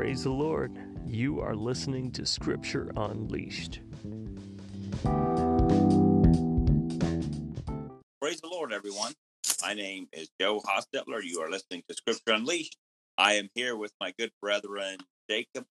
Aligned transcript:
Praise 0.00 0.24
the 0.24 0.30
Lord. 0.30 0.72
You 1.06 1.42
are 1.42 1.54
listening 1.54 2.10
to 2.12 2.24
Scripture 2.24 2.90
Unleashed. 2.96 3.80
Praise 8.18 8.40
the 8.40 8.48
Lord, 8.50 8.72
everyone. 8.72 9.12
My 9.60 9.74
name 9.74 10.08
is 10.14 10.30
Joe 10.40 10.62
Hostetler. 10.62 11.22
You 11.22 11.42
are 11.42 11.50
listening 11.50 11.82
to 11.86 11.94
Scripture 11.94 12.32
Unleashed. 12.32 12.78
I 13.18 13.34
am 13.34 13.50
here 13.54 13.76
with 13.76 13.92
my 14.00 14.14
good 14.18 14.30
brethren, 14.40 14.96
Jacob, 15.28 15.66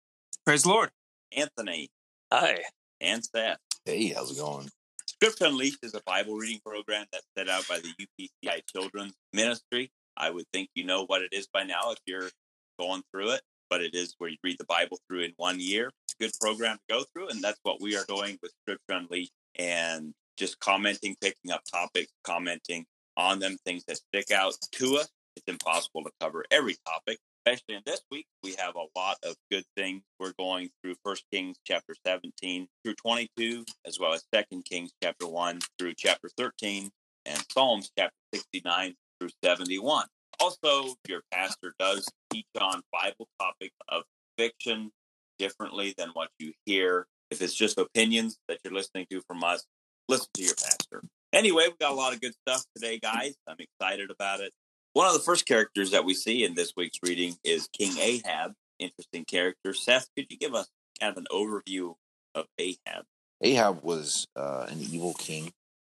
Praise 0.45 0.63
the 0.63 0.69
Lord. 0.71 0.89
Anthony, 1.31 1.87
Hi. 2.29 2.57
and 2.99 3.23
Seth. 3.23 3.59
Hey, 3.85 4.07
how's 4.09 4.31
it 4.31 4.41
going? 4.41 4.69
Scripture 5.05 5.45
Unleashed 5.45 5.79
is 5.83 5.93
a 5.93 6.01
Bible 6.05 6.35
reading 6.35 6.59
program 6.65 7.05
that's 7.13 7.27
set 7.37 7.47
out 7.47 7.65
by 7.69 7.79
the 7.79 7.93
UPCI 8.19 8.59
Children's 8.67 9.13
Ministry. 9.31 9.89
I 10.17 10.31
would 10.31 10.47
think 10.51 10.67
you 10.75 10.83
know 10.83 11.05
what 11.05 11.21
it 11.21 11.29
is 11.31 11.47
by 11.47 11.63
now 11.63 11.91
if 11.91 11.99
you're 12.05 12.29
going 12.77 13.03
through 13.13 13.31
it, 13.31 13.41
but 13.69 13.81
it 13.81 13.93
is 13.93 14.15
where 14.17 14.29
you 14.29 14.37
read 14.43 14.57
the 14.59 14.65
Bible 14.65 14.99
through 15.07 15.21
in 15.21 15.33
one 15.37 15.59
year. 15.59 15.91
It's 16.05 16.15
a 16.19 16.23
good 16.23 16.31
program 16.39 16.77
to 16.77 16.95
go 16.95 17.03
through, 17.13 17.29
and 17.29 17.41
that's 17.41 17.59
what 17.63 17.81
we 17.81 17.95
are 17.95 18.05
doing 18.07 18.37
with 18.41 18.51
Scripture 18.63 18.83
Unleashed 18.89 19.31
and 19.57 20.13
just 20.37 20.59
commenting, 20.59 21.15
picking 21.21 21.51
up 21.51 21.61
topics, 21.71 22.11
commenting 22.23 22.85
on 23.17 23.39
them, 23.39 23.57
things 23.65 23.83
that 23.87 23.97
stick 23.97 24.31
out 24.31 24.53
to 24.73 24.97
us. 24.97 25.09
It's 25.35 25.47
impossible 25.47 26.03
to 26.03 26.11
cover 26.19 26.45
every 26.51 26.75
topic, 26.85 27.19
especially 27.45 27.75
in 27.75 27.81
this 27.85 28.01
week. 28.11 28.25
We 28.43 28.55
have 28.57 28.75
a 28.75 28.99
lot 28.99 29.17
of 29.23 29.35
good 29.51 29.65
things. 29.75 30.03
We're 30.19 30.33
going 30.39 30.69
through 30.81 30.95
First 31.03 31.25
Kings 31.31 31.57
chapter 31.65 31.95
17 32.05 32.67
through 32.83 32.95
22, 32.95 33.65
as 33.85 33.99
well 33.99 34.13
as 34.13 34.23
Second 34.33 34.65
Kings 34.65 34.91
chapter 35.03 35.27
1 35.27 35.59
through 35.77 35.93
chapter 35.97 36.29
13, 36.37 36.89
and 37.25 37.43
Psalms 37.51 37.91
chapter 37.97 38.15
69 38.33 38.95
through 39.19 39.29
71. 39.43 40.05
Also, 40.39 40.93
your 41.07 41.21
pastor 41.31 41.73
does 41.79 42.07
teach 42.31 42.45
on 42.59 42.81
Bible 42.91 43.27
topics 43.39 43.75
of 43.89 44.03
fiction 44.37 44.91
differently 45.39 45.93
than 45.97 46.09
what 46.09 46.29
you 46.39 46.53
hear. 46.65 47.07
If 47.29 47.41
it's 47.41 47.53
just 47.53 47.77
opinions 47.77 48.37
that 48.47 48.59
you're 48.63 48.73
listening 48.73 49.05
to 49.11 49.21
from 49.27 49.43
us, 49.43 49.65
listen 50.07 50.27
to 50.35 50.43
your 50.43 50.55
pastor. 50.55 51.03
Anyway, 51.33 51.65
we 51.67 51.75
got 51.79 51.91
a 51.91 51.95
lot 51.95 52.13
of 52.13 52.21
good 52.21 52.33
stuff 52.47 52.63
today, 52.75 52.99
guys. 52.99 53.35
I'm 53.47 53.57
excited 53.59 54.09
about 54.11 54.39
it. 54.39 54.51
One 54.93 55.07
of 55.07 55.13
the 55.13 55.19
first 55.19 55.45
characters 55.45 55.91
that 55.91 56.05
we 56.05 56.13
see 56.13 56.43
in 56.43 56.55
this 56.55 56.73
week's 56.75 56.97
reading 57.03 57.35
is 57.43 57.67
King 57.71 57.97
Ahab. 57.99 58.53
Interesting 58.79 59.25
character. 59.25 59.73
Seth, 59.73 60.07
could 60.15 60.27
you 60.29 60.37
give 60.37 60.55
us 60.55 60.67
kind 60.99 61.11
of 61.11 61.17
an 61.17 61.27
overview 61.31 61.95
of 62.33 62.45
Ahab? 62.57 63.03
Ahab 63.41 63.83
was 63.83 64.27
uh, 64.35 64.65
an 64.69 64.79
evil 64.79 65.13
king, 65.13 65.51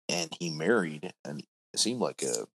and 0.10 0.32
he 0.40 0.50
married, 0.50 1.14
and 1.24 1.44
it 1.74 1.80
seemed 1.80 2.00
like 2.00 2.24
a 2.24 2.48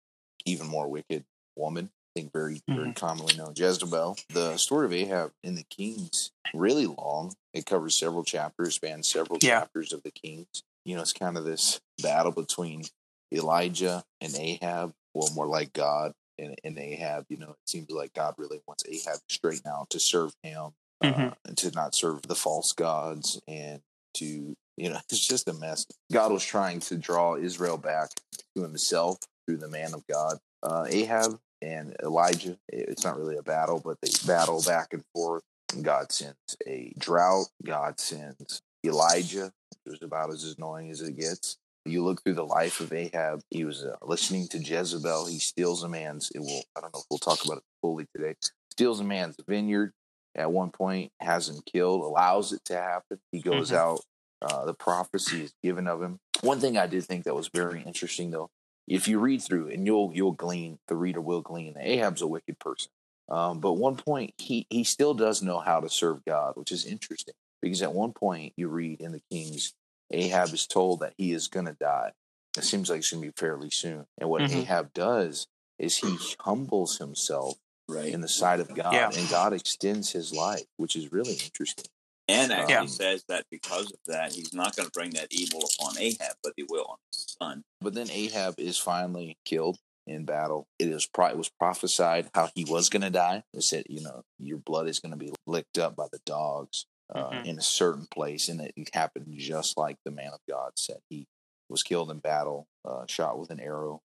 even 0.44 0.66
more 0.66 0.88
wicked 0.88 1.24
woman. 1.54 1.90
I 2.16 2.20
think 2.20 2.32
very, 2.32 2.60
very 2.68 2.92
commonly 2.92 3.36
known, 3.36 3.52
Jezebel. 3.54 4.16
The 4.30 4.56
story 4.56 4.86
of 4.86 4.92
Ahab 4.92 5.30
in 5.44 5.54
the 5.54 5.62
Kings 5.70 6.32
really 6.52 6.86
long. 6.86 7.34
It 7.54 7.66
covers 7.66 7.96
several 7.96 8.24
chapters, 8.24 8.74
spans 8.74 9.06
several 9.08 9.38
Yeah. 9.40 9.60
chapters 9.60 9.92
of 9.92 10.02
the 10.02 10.10
Kings. 10.10 10.48
You 10.84 10.96
know, 10.96 11.02
it's 11.02 11.12
kind 11.12 11.36
of 11.38 11.44
this 11.44 11.80
battle 12.02 12.32
between 12.32 12.84
Elijah 13.32 14.02
and 14.20 14.34
Ahab, 14.34 14.92
well, 15.14 15.30
more 15.34 15.46
like 15.46 15.72
God 15.72 16.12
and, 16.36 16.56
and 16.64 16.76
Ahab. 16.78 17.26
You 17.28 17.36
know, 17.36 17.50
it 17.50 17.68
seems 17.68 17.88
like 17.90 18.12
God 18.12 18.34
really 18.38 18.60
wants 18.66 18.82
Ahab 18.88 19.20
straight 19.28 19.62
now 19.64 19.86
to 19.90 20.00
serve 20.00 20.32
him, 20.42 20.72
uh, 21.00 21.06
Mhm. 21.12 21.36
and 21.44 21.56
to 21.58 21.70
not 21.70 21.94
serve 21.94 22.22
the 22.22 22.34
false 22.34 22.72
gods, 22.72 23.40
and 23.46 23.82
to 24.14 24.56
you 24.76 24.88
know, 24.88 24.98
it's 25.10 25.24
just 25.24 25.46
a 25.46 25.52
mess. 25.52 25.86
God 26.10 26.32
was 26.32 26.42
trying 26.44 26.80
to 26.80 26.96
draw 26.96 27.36
Israel 27.36 27.76
back 27.76 28.10
to 28.56 28.62
Himself 28.62 29.18
through 29.46 29.58
the 29.58 29.68
man 29.68 29.92
of 29.94 30.04
God, 30.08 30.38
uh, 30.64 30.86
Ahab 30.88 31.38
and 31.62 31.94
Elijah. 32.02 32.56
It's 32.68 33.04
not 33.04 33.18
really 33.18 33.36
a 33.36 33.42
battle, 33.42 33.80
but 33.84 33.98
they 34.02 34.10
battle 34.26 34.62
back 34.66 34.92
and 34.92 35.04
forth. 35.14 35.42
And 35.72 35.84
God 35.84 36.10
sends 36.10 36.36
a 36.66 36.92
drought. 36.98 37.46
God 37.64 38.00
sends 38.00 38.60
Elijah, 38.84 39.52
which 39.84 39.96
is 39.96 40.02
about 40.02 40.30
as 40.32 40.54
annoying 40.58 40.90
as 40.90 41.00
it 41.00 41.16
gets. 41.18 41.58
You 41.86 42.04
look 42.04 42.22
through 42.22 42.34
the 42.34 42.44
life 42.44 42.80
of 42.80 42.92
Ahab. 42.92 43.40
He 43.50 43.64
was 43.64 43.84
uh, 43.84 43.96
listening 44.02 44.48
to 44.48 44.58
Jezebel. 44.58 45.26
He 45.26 45.38
steals 45.38 45.82
a 45.82 45.88
man's. 45.88 46.30
It 46.34 46.40
will. 46.40 46.62
I 46.76 46.80
don't 46.80 46.92
know 46.92 47.00
if 47.00 47.06
we'll 47.10 47.18
talk 47.18 47.44
about 47.44 47.58
it 47.58 47.64
fully 47.80 48.06
today. 48.14 48.34
Steals 48.70 49.00
a 49.00 49.04
man's 49.04 49.36
vineyard. 49.48 49.92
At 50.36 50.52
one 50.52 50.70
point, 50.70 51.10
has 51.20 51.48
him 51.48 51.60
killed. 51.66 52.02
Allows 52.02 52.52
it 52.52 52.64
to 52.66 52.76
happen. 52.76 53.18
He 53.32 53.40
goes 53.40 53.70
Mhm. 53.70 53.76
out. 53.76 54.00
Uh, 54.42 54.64
the 54.64 54.74
prophecy 54.74 55.42
is 55.42 55.52
given 55.62 55.86
of 55.86 56.02
him. 56.02 56.18
One 56.42 56.60
thing 56.60 56.78
I 56.78 56.86
did 56.86 57.04
think 57.04 57.24
that 57.24 57.34
was 57.34 57.48
very 57.52 57.82
interesting, 57.82 58.30
though, 58.30 58.48
if 58.86 59.08
you 59.08 59.18
read 59.18 59.42
through 59.42 59.68
and 59.68 59.86
you'll 59.86 60.12
you'll 60.14 60.32
glean, 60.32 60.78
the 60.88 60.96
reader 60.96 61.20
will 61.20 61.42
glean. 61.42 61.74
that 61.74 61.86
Ahab's 61.86 62.22
a 62.22 62.26
wicked 62.26 62.58
person. 62.58 62.90
Um, 63.28 63.60
but 63.60 63.74
one 63.74 63.96
point, 63.96 64.34
he 64.38 64.66
he 64.70 64.84
still 64.84 65.14
does 65.14 65.42
know 65.42 65.58
how 65.60 65.80
to 65.80 65.88
serve 65.88 66.24
God, 66.24 66.54
which 66.56 66.72
is 66.72 66.84
interesting 66.84 67.34
because 67.62 67.82
at 67.82 67.94
one 67.94 68.12
point 68.12 68.52
you 68.56 68.68
read 68.68 69.00
in 69.00 69.12
the 69.12 69.22
Kings, 69.30 69.74
Ahab 70.10 70.52
is 70.52 70.66
told 70.66 71.00
that 71.00 71.14
he 71.16 71.32
is 71.32 71.48
going 71.48 71.66
to 71.66 71.76
die. 71.80 72.12
It 72.58 72.64
seems 72.64 72.90
like 72.90 72.98
it's 72.98 73.10
going 73.12 73.22
to 73.22 73.28
be 73.28 73.32
fairly 73.36 73.70
soon. 73.70 74.06
And 74.18 74.28
what 74.28 74.42
Mhm. 74.42 74.62
Ahab 74.62 74.92
does 74.92 75.46
is 75.78 75.98
he 75.98 76.18
humbles 76.40 76.98
himself 76.98 77.58
Right. 77.88 78.12
in 78.12 78.20
the 78.20 78.28
sight 78.28 78.60
of 78.60 78.74
God, 78.74 78.92
Yeah. 78.94 79.10
and 79.20 79.28
God 79.28 79.52
extends 79.52 80.10
his 80.10 80.32
life, 80.32 80.66
which 80.76 80.96
is 80.96 81.12
really 81.12 81.34
interesting. 81.34 81.86
And 82.30 82.52
actually 82.52 82.72
Yeah. 82.74 82.86
says 82.86 83.24
that 83.28 83.44
because 83.50 83.90
of 83.92 83.98
that, 84.06 84.32
he's 84.32 84.52
not 84.52 84.76
going 84.76 84.86
to 84.86 84.92
bring 84.92 85.10
that 85.10 85.28
evil 85.32 85.60
upon 85.78 85.98
Ahab, 85.98 86.36
but 86.42 86.52
he 86.56 86.64
will 86.68 86.84
on 86.88 86.96
his 87.12 87.36
son. 87.40 87.64
But 87.80 87.94
then 87.94 88.10
Ahab 88.10 88.58
is 88.58 88.78
finally 88.78 89.36
killed 89.44 89.78
in 90.06 90.24
battle. 90.24 90.66
It 90.78 90.88
is 90.88 91.06
pro- 91.06 91.26
it 91.28 91.36
was 91.36 91.48
prophesied 91.48 92.30
how 92.34 92.50
he 92.54 92.64
was 92.64 92.88
going 92.88 93.02
to 93.02 93.10
die. 93.10 93.42
It 93.52 93.62
said, 93.62 93.84
you 93.88 94.00
know, 94.02 94.22
your 94.38 94.58
blood 94.58 94.88
is 94.88 95.00
going 95.00 95.12
to 95.12 95.16
be 95.18 95.32
licked 95.46 95.78
up 95.78 95.96
by 95.96 96.06
the 96.12 96.20
dogs 96.24 96.86
uh, 97.12 97.30
Mhm. 97.30 97.44
in 97.46 97.58
a 97.58 97.62
certain 97.62 98.06
place, 98.06 98.48
and 98.48 98.60
it 98.60 98.74
happened 98.94 99.26
just 99.36 99.76
like 99.76 99.96
the 100.04 100.12
man 100.12 100.32
of 100.32 100.40
God 100.48 100.78
said. 100.78 101.00
He 101.08 101.26
was 101.68 101.82
killed 101.82 102.10
in 102.10 102.18
battle, 102.20 102.68
uh, 102.84 103.04
shot 103.08 103.36
with 103.38 103.50
an 103.50 103.58
arrow 103.58 104.00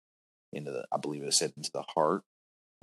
into 0.52 0.72
the, 0.72 0.86
I 0.92 0.98
believe 0.98 1.22
it 1.24 1.34
said 1.34 1.54
into 1.56 1.72
the 1.72 1.84
heart, 1.84 2.24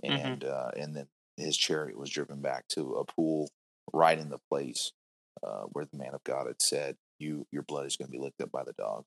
Mhm. 0.05 0.25
and 0.25 0.45
uh, 0.45 0.71
and 0.77 0.95
then 0.95 1.09
his 1.37 1.57
chariot 1.57 1.97
was 1.99 2.11
driven 2.11 2.41
back 2.41 2.69
to 2.69 2.95
a 2.97 3.05
pool 3.05 3.51
right 3.93 4.19
in 4.19 4.29
the 4.29 4.39
place 4.51 4.93
uh, 5.43 5.63
where 5.73 5.85
the 5.85 5.99
man 5.99 6.15
of 6.15 6.25
God 6.25 6.47
had 6.47 6.61
said, 6.61 6.97
"You, 7.19 7.47
your 7.51 7.63
blood 7.63 7.87
is 7.87 7.97
going 7.97 8.09
to 8.09 8.13
be 8.13 8.19
licked 8.23 8.41
up 8.41 8.51
by 8.51 8.65
the 8.65 8.73
dog." 8.73 9.05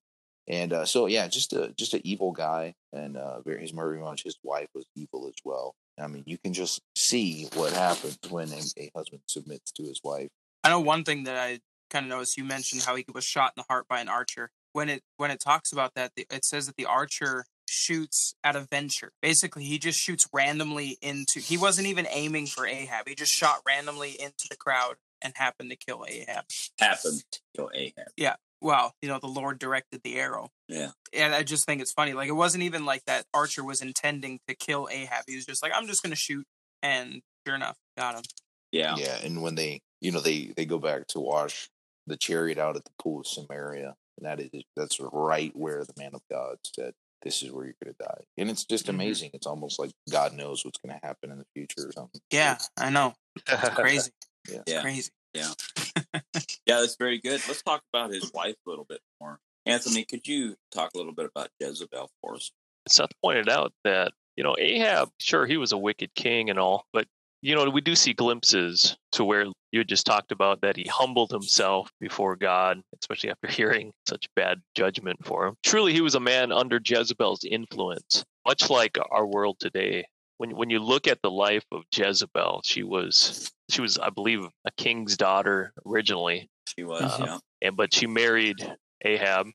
And 0.48 0.74
uh, 0.74 0.86
so, 0.86 1.08
yeah, 1.08 1.28
just 1.28 1.54
a 1.54 1.74
just 1.78 1.94
an 1.94 2.02
evil 2.04 2.32
guy, 2.32 2.76
and 2.94 3.18
uh, 3.18 3.40
his 3.46 3.72
very 3.72 4.00
much 4.00 4.24
his 4.24 4.38
wife 4.44 4.68
was 4.76 4.86
evil 4.96 5.28
as 5.28 5.36
well. 5.44 5.76
I 6.00 6.08
mean, 6.08 6.24
you 6.26 6.38
can 6.38 6.54
just 6.54 6.82
see 6.96 7.48
what 7.54 7.74
happens 7.74 8.20
when 8.30 8.50
a, 8.52 8.62
a 8.78 8.92
husband 8.96 9.22
submits 9.28 9.72
to 9.74 9.84
his 9.84 10.02
wife. 10.04 10.30
I 10.64 10.70
know 10.70 10.80
one 10.80 11.04
thing 11.04 11.24
that 11.24 11.38
I 11.38 11.60
kind 11.90 12.06
of 12.06 12.10
noticed. 12.10 12.38
You 12.38 12.44
mentioned 12.44 12.84
how 12.84 12.96
he 12.96 13.06
was 13.14 13.24
shot 13.24 13.54
in 13.56 13.62
the 13.62 13.66
heart 13.70 13.88
by 13.88 14.02
an 14.02 14.10
archer. 14.10 14.52
When 14.74 14.90
it 14.90 15.02
when 15.18 15.32
it 15.32 15.40
talks 15.40 15.72
about 15.72 15.94
that, 15.96 16.12
it 16.16 16.46
says 16.46 16.68
that 16.68 16.76
the 16.76 16.86
archer 16.86 17.46
shoots 17.68 18.36
at 18.44 18.56
a 18.56 18.62
venture. 18.62 19.12
Basically, 19.22 19.64
he 19.64 19.80
just 19.80 20.00
shoots 20.00 20.28
randomly 20.32 20.98
into. 21.02 21.40
He 21.40 21.58
wasn't 21.58 21.88
even 21.88 22.08
aiming 22.12 22.48
for 22.48 22.68
Ahab. 22.68 23.08
He 23.08 23.16
just 23.16 23.32
shot 23.32 23.62
randomly 23.66 24.12
into 24.12 24.48
the 24.50 24.58
crowd 24.58 24.96
and 25.22 25.34
happened 25.36 25.70
to 25.72 25.76
kill 25.76 26.06
Ahab. 26.08 26.46
Happened 26.80 27.24
to 27.32 27.40
kill 27.56 27.70
Ahab. 27.74 28.08
Yeah. 28.18 28.36
Well, 28.62 28.96
you 29.02 29.10
know, 29.10 29.20
the 29.20 29.28
Lord 29.28 29.60
directed 29.60 30.02
the 30.04 30.16
arrow. 30.16 30.50
Yeah. 30.68 30.92
And 31.14 31.34
I 31.36 31.44
just 31.44 31.66
think 31.66 31.82
it's 31.82 31.92
funny. 31.92 32.14
Like 32.14 32.30
it 32.30 32.34
wasn't 32.34 32.64
even 32.64 32.86
like 32.86 33.04
that 33.06 33.26
archer 33.34 33.64
was 33.64 33.82
intending 33.82 34.40
to 34.48 34.56
kill 34.56 34.88
Ahab. 34.92 35.26
He 35.28 35.36
was 35.36 35.46
just 35.46 35.62
like, 35.62 35.72
I'm 35.76 35.88
just 35.88 36.02
gonna 36.04 36.16
shoot, 36.16 36.46
and 36.82 37.22
sure 37.46 37.56
enough, 37.56 37.78
got 37.98 38.16
him. 38.16 38.24
Yeah. 38.72 38.96
Yeah, 38.98 39.18
and 39.24 39.42
when 39.42 39.56
they, 39.56 39.82
you 40.02 40.12
know, 40.12 40.20
they 40.22 40.52
they 40.58 40.66
go 40.66 40.80
back 40.80 41.08
to 41.10 41.20
wash 41.20 41.70
the 42.08 42.18
chariot 42.18 42.58
out 42.58 42.76
at 42.76 42.86
the 42.86 42.92
pool 43.02 43.22
of 43.22 43.28
Samaria, 43.28 43.96
and 44.18 44.26
that 44.26 44.40
is 44.40 44.64
that's 44.76 45.00
right 45.00 45.52
where 45.56 45.84
the 45.84 45.94
man 45.98 46.12
of 46.14 46.22
God 46.32 46.58
said, 46.76 46.94
"This 47.22 47.42
is 47.44 47.52
where 47.52 47.66
you're 47.66 47.76
going 47.84 47.96
to 48.00 48.04
die." 48.04 48.24
And 48.38 48.50
it's 48.50 48.66
just 48.66 48.86
Mhm. 48.88 48.90
amazing. 48.90 49.30
It's 49.34 49.48
almost 49.48 49.80
like 49.80 49.92
God 50.12 50.34
knows 50.34 50.66
what's 50.66 50.80
going 50.80 50.98
to 51.00 51.06
happen 51.06 51.32
in 51.32 51.38
the 51.40 51.46
future 51.56 51.88
or 51.88 51.92
something. 51.92 52.22
Yeah, 52.32 52.58
I 52.78 52.90
know. 52.90 53.14
It's 53.48 53.70
crazy. 53.70 54.12
Yeah. 54.50 54.62
Yeah. 54.68 54.82
Crazy. 54.82 55.12
Yeah, 55.34 56.80
that's 56.80 56.96
very 56.96 57.20
good. 57.20 57.42
Let's 57.48 57.62
talk 57.62 57.84
about 57.94 58.12
his 58.12 58.32
wife 58.34 58.56
a 58.66 58.70
little 58.70 58.86
bit 58.86 59.00
more. 59.20 59.40
Anthony, 59.66 60.06
could 60.06 60.28
you 60.28 60.56
talk 60.72 60.92
a 60.94 60.98
little 60.98 61.14
bit 61.14 61.26
about 61.26 61.50
Jezebel 61.60 62.10
for 62.22 62.36
us? 62.36 62.52
Seth 62.88 63.12
pointed 63.22 63.50
out 63.50 63.74
that, 63.84 64.12
you 64.36 64.44
know, 64.44 64.56
Ahab, 64.60 65.10
sure, 65.20 65.46
he 65.46 65.58
was 65.58 65.72
a 65.72 65.78
wicked 65.78 66.14
king 66.16 66.50
and 66.50 66.60
all, 66.60 66.86
but, 66.94 67.08
you 67.42 67.56
know, 67.56 67.70
we 67.70 67.82
do 67.82 67.96
see 67.96 68.14
glimpses 68.14 68.96
to 69.14 69.24
where 69.24 69.46
you 69.72 69.80
had 69.80 69.88
just 69.88 70.06
talked 70.06 70.32
about 70.32 70.62
that 70.62 70.78
he 70.78 70.88
humbled 70.88 71.32
himself 71.32 71.92
before 72.00 72.36
God, 72.36 72.82
especially 73.02 73.30
after 73.32 73.48
hearing 73.52 73.92
such 74.08 74.28
bad 74.36 74.62
judgment 74.76 75.26
for 75.26 75.48
him. 75.48 75.56
Truly, 75.64 75.94
he 75.94 76.02
was 76.02 76.16
a 76.16 76.20
man 76.20 76.52
under 76.52 76.80
Jezebel's 76.84 77.44
influence, 77.44 78.24
much 78.48 78.70
like 78.70 78.98
our 79.12 79.26
world 79.26 79.58
today. 79.60 80.06
When, 80.38 80.56
when 80.56 80.70
you 80.70 80.80
look 80.80 81.08
at 81.08 81.22
the 81.22 81.32
life 81.32 81.66
of 81.72 81.84
Jezebel, 81.94 82.62
she 82.66 82.84
was 82.84 83.52
she 83.70 83.82
was, 83.82 83.98
I 83.98 84.10
believe, 84.10 84.42
a 84.66 84.72
king's 84.78 85.18
daughter 85.18 85.74
originally, 85.86 86.50
She 86.76 86.84
was, 86.84 87.02
Uh, 87.02 87.26
yeah. 87.26 87.40
and 87.68 87.78
but 87.78 87.94
she 87.94 88.08
married 88.08 88.58
Ahab. 89.04 89.48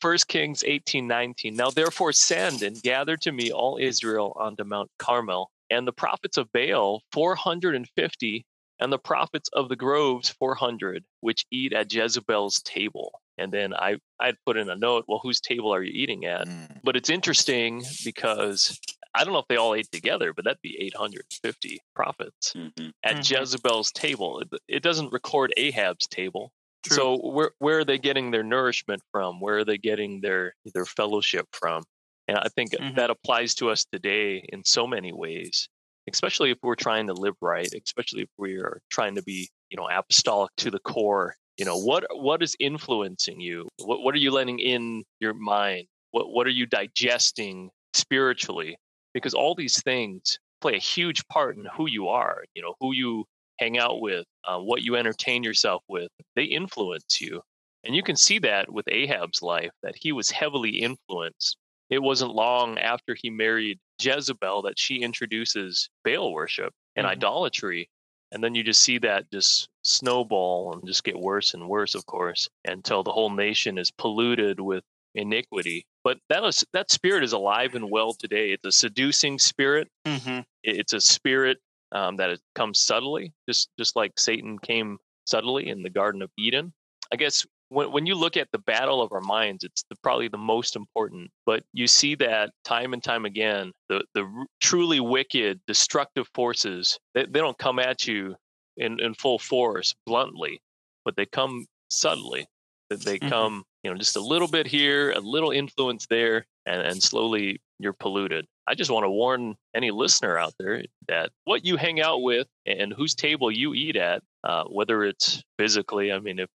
First 0.00 0.26
Kings 0.28 0.64
eighteen 0.66 1.06
nineteen. 1.06 1.54
Now 1.54 1.70
therefore 1.70 2.12
send 2.12 2.62
and 2.62 2.80
gather 2.82 3.16
to 3.18 3.30
me 3.32 3.52
all 3.52 3.76
Israel 3.80 4.32
onto 4.36 4.64
Mount 4.64 4.90
Carmel, 4.98 5.50
and 5.70 5.86
the 5.86 5.92
prophets 5.92 6.38
of 6.38 6.50
Baal 6.52 7.02
four 7.12 7.34
hundred 7.34 7.74
and 7.74 7.86
fifty, 7.94 8.46
and 8.80 8.90
the 8.92 8.98
prophets 8.98 9.48
of 9.52 9.68
the 9.68 9.76
groves 9.76 10.30
400 10.30 11.04
which 11.20 11.44
eat 11.52 11.72
at 11.72 11.92
jezebel's 11.92 12.60
table 12.62 13.20
and 13.42 13.52
then 13.52 13.74
i 13.74 13.96
i'd 14.20 14.36
put 14.46 14.56
in 14.56 14.70
a 14.70 14.76
note 14.76 15.04
well 15.08 15.20
whose 15.22 15.40
table 15.40 15.74
are 15.74 15.82
you 15.82 15.92
eating 16.02 16.24
at 16.24 16.46
Mm. 16.46 16.80
but 16.84 16.96
it's 16.96 17.10
interesting 17.10 17.82
because 18.04 18.80
i 19.14 19.24
don't 19.24 19.32
know 19.32 19.38
if 19.40 19.48
they 19.48 19.56
all 19.56 19.74
ate 19.74 19.90
together 19.92 20.32
but 20.32 20.44
that'd 20.44 20.62
be 20.62 20.76
850 20.80 21.80
prophets 21.94 22.52
hmm 22.54 22.88
at 23.04 23.16
Mhm. 23.16 23.30
jezebel's 23.40 23.90
table 23.92 24.40
it, 24.40 24.48
it 24.68 24.82
doesn't 24.82 25.12
record 25.12 25.52
ahab's 25.56 26.06
table 26.06 26.52
True. 26.84 26.96
so 26.96 27.16
where 27.36 27.52
where 27.58 27.78
are 27.80 27.84
they 27.84 27.98
getting 27.98 28.30
their 28.30 28.42
nourishment 28.44 29.02
from 29.12 29.40
where 29.40 29.58
are 29.58 29.64
they 29.64 29.78
getting 29.78 30.20
their 30.20 30.54
their 30.74 30.86
fellowship 30.86 31.46
from 31.52 31.82
and 32.28 32.38
i 32.38 32.48
think 32.56 32.72
Mhm. 32.72 32.94
that 32.96 33.10
applies 33.10 33.54
to 33.56 33.70
us 33.70 33.84
today 33.92 34.38
in 34.52 34.64
so 34.64 34.86
many 34.86 35.12
ways 35.12 35.68
especially 36.12 36.50
if 36.50 36.58
we're 36.62 36.74
trying 36.88 37.06
to 37.08 37.14
live 37.14 37.36
right 37.40 37.72
especially 37.86 38.22
if 38.22 38.30
we 38.38 38.54
are 38.56 38.80
trying 38.90 39.14
to 39.16 39.22
be 39.22 39.48
you 39.70 39.76
know 39.76 39.88
apostolic 39.88 40.50
to 40.56 40.70
the 40.70 40.80
core 40.80 41.34
you 41.56 41.64
know 41.64 41.76
what 41.78 42.04
what 42.12 42.42
is 42.42 42.56
influencing 42.60 43.40
you 43.40 43.68
what 43.78 44.02
what 44.02 44.14
are 44.14 44.18
you 44.18 44.30
letting 44.30 44.58
in 44.58 45.04
your 45.20 45.34
mind 45.34 45.86
what 46.12 46.30
what 46.30 46.46
are 46.46 46.50
you 46.50 46.66
digesting 46.66 47.70
spiritually 47.94 48.76
because 49.14 49.34
all 49.34 49.54
these 49.54 49.80
things 49.82 50.38
play 50.60 50.74
a 50.74 50.78
huge 50.78 51.26
part 51.28 51.56
in 51.56 51.64
who 51.76 51.88
you 51.88 52.08
are 52.08 52.44
you 52.54 52.62
know 52.62 52.74
who 52.80 52.92
you 52.94 53.24
hang 53.58 53.78
out 53.78 54.00
with 54.00 54.24
uh, 54.44 54.58
what 54.58 54.82
you 54.82 54.96
entertain 54.96 55.42
yourself 55.42 55.82
with 55.88 56.08
they 56.36 56.44
influence 56.44 57.20
you 57.20 57.40
and 57.84 57.94
you 57.94 58.02
can 58.02 58.16
see 58.16 58.38
that 58.38 58.72
with 58.72 58.86
ahab's 58.88 59.42
life 59.42 59.70
that 59.82 59.94
he 60.00 60.12
was 60.12 60.30
heavily 60.30 60.70
influenced 60.70 61.56
it 61.90 62.02
wasn't 62.02 62.34
long 62.34 62.78
after 62.78 63.14
he 63.20 63.28
married 63.28 63.78
Jezebel 64.00 64.62
that 64.62 64.78
she 64.78 65.02
introduces 65.02 65.90
Baal 66.04 66.32
worship 66.32 66.72
and 66.96 67.06
Mhm. 67.06 67.10
idolatry. 67.10 67.88
And 68.32 68.42
then 68.42 68.54
you 68.54 68.64
just 68.64 68.82
see 68.82 68.98
that 68.98 69.30
just 69.30 69.68
snowball 69.84 70.72
and 70.72 70.86
just 70.86 71.04
get 71.04 71.18
worse 71.18 71.54
and 71.54 71.68
worse, 71.68 71.94
of 71.94 72.06
course, 72.06 72.48
until 72.64 73.02
the 73.02 73.12
whole 73.12 73.30
nation 73.30 73.78
is 73.78 73.90
polluted 73.90 74.58
with 74.58 74.82
iniquity. 75.14 75.84
But 76.02 76.18
that 76.30 76.42
is, 76.44 76.64
that 76.72 76.90
spirit 76.90 77.22
is 77.24 77.32
alive 77.32 77.74
and 77.74 77.90
well 77.90 78.14
today. 78.14 78.52
It's 78.52 78.64
a 78.64 78.72
seducing 78.72 79.38
spirit. 79.38 79.88
hmm 80.06 80.40
It's 80.64 80.94
a 80.94 81.00
spirit 81.00 81.58
um, 81.92 82.16
that 82.16 82.38
comes 82.54 82.80
subtly, 82.80 83.32
just 83.48 83.68
just 83.78 83.96
like 83.96 84.18
Satan 84.18 84.58
came 84.58 84.98
subtly 85.26 85.68
in 85.68 85.82
the 85.82 85.90
Garden 85.90 86.22
of 86.22 86.30
Eden. 86.38 86.72
I 87.12 87.16
guess 87.16 87.46
when 87.72 87.92
when 87.92 88.06
you 88.06 88.14
look 88.14 88.36
at 88.36 88.48
the 88.52 88.58
battle 88.58 89.02
of 89.02 89.12
our 89.12 89.20
minds, 89.20 89.64
it's 89.64 89.84
the, 89.88 89.96
probably 90.02 90.28
the 90.28 90.38
most 90.38 90.76
important. 90.76 91.30
But 91.46 91.64
you 91.72 91.86
see 91.86 92.14
that 92.16 92.50
time 92.64 92.92
and 92.92 93.02
time 93.02 93.24
again, 93.24 93.72
the 93.88 94.04
the 94.14 94.46
truly 94.60 95.00
wicked, 95.00 95.60
destructive 95.66 96.28
forces 96.34 96.98
they, 97.14 97.24
they 97.24 97.40
don't 97.40 97.58
come 97.58 97.78
at 97.78 98.06
you 98.06 98.36
in, 98.76 99.00
in 99.00 99.14
full 99.14 99.38
force, 99.38 99.94
bluntly, 100.06 100.60
but 101.04 101.16
they 101.16 101.26
come 101.26 101.66
subtly. 101.90 102.46
That 102.90 103.00
they 103.04 103.18
Mhm. 103.18 103.30
come, 103.30 103.64
you 103.82 103.90
know, 103.90 103.96
just 103.96 104.16
a 104.16 104.20
little 104.20 104.48
bit 104.48 104.66
here, 104.66 105.12
a 105.12 105.20
little 105.20 105.50
influence 105.50 106.06
there, 106.08 106.46
and, 106.66 106.82
and 106.82 107.02
slowly 107.02 107.58
you're 107.78 107.94
polluted. 107.94 108.46
I 108.66 108.74
just 108.74 108.90
want 108.90 109.04
to 109.04 109.10
warn 109.10 109.56
any 109.74 109.90
listener 109.90 110.36
out 110.36 110.52
there 110.58 110.84
that 111.08 111.30
what 111.44 111.64
you 111.64 111.76
hang 111.78 112.00
out 112.02 112.20
with 112.22 112.46
and 112.66 112.92
whose 112.92 113.14
table 113.14 113.50
you 113.50 113.72
eat 113.72 113.96
at, 113.96 114.22
uh, 114.44 114.64
whether 114.64 115.04
it's 115.04 115.42
physically, 115.58 116.12
I 116.12 116.18
mean, 116.18 116.38
if 116.38 116.50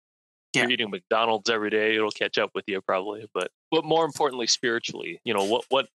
Yeah. 0.55 0.63
you're 0.63 0.71
eating 0.71 0.89
McDonald's 0.89 1.49
every 1.49 1.69
day, 1.69 1.95
it'll 1.95 2.11
catch 2.11 2.37
up 2.37 2.51
with 2.55 2.65
you 2.67 2.81
probably. 2.81 3.27
But 3.33 3.51
but 3.71 3.85
more 3.85 4.05
importantly, 4.05 4.47
spiritually, 4.47 5.19
you 5.23 5.33
know, 5.33 5.43
what 5.45 5.65
what 5.69 5.87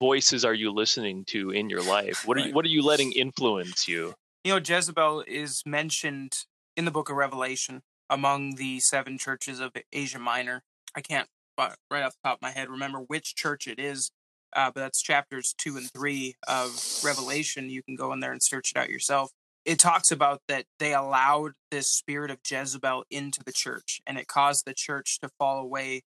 voices 0.00 0.44
are 0.44 0.54
you 0.54 0.72
listening 0.72 1.24
to 1.26 1.50
in 1.50 1.70
your 1.70 1.82
life? 1.82 2.26
What 2.26 2.36
are 2.36 2.40
you, 2.40 2.54
what 2.54 2.64
are 2.64 2.68
you 2.68 2.82
letting 2.82 3.12
influence 3.12 3.88
you? 3.88 4.14
You 4.44 4.54
know, 4.54 4.60
Jezebel 4.64 5.24
is 5.26 5.62
mentioned 5.66 6.44
in 6.76 6.84
the 6.84 6.90
book 6.90 7.08
of 7.08 7.16
Revelation 7.16 7.82
among 8.10 8.56
the 8.56 8.80
seven 8.80 9.18
churches 9.18 9.58
of 9.60 9.72
Asia 9.92 10.18
Minor. 10.18 10.62
I 10.94 11.00
can't, 11.00 11.28
right 11.58 12.02
off 12.02 12.12
the 12.22 12.28
top 12.28 12.38
of 12.38 12.42
my 12.42 12.50
head, 12.50 12.68
remember 12.68 12.98
which 12.98 13.34
church 13.34 13.66
it 13.66 13.78
is, 13.78 14.10
uh, 14.54 14.70
but 14.72 14.80
that's 14.80 15.02
chapters 15.02 15.54
two 15.58 15.76
and 15.76 15.90
three 15.92 16.34
of 16.46 16.80
Revelation. 17.04 17.70
You 17.70 17.82
can 17.82 17.96
go 17.96 18.12
in 18.12 18.20
there 18.20 18.32
and 18.32 18.42
search 18.42 18.72
it 18.74 18.78
out 18.78 18.90
yourself. 18.90 19.30
It 19.66 19.80
talks 19.80 20.12
about 20.12 20.42
that 20.46 20.64
they 20.78 20.94
allowed 20.94 21.52
this 21.72 21.90
spirit 21.90 22.30
of 22.30 22.38
Jezebel 22.48 23.04
into 23.10 23.42
the 23.44 23.52
church, 23.52 24.00
and 24.06 24.16
it 24.16 24.28
caused 24.28 24.64
the 24.64 24.74
church 24.74 25.18
to 25.20 25.28
fall 25.38 25.58
away 25.58 26.02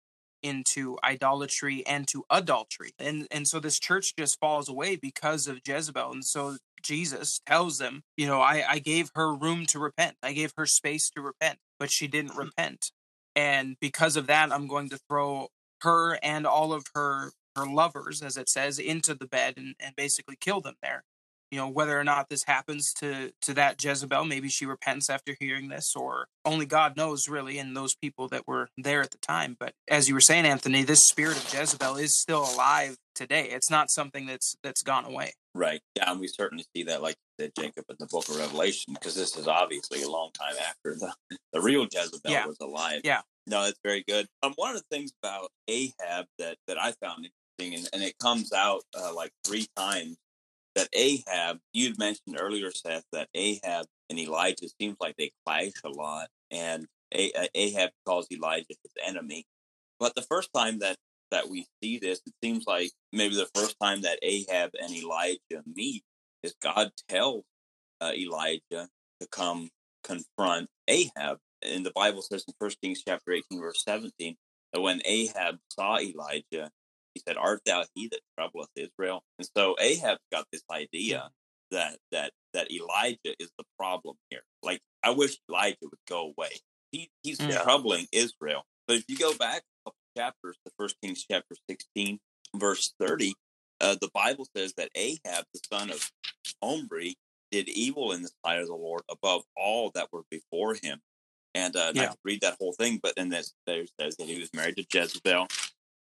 into 0.44 0.98
idolatry 1.04 1.86
and 1.88 2.07
to 2.07 2.24
adultery. 2.30 2.92
And 3.00 3.27
and 3.31 3.48
so 3.48 3.59
this 3.59 3.80
church 3.80 4.15
just 4.15 4.39
falls 4.39 4.69
away 4.69 4.95
because 4.95 5.48
of 5.48 5.62
Jezebel. 5.65 6.12
And 6.12 6.24
so 6.24 6.57
Jesus 6.83 7.42
tells 7.45 7.80
them, 7.80 8.04
you 8.15 8.27
know, 8.27 8.39
I, 8.39 8.63
I 8.69 8.80
gave 8.80 9.09
her 9.15 9.33
room 9.33 9.65
to 9.68 9.80
repent. 9.80 10.15
I 10.21 10.33
gave 10.33 10.54
her 10.56 10.68
space 10.68 11.09
to 11.12 11.21
repent, 11.21 11.57
but 11.80 11.89
she 11.89 12.07
didn't 12.07 12.31
mm-hmm. 12.31 12.42
repent. 12.42 12.92
And 13.36 13.77
because 13.81 14.15
of 14.15 14.27
that, 14.27 14.51
I'm 14.51 14.68
going 14.68 14.89
to 14.89 15.00
throw 15.09 15.48
her 15.81 16.19
and 16.24 16.45
all 16.45 16.74
of 16.74 16.86
her 16.94 17.31
her 17.56 17.65
lovers, 17.65 18.21
as 18.21 18.38
it 18.38 18.50
says, 18.50 18.77
into 18.77 19.15
the 19.15 19.25
bed 19.25 19.56
and, 19.57 19.74
and 19.80 19.95
basically 19.95 20.36
kill 20.39 20.62
them 20.62 20.75
there. 20.83 21.04
You 21.52 21.58
know, 21.60 21.70
whether 21.70 21.98
or 22.00 22.04
not 22.04 22.30
this 22.30 22.44
happens 22.46 22.92
to 23.00 23.32
to 23.44 23.54
that 23.54 23.82
Jezebel, 23.84 24.26
maybe 24.26 24.50
she 24.50 24.66
repents 24.66 25.10
after 25.10 25.36
hearing 25.40 25.70
this, 25.70 25.94
or 25.96 26.28
only 26.44 26.66
God 26.66 26.98
knows 26.98 27.28
really, 27.30 27.58
and 27.58 27.76
those 27.76 27.96
people 27.96 28.28
that 28.30 28.48
were 28.48 28.70
there 28.78 29.02
at 29.02 29.12
the 29.12 29.18
time. 29.20 29.56
But 29.60 29.74
as 29.88 30.08
you 30.08 30.14
were 30.14 30.22
saying, 30.22 30.46
Anthony, 30.46 30.84
this 30.84 31.08
spirit 31.08 31.38
of 31.38 31.54
Jezebel 31.54 31.96
is 31.98 32.20
still 32.20 32.44
alive 32.44 32.98
today. 33.16 33.50
It's 33.50 33.72
not 33.72 33.90
something 33.90 34.26
that's 34.26 34.56
that's 34.64 34.84
gone 34.84 35.06
away. 35.06 35.34
Right. 35.54 35.82
Yeah, 35.96 36.12
and 36.12 36.20
we 36.20 36.28
certainly 36.28 36.66
see 36.76 36.84
that, 36.84 37.02
like 37.02 37.16
you 37.40 37.46
said, 37.46 37.52
Jacob, 37.58 37.86
in 37.90 37.96
the 38.00 38.06
book 38.06 38.30
of 38.30 38.38
Revelation, 38.38 38.94
because 38.94 39.16
this 39.16 39.36
is 39.36 39.48
obviously 39.48 40.04
a 40.04 40.10
long 40.10 40.30
time 40.40 40.54
after 40.70 40.96
the, 41.00 41.14
the 41.54 41.62
real 41.62 41.88
Jezebel 41.92 42.30
Yeah. 42.32 42.46
was 42.46 42.58
alive. 42.62 43.02
Yeah. 43.04 43.22
No, 43.48 43.64
that's 43.64 43.80
very 43.84 44.04
good. 44.08 44.28
Um, 44.44 44.54
one 44.58 44.76
of 44.76 44.78
the 44.82 44.96
things 44.96 45.12
about 45.24 45.50
Ahab 45.68 46.26
that, 46.38 46.58
that 46.68 46.78
I 46.80 46.92
found 47.02 47.28
interesting, 47.58 47.80
and, 47.80 47.90
and 47.94 48.04
it 48.04 48.20
comes 48.22 48.52
out 48.54 48.82
uh, 48.96 49.14
like 49.16 49.32
three 49.46 49.66
times, 49.76 50.18
that 50.78 50.90
Ahab, 50.94 51.58
you'd 51.74 51.98
mentioned 51.98 52.38
earlier, 52.40 52.72
Seth, 52.72 53.04
that 53.12 53.30
Ahab 53.34 53.86
and 54.10 54.20
Elijah 54.20 54.70
seems 54.80 54.96
like 55.02 55.16
they 55.18 55.32
clash 55.46 55.72
a 55.84 55.90
lot, 55.90 56.28
and 56.52 56.86
uh, 57.14 57.48
Ahab 57.56 57.90
calls 58.06 58.28
Elijah 58.32 58.66
his 58.70 58.92
enemy. 59.06 59.46
But 60.00 60.16
the 60.16 60.22
first 60.22 60.50
time 60.56 60.80
that 60.80 60.98
that 61.32 61.50
we 61.50 61.66
see 61.84 61.98
this, 61.98 62.22
it 62.26 62.34
seems 62.42 62.66
like 62.68 62.92
maybe 63.12 63.36
the 63.36 63.50
first 63.54 63.76
time 63.82 64.02
that 64.02 64.20
Ahab 64.22 64.72
and 64.82 64.94
Elijah 64.94 65.64
meet 65.66 66.04
is 66.44 66.54
God 66.62 66.92
tells 67.10 67.44
uh, 68.00 68.12
Elijah 68.16 68.62
to 69.19 69.28
come 69.30 69.69
confront 70.04 70.69
Ahab. 70.88 71.40
And 71.62 71.86
the 71.86 71.92
Bible 71.94 72.22
says 72.22 72.46
in 72.48 72.54
1 72.60 72.72
Kings 72.81 73.04
chapter 73.06 73.34
18, 73.34 73.60
verse 73.60 73.84
17, 73.84 74.36
that 74.72 74.81
when 74.81 75.02
Ahab 75.06 75.57
saw 75.69 76.00
Elijah, 76.00 76.72
he 77.18 77.24
said, 77.28 77.38
Art 77.38 77.62
thou 77.66 77.83
he 77.95 78.07
that 78.09 78.19
troubleth 78.38 78.69
Israel? 78.76 79.24
And 79.40 79.47
so 79.56 79.76
Ahab 79.80 80.18
got 80.31 80.45
this 80.52 80.64
idea 80.71 81.30
that 81.71 81.97
that 82.12 82.31
that 82.54 82.71
Elijah 82.71 83.36
is 83.40 83.50
the 83.57 83.66
problem 83.78 84.16
here. 84.30 84.42
Like 84.64 84.81
I 85.04 85.12
wish 85.12 85.38
Elijah 85.50 85.78
would 85.83 85.94
go 86.07 86.33
away. 86.38 86.52
He 86.92 87.09
he's 87.24 87.40
Yeah. 87.40 87.64
troubling 87.64 88.07
Israel. 88.12 88.64
But 88.88 88.97
if 88.97 89.06
you 89.07 89.18
go 89.18 89.33
back 89.38 89.64
a 89.86 89.90
couple 89.90 90.00
chapters 90.18 90.57
to 90.66 90.71
First 90.78 90.95
Kings 91.02 91.26
chapter 91.30 91.56
16, 91.69 92.19
verse 92.56 92.94
30, 93.00 93.33
uh, 93.81 93.95
the 94.00 94.09
Bible 94.14 94.47
says 94.56 94.74
that 94.78 94.90
Ahab, 94.95 95.45
the 95.54 95.59
son 95.71 95.90
of 95.92 96.09
Omri, 96.62 97.16
did 97.52 97.68
evil 97.69 98.14
in 98.14 98.21
the 98.21 98.31
sight 98.45 98.59
of 98.62 98.68
the 98.68 98.76
Lord 98.76 99.02
above 99.09 99.44
all 99.57 99.92
that 99.95 100.07
were 100.14 100.24
before 100.30 100.76
him. 100.76 101.02
And 101.54 101.76
uh, 101.76 101.90
and 101.90 102.00
I 102.00 102.07
could 102.07 102.18
read 102.24 102.42
that 102.42 102.57
whole 102.59 102.74
thing, 102.74 103.00
but 103.02 103.16
then 103.18 103.30
this 103.30 103.54
there 103.66 103.83
says 104.00 104.16
that 104.18 104.28
he 104.28 104.40
was 104.40 104.50
married 104.54 104.78
to 104.78 104.86
Jezebel, 104.92 105.47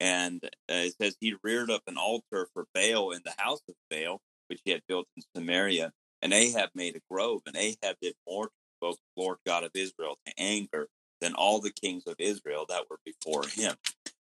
and 0.01 0.43
uh, 0.45 0.49
it 0.69 0.95
says 1.01 1.17
he 1.21 1.35
reared 1.43 1.71
up 1.71 1.83
an 1.87 1.97
altar 1.99 2.49
for 2.55 2.67
Baal 2.75 3.13
in 3.13 3.23
the 3.25 3.35
house 3.39 3.61
of 3.69 3.75
Baal, 3.91 4.21
which 4.49 4.61
he 4.65 4.71
had 4.73 4.83
built 4.89 5.07
in 5.17 5.23
Samaria. 5.37 5.93
And 6.23 6.33
Ahab 6.35 6.71
made 6.75 6.97
a 6.97 7.01
grove, 7.11 7.43
and 7.47 7.57
Ahab 7.57 7.97
did 8.03 8.15
more 8.29 8.47
to 8.47 8.53
provoke 8.81 8.99
the 9.17 9.23
Lord 9.23 9.39
God 9.47 9.65
of 9.65 9.71
Israel 9.75 10.19
to 10.27 10.33
anger 10.39 10.89
than 11.21 11.35
all 11.35 11.61
the 11.61 11.73
kings 11.73 12.05
of 12.07 12.17
Israel 12.19 12.67
that 12.69 12.85
were 12.91 12.99
before 13.05 13.47
him. 13.47 13.77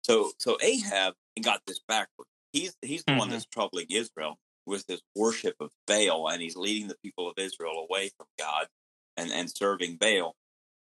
So, 0.05 0.33
so 0.39 0.59
Ahab 0.63 1.15
got 1.43 1.63
this 1.67 1.81
backward. 1.89 2.27
He's 2.53 2.77
he's 2.83 3.05
the 3.05 3.15
one 3.15 3.29
Mhm. 3.29 3.33
that's 3.33 3.47
troubling 3.47 3.87
Israel 3.91 4.39
with 4.67 4.87
this 4.87 5.01
worship 5.15 5.57
of 5.61 5.71
Baal, 5.87 6.29
and 6.29 6.43
he's 6.43 6.57
leading 6.57 6.89
the 6.89 6.97
people 7.03 7.29
of 7.29 7.35
Israel 7.39 7.87
away 7.89 8.11
from 8.17 8.27
God 8.39 8.69
and 9.17 9.31
and 9.33 9.51
serving 9.51 9.97
Baal. 9.97 10.35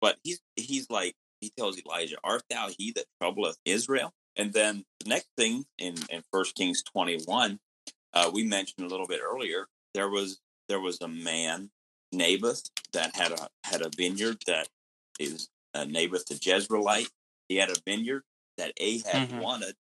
But 0.00 0.18
he's 0.22 0.40
he's 0.56 0.90
like 0.90 1.14
he 1.40 1.50
tells 1.50 1.78
Elijah, 1.78 2.18
"Art 2.24 2.42
thou 2.50 2.68
he 2.78 2.92
that 2.92 3.06
troubleth 3.20 3.58
Israel?" 3.64 4.12
And 4.36 4.52
then 4.52 4.84
the 5.00 5.08
next 5.08 5.28
thing 5.36 5.64
in 5.78 5.94
in 6.10 6.22
First 6.32 6.54
Kings 6.54 6.82
twenty 6.82 7.20
one, 7.24 7.58
uh, 8.14 8.30
we 8.32 8.44
mentioned 8.44 8.86
a 8.86 8.88
little 8.90 9.06
bit 9.06 9.20
earlier. 9.22 9.66
There 9.94 10.08
was 10.08 10.40
there 10.68 10.80
was 10.80 11.00
a 11.00 11.08
man 11.08 11.70
Naboth 12.12 12.62
that 12.92 13.14
had 13.16 13.32
a 13.32 13.48
had 13.64 13.82
a 13.82 13.90
vineyard 13.96 14.38
that 14.46 14.68
is 15.18 15.48
uh, 15.74 15.84
Naboth 15.84 16.26
the 16.26 16.34
Jezreelite. 16.34 17.10
He 17.48 17.56
had 17.56 17.70
a 17.70 17.76
vineyard 17.86 18.22
that 18.58 18.72
Ahab 18.78 19.28
Mhm. 19.30 19.38
wanted, 19.40 19.76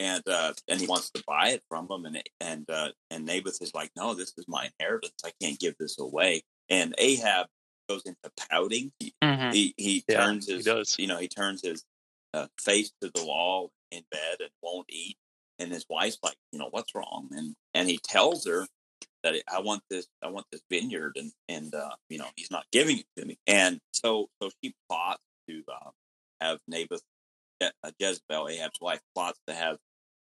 and 0.00 0.26
uh, 0.28 0.54
and 0.68 0.80
he 0.80 0.86
wants 0.86 1.10
to 1.10 1.22
buy 1.26 1.50
it 1.50 1.62
from 1.68 1.90
him. 1.90 2.04
And 2.06 2.22
and 2.40 2.68
uh, 2.70 2.92
and 3.10 3.24
Naboth 3.26 3.58
is 3.62 3.74
like, 3.74 3.90
no, 3.96 4.14
this 4.14 4.32
is 4.36 4.46
my 4.48 4.70
inheritance. 4.78 5.14
I 5.24 5.32
can't 5.40 5.58
give 5.58 5.76
this 5.78 5.98
away. 5.98 6.42
And 6.68 6.94
Ahab 6.98 7.48
goes 7.88 8.02
into 8.06 8.30
pouting. 8.50 8.92
He 8.98 9.14
Mhm. 9.22 9.52
he, 9.52 9.74
he 9.76 10.04
Yeah, 10.08 10.24
turns 10.26 10.46
he 10.46 10.54
his 10.54 10.64
does. 10.64 10.98
you 10.98 11.06
know 11.06 11.18
he 11.18 11.28
turns 11.28 11.62
his 11.62 11.84
uh, 12.32 12.48
face 12.60 12.90
to 13.00 13.10
the 13.14 13.24
wall 13.24 13.70
in 13.94 14.04
bed 14.10 14.36
and 14.40 14.50
won't 14.62 14.86
eat. 14.88 15.16
And 15.58 15.72
his 15.72 15.86
wife's 15.88 16.18
like, 16.22 16.36
you 16.52 16.58
know, 16.58 16.68
what's 16.70 16.94
wrong? 16.94 17.28
And 17.32 17.54
and 17.74 17.88
he 17.88 17.98
tells 17.98 18.46
her 18.46 18.66
that 19.22 19.34
I 19.52 19.60
want 19.60 19.82
this 19.90 20.06
I 20.22 20.28
want 20.28 20.46
this 20.52 20.62
vineyard 20.70 21.12
and 21.16 21.32
and 21.48 21.74
uh, 21.74 21.96
you 22.08 22.18
know 22.18 22.26
he's 22.36 22.50
not 22.50 22.66
giving 22.72 22.98
it 22.98 23.06
to 23.18 23.24
me. 23.24 23.38
And 23.46 23.80
so 23.92 24.28
so 24.42 24.50
she 24.62 24.74
plots 24.88 25.22
to 25.48 25.62
uh, 25.68 25.90
have 26.40 26.58
Naboth 26.68 27.02
uh, 27.60 27.70
Jezebel 27.98 28.48
Ahab's 28.48 28.80
wife 28.80 29.00
plots 29.14 29.38
to 29.46 29.54
have 29.54 29.78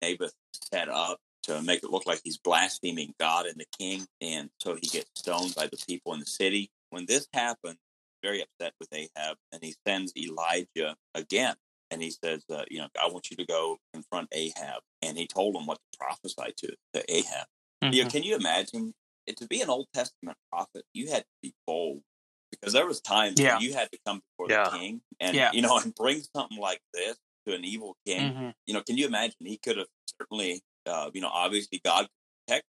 Naboth 0.03 0.33
set 0.73 0.89
up 0.89 1.19
to 1.45 1.63
make 1.63 1.83
it 1.83 1.91
look 1.91 2.07
like 2.07 2.21
he's 2.25 2.39
blaspheming 2.39 3.15
God 3.19 3.47
and 3.47 3.57
the 3.57 3.67
king, 3.79 4.07
and 4.21 4.51
so 4.59 4.75
he 4.75 4.87
gets 4.87 5.11
stoned 5.15 5.55
by 5.55 5.67
the 5.67 5.79
people 5.89 6.13
in 6.13 6.21
the 6.21 6.27
city. 6.27 6.71
When 6.91 7.07
this 7.07 7.27
happens, 7.33 7.79
very 8.23 8.43
upset 8.43 8.75
with 8.79 8.89
Ahab, 8.93 9.37
and 9.53 9.63
he 9.63 9.75
sends 9.87 10.13
Elijah 10.17 10.97
again, 11.15 11.55
and 11.91 12.03
he 12.03 12.11
says, 12.11 12.45
uh, 12.51 12.65
"You 12.71 12.79
know, 12.81 12.89
I 13.01 13.09
want 13.09 13.31
you 13.31 13.37
to 13.37 13.45
go 13.47 13.79
confront 13.93 14.29
Ahab." 14.33 14.83
And 15.03 15.17
he 15.19 15.27
told 15.27 15.57
him 15.57 15.67
what 15.67 15.79
to 15.79 15.99
prophesy 15.99 16.53
to 16.59 16.75
to 16.95 17.13
Ahab. 17.15 17.47
You 17.83 18.05
know, 18.05 18.11
can 18.11 18.23
you 18.23 18.37
imagine 18.37 18.93
it, 19.27 19.37
to 19.39 19.47
be 19.47 19.63
an 19.63 19.71
Old 19.71 19.87
Testament 19.95 20.37
prophet? 20.53 20.85
You 20.93 21.09
had 21.11 21.23
to 21.23 21.29
be 21.43 21.55
bold 21.67 22.03
because 22.51 22.73
there 22.75 22.87
was 22.87 23.01
times 23.01 23.41
Yeah. 23.41 23.59
you 23.59 23.73
had 23.73 23.91
to 23.93 23.99
come 24.07 24.21
before 24.37 24.51
Yeah. 24.51 24.69
the 24.71 24.79
king 24.79 25.03
and 25.19 25.35
Yeah. 25.35 25.51
you 25.53 25.63
know 25.63 25.77
and 25.83 25.95
bring 25.95 26.23
something 26.37 26.59
like 26.59 26.83
this 26.93 27.17
to 27.47 27.55
an 27.55 27.65
evil 27.65 27.97
king 28.05 28.33
Mhm. 28.35 28.55
you 28.67 28.75
know, 28.75 28.83
can 28.83 28.99
you 28.99 29.07
imagine? 29.07 29.37
He 29.47 29.57
could 29.57 29.79
have 29.79 29.89
certainly, 30.21 30.63
uh, 30.85 31.11
you 31.15 31.21
know, 31.23 31.29
obviously 31.33 31.79
God 31.83 32.03
could 32.03 32.47
protect 32.47 32.67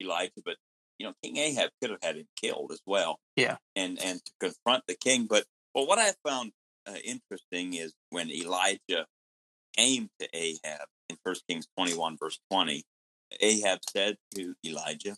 Elijah, 0.00 0.42
but 0.44 0.56
you 0.98 1.06
know, 1.06 1.14
King 1.24 1.38
Ahab 1.38 1.70
could 1.80 1.90
have 1.90 1.98
had 2.02 2.16
him 2.16 2.28
killed 2.36 2.70
as 2.70 2.80
well. 2.86 3.18
Yeah. 3.34 3.56
and 3.74 3.98
and 4.00 4.24
to 4.24 4.32
confront 4.38 4.86
the 4.86 4.94
king. 4.94 5.26
But 5.26 5.46
well, 5.74 5.86
what 5.86 5.98
I 5.98 6.12
found 6.24 6.52
uh, 6.86 6.94
interesting 7.04 7.74
is 7.74 7.92
when 8.10 8.30
Elijah 8.30 9.06
came 9.76 10.08
to 10.20 10.28
Ahab 10.32 10.86
in 11.08 11.16
First 11.24 11.44
Kings 11.48 11.66
twenty 11.76 11.94
one 11.96 12.16
verse 12.16 12.38
twenty, 12.50 12.84
Ahab 13.40 13.80
said 13.88 14.16
to 14.34 14.54
Elijah, 14.64 15.16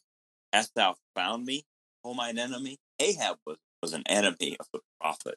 "Hast 0.53 0.73
thou 0.75 0.97
found 1.15 1.45
me, 1.47 1.65
O 2.05 2.15
mine 2.15 2.39
enemy?" 2.39 2.79
Ahab 3.01 3.39
was 3.47 3.57
was 3.83 3.93
an 3.93 4.05
enemy 4.07 4.57
of 4.59 4.67
the 4.73 4.81
prophet. 5.01 5.37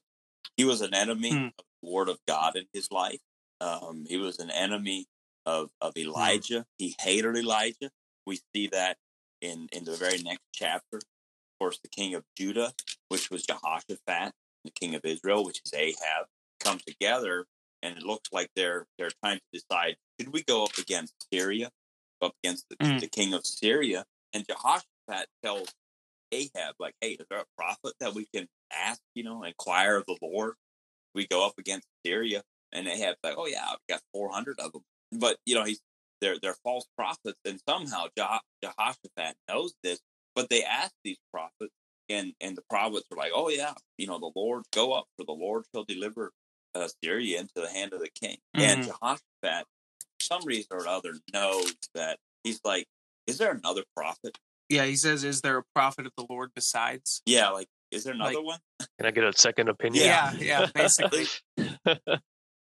He 0.56 0.64
was 0.66 0.82
an 0.82 0.94
enemy 0.94 1.32
Hmm. 1.32 1.46
of 1.60 1.66
the 1.84 1.90
word 1.90 2.10
of 2.10 2.20
God 2.28 2.56
in 2.56 2.66
his 2.74 2.90
life. 2.92 3.20
Um, 3.60 4.06
he 4.08 4.18
was 4.18 4.40
an 4.40 4.50
enemy 4.52 5.06
of, 5.46 5.72
of 5.82 5.98
Elijah. 5.98 6.66
He 6.78 6.96
hated 7.00 7.36
Elijah. 7.36 7.92
We 8.26 8.40
see 8.56 8.68
that 8.68 8.98
in, 9.42 9.68
in 9.72 9.84
the 9.84 9.96
very 9.96 10.22
next 10.22 10.44
chapter. 10.54 10.98
Of 10.98 11.60
course, 11.60 11.80
the 11.80 11.90
king 11.90 12.14
of 12.16 12.24
Judah, 12.38 12.74
which 13.10 13.30
was 13.30 13.46
Jehoshaphat, 13.46 14.34
the 14.68 14.72
king 14.72 14.96
of 14.96 15.02
Israel, 15.06 15.44
which 15.46 15.62
is 15.66 15.74
Ahab, 15.74 16.28
come 16.60 16.80
together, 16.86 17.46
and 17.82 17.98
it 17.98 18.04
looks 18.04 18.30
like 18.32 18.50
they're 18.56 18.86
they're 18.98 19.12
trying 19.24 19.40
to 19.40 19.44
decide: 19.60 19.98
should 20.20 20.34
we 20.34 20.44
go 20.44 20.64
up 20.66 20.78
against 20.78 21.14
Syria, 21.34 21.72
up 22.22 22.34
against 22.44 22.68
the, 22.70 22.78
Mm. 22.78 23.00
the 23.02 23.08
king 23.08 23.34
of 23.34 23.46
Syria? 23.46 24.06
And 24.34 24.46
Jehoshaphat 24.48 25.28
tells 25.44 25.74
Ahab, 26.32 26.76
like, 26.80 26.96
"Hey, 27.02 27.14
is 27.14 27.26
there 27.30 27.40
a 27.40 27.46
prophet 27.58 27.94
that 28.00 28.14
we 28.14 28.28
can 28.34 28.48
ask? 28.72 29.02
You 29.16 29.24
know, 29.24 29.44
inquire 29.44 29.98
of 29.98 30.06
the 30.08 30.18
Lord? 30.22 30.56
We 31.16 31.28
go 31.28 31.46
up 31.46 31.58
against 31.58 31.88
Syria." 32.06 32.44
And 32.74 32.88
Ahab's 32.88 33.20
like, 33.24 33.36
"Oh 33.38 33.48
yeah, 33.48 33.66
I've 33.70 33.80
got 33.90 34.02
four 34.14 34.30
hundred 34.32 34.60
of 34.60 34.74
them." 34.74 34.84
But 35.14 35.38
you 35.46 35.56
know, 35.56 35.64
he's 35.64 35.82
they're 36.22 36.40
they're 36.42 36.58
false 36.64 36.86
prophets, 36.98 37.40
and 37.46 37.62
somehow 37.68 38.08
Jeho- 38.18 38.40
Jehoshaphat 38.64 39.36
knows 39.50 39.74
this. 39.84 40.00
But 40.36 40.50
they 40.50 40.64
ask 40.64 40.94
these 41.04 41.18
prophets, 41.32 41.74
and 42.10 42.34
and 42.42 42.56
the 42.58 42.62
prophets 42.70 43.06
are 43.12 43.18
like, 43.18 43.32
"Oh 43.36 43.50
yeah, 43.50 43.74
you 43.98 44.08
know, 44.08 44.20
the 44.20 44.32
Lord 44.36 44.64
go 44.74 44.94
up, 44.94 45.06
for 45.18 45.26
the 45.26 45.32
Lord 45.34 45.66
shall 45.74 45.84
deliver 45.84 46.32
uh, 46.76 46.88
Syria 47.04 47.40
into 47.40 47.54
the 47.56 47.70
hand 47.70 47.94
of 47.94 48.00
the 48.00 48.10
king." 48.10 48.38
And 48.54 48.84
Jehoshaphat, 48.84 49.22
for 49.44 50.22
some 50.22 50.46
reason 50.46 50.68
or 50.72 50.88
other, 50.88 51.14
knows 51.34 51.74
that 51.96 52.18
he's 52.44 52.60
like, 52.64 52.86
"Is 53.28 53.38
there 53.38 53.52
another 53.52 53.84
prophet?" 53.96 54.38
Yeah, 54.70 54.86
he 54.86 54.96
says, 54.96 55.24
"Is 55.24 55.42
there 55.42 55.58
a 55.58 55.64
prophet 55.76 56.06
of 56.06 56.12
the 56.18 56.26
Lord 56.30 56.52
besides?" 56.56 57.22
Yeah, 57.26 57.50
like, 57.50 57.68
is 57.92 58.04
there 58.04 58.14
another 58.14 58.36
Like- 58.36 58.46
one? 58.46 58.60
Can 59.00 59.06
I 59.06 59.12
get 59.12 59.24
a 59.24 59.34
second 59.38 59.70
opinion? 59.70 60.06
Yeah, 60.06 60.34
yeah, 60.40 60.66
basically. 60.74 61.26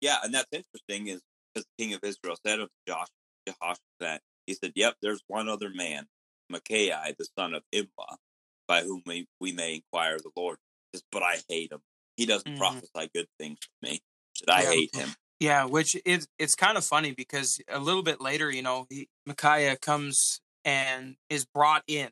Yeah, 0.02 0.18
and 0.24 0.34
that's 0.34 0.48
interesting 0.52 1.08
is 1.08 1.22
because 1.54 1.66
the 1.78 1.84
king 1.84 1.94
of 1.94 2.02
Israel 2.04 2.36
said 2.46 2.60
of 2.60 2.70
Josh, 2.88 3.08
Jehoshaphat, 3.48 4.22
he 4.46 4.54
said, 4.54 4.74
Yep, 4.76 4.96
there's 5.02 5.22
one 5.28 5.48
other 5.50 5.70
man, 5.74 6.06
Micaiah, 6.50 7.02
the 7.18 7.26
son 7.38 7.54
of 7.54 7.64
Imlah, 7.74 8.18
by 8.68 8.82
whom 8.84 9.02
we, 9.06 9.28
we 9.40 9.52
may 9.52 9.76
inquire 9.76 10.18
the 10.18 10.32
Lord. 10.36 10.58
Says, 10.94 11.04
but 11.12 11.24
I 11.24 11.38
hate 11.50 11.72
him. 11.72 11.82
He 12.18 12.26
doesn't 12.26 12.56
Mhm. 12.56 12.58
prophesy 12.58 13.10
good 13.14 13.28
things 13.40 13.60
to 13.60 13.70
me. 13.82 14.00
Said, 14.36 14.50
I 14.50 14.64
Yeah. 14.64 14.70
hate 14.72 14.96
him. 14.96 15.16
Yeah, 15.40 15.66
which 15.66 15.98
is 16.06 16.28
it's 16.40 16.56
kind 16.56 16.78
of 16.78 16.86
funny 16.86 17.12
because 17.12 17.60
a 17.68 17.80
little 17.80 18.04
bit 18.04 18.22
later, 18.22 18.50
you 18.50 18.62
know, 18.62 18.88
he, 18.90 19.10
Micaiah 19.26 19.76
comes 19.78 20.40
and 20.64 21.18
is 21.30 21.46
brought 21.46 21.84
in, 21.88 22.10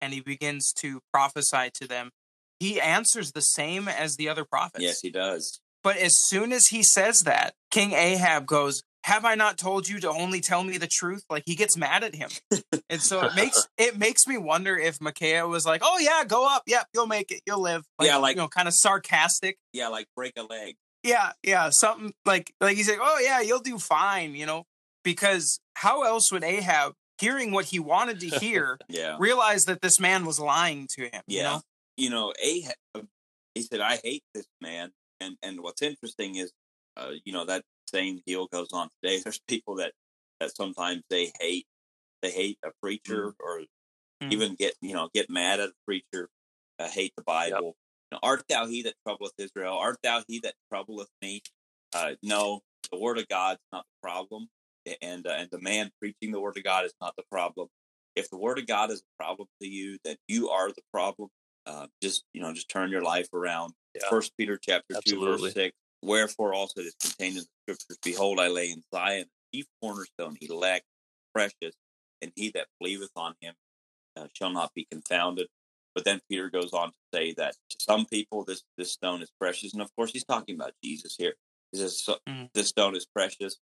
and 0.00 0.12
he 0.14 0.20
begins 0.20 0.72
to 0.78 1.00
prophesy 1.12 1.70
to 1.74 1.86
them. 1.86 2.10
He 2.58 2.80
answers 2.80 3.32
the 3.32 3.42
same 3.42 3.88
as 3.88 4.16
the 4.16 4.28
other 4.28 4.44
prophets. 4.44 4.82
Yes, 4.82 5.00
he 5.02 5.10
does. 5.10 5.60
But 5.82 5.96
as 5.98 6.16
soon 6.16 6.52
as 6.52 6.68
he 6.68 6.82
says 6.82 7.20
that, 7.20 7.54
King 7.70 7.92
Ahab 7.92 8.46
goes, 8.46 8.82
"Have 9.04 9.24
I 9.24 9.34
not 9.34 9.58
told 9.58 9.88
you 9.88 10.00
to 10.00 10.08
only 10.10 10.40
tell 10.40 10.62
me 10.64 10.78
the 10.78 10.86
truth?" 10.86 11.24
Like 11.30 11.42
he 11.46 11.54
gets 11.54 11.76
mad 11.76 12.04
at 12.04 12.14
him, 12.14 12.30
and 12.88 13.00
so 13.02 13.24
it 13.24 13.34
makes 13.34 13.66
it 13.78 13.98
makes 13.98 14.26
me 14.26 14.38
wonder 14.38 14.76
if 14.78 15.00
Micaiah 15.00 15.46
was 15.46 15.64
like, 15.66 15.82
"Oh 15.84 15.98
yeah, 15.98 16.24
go 16.24 16.46
up, 16.48 16.62
yep, 16.66 16.86
you'll 16.94 17.06
make 17.06 17.30
it, 17.30 17.42
you'll 17.46 17.60
live." 17.62 17.84
Yeah, 18.00 18.16
like- 18.16 18.36
you 18.36 18.42
know, 18.42 18.48
kind 18.48 18.68
of 18.68 18.74
sarcastic. 18.74 19.58
Yeah, 19.72 19.88
like 19.88 20.06
break 20.16 20.34
a 20.36 20.42
leg. 20.42 20.76
Yeah, 21.02 21.32
yeah, 21.42 21.70
something 21.70 22.12
like 22.24 22.52
like 22.60 22.76
he's 22.76 22.88
like, 22.88 23.00
"Oh 23.00 23.18
yeah, 23.22 23.40
you'll 23.40 23.58
do 23.60 23.78
fine," 23.78 24.34
you 24.34 24.46
know, 24.46 24.64
because 25.04 25.58
how 25.74 26.02
else 26.04 26.30
would 26.30 26.44
Ahab, 26.44 26.92
hearing 27.18 27.50
what 27.50 27.66
he 27.66 27.78
wanted 27.80 28.20
to 28.20 28.28
hear, 28.28 28.78
Yeah. 28.88 29.16
realize 29.18 29.64
that 29.64 29.80
this 29.82 29.98
man 29.98 30.24
was 30.24 30.38
lying 30.38 30.86
to 30.96 31.04
him? 31.04 31.22
You 31.26 31.38
Yeah. 31.38 31.42
know? 31.44 31.62
You 31.96 32.10
know, 32.10 32.32
Ahab, 32.42 32.74
he 33.54 33.62
said, 33.62 33.80
I 33.80 33.96
hate 33.96 34.22
this 34.32 34.46
man. 34.60 34.92
And 35.20 35.36
and 35.42 35.60
what's 35.60 35.82
interesting 35.82 36.36
is, 36.36 36.52
uh, 36.96 37.10
you 37.24 37.32
know, 37.32 37.44
that 37.46 37.64
same 37.86 38.20
deal 38.26 38.46
goes 38.46 38.72
on 38.72 38.88
today. 39.02 39.20
There's 39.24 39.40
people 39.48 39.76
that, 39.76 39.92
that 40.40 40.54
sometimes 40.56 41.02
they 41.10 41.32
hate, 41.40 41.66
they 42.22 42.30
hate 42.30 42.58
a 42.64 42.70
preacher 42.82 43.34
or 43.40 43.62
Mm. 44.22 44.32
even 44.32 44.54
get, 44.54 44.74
you 44.80 44.94
know, 44.94 45.08
get 45.12 45.28
mad 45.28 45.58
at 45.58 45.70
a 45.70 45.74
preacher, 45.84 46.28
uh, 46.78 46.86
hate 46.86 47.12
the 47.16 47.24
Bible. 47.24 47.74
Know, 48.12 48.20
Art 48.22 48.44
thou 48.48 48.66
he 48.68 48.82
that 48.82 48.94
troubleth 49.04 49.32
Israel? 49.36 49.74
Art 49.76 49.98
thou 50.04 50.22
he 50.28 50.38
that 50.44 50.54
troubleth 50.70 51.08
me? 51.20 51.42
Uh, 51.92 52.12
no, 52.22 52.60
the 52.92 53.00
word 53.00 53.18
of 53.18 53.26
God's 53.26 53.58
not 53.72 53.84
the 53.84 54.08
problem. 54.08 54.46
And, 55.00 55.26
uh, 55.26 55.30
and 55.30 55.48
the 55.50 55.60
man 55.60 55.90
preaching 55.98 56.30
the 56.30 56.40
word 56.40 56.56
of 56.56 56.62
God 56.62 56.84
is 56.84 56.94
not 57.00 57.14
the 57.16 57.24
problem. 57.32 57.66
If 58.14 58.30
the 58.30 58.38
word 58.38 58.60
of 58.60 58.68
God 58.68 58.92
is 58.92 59.00
a 59.00 59.22
problem 59.24 59.48
to 59.60 59.66
you, 59.66 59.98
then 60.04 60.14
you 60.28 60.50
are 60.50 60.68
the 60.68 60.82
problem 60.92 61.30
uh, 61.66 61.86
just 62.02 62.24
you 62.32 62.42
know 62.42 62.52
just 62.52 62.68
turn 62.68 62.90
your 62.90 63.02
life 63.02 63.28
around 63.32 63.72
Yeah. 63.94 64.02
first 64.10 64.32
peter 64.36 64.56
chapter 64.56 64.94
2 65.04 65.20
verse 65.20 65.52
6 65.52 65.76
wherefore 66.02 66.54
also 66.54 66.80
it 66.80 66.84
is 66.86 66.94
contained 67.00 67.36
in 67.36 67.42
the 67.42 67.48
scriptures 67.64 67.98
behold 68.02 68.40
i 68.40 68.48
lay 68.48 68.70
in 68.70 68.82
zion 68.94 69.24
a 69.26 69.56
chief 69.56 69.66
cornerstone 69.80 70.36
elect 70.40 70.84
precious 71.34 71.74
and 72.20 72.32
he 72.36 72.50
that 72.54 72.66
believeth 72.80 73.10
on 73.16 73.34
him 73.40 73.54
uh, 74.16 74.26
shall 74.34 74.50
not 74.50 74.72
be 74.74 74.86
confounded 74.90 75.46
but 75.94 76.04
then 76.04 76.20
peter 76.28 76.50
goes 76.50 76.72
on 76.72 76.88
to 76.88 76.94
say 77.14 77.32
that 77.34 77.54
to 77.70 77.76
some 77.80 78.04
people 78.06 78.44
this 78.44 78.62
this 78.76 78.92
stone 78.92 79.22
is 79.22 79.30
precious 79.40 79.72
and 79.72 79.82
of 79.82 79.94
course 79.96 80.10
he's 80.12 80.24
talking 80.24 80.54
about 80.54 80.72
jesus 80.82 81.16
here 81.16 81.34
he 81.72 81.78
says 81.78 81.98
so, 81.98 82.16
Mhm. 82.28 82.50
this 82.54 82.68
stone 82.68 82.94
is 82.96 83.06
precious 83.06 83.58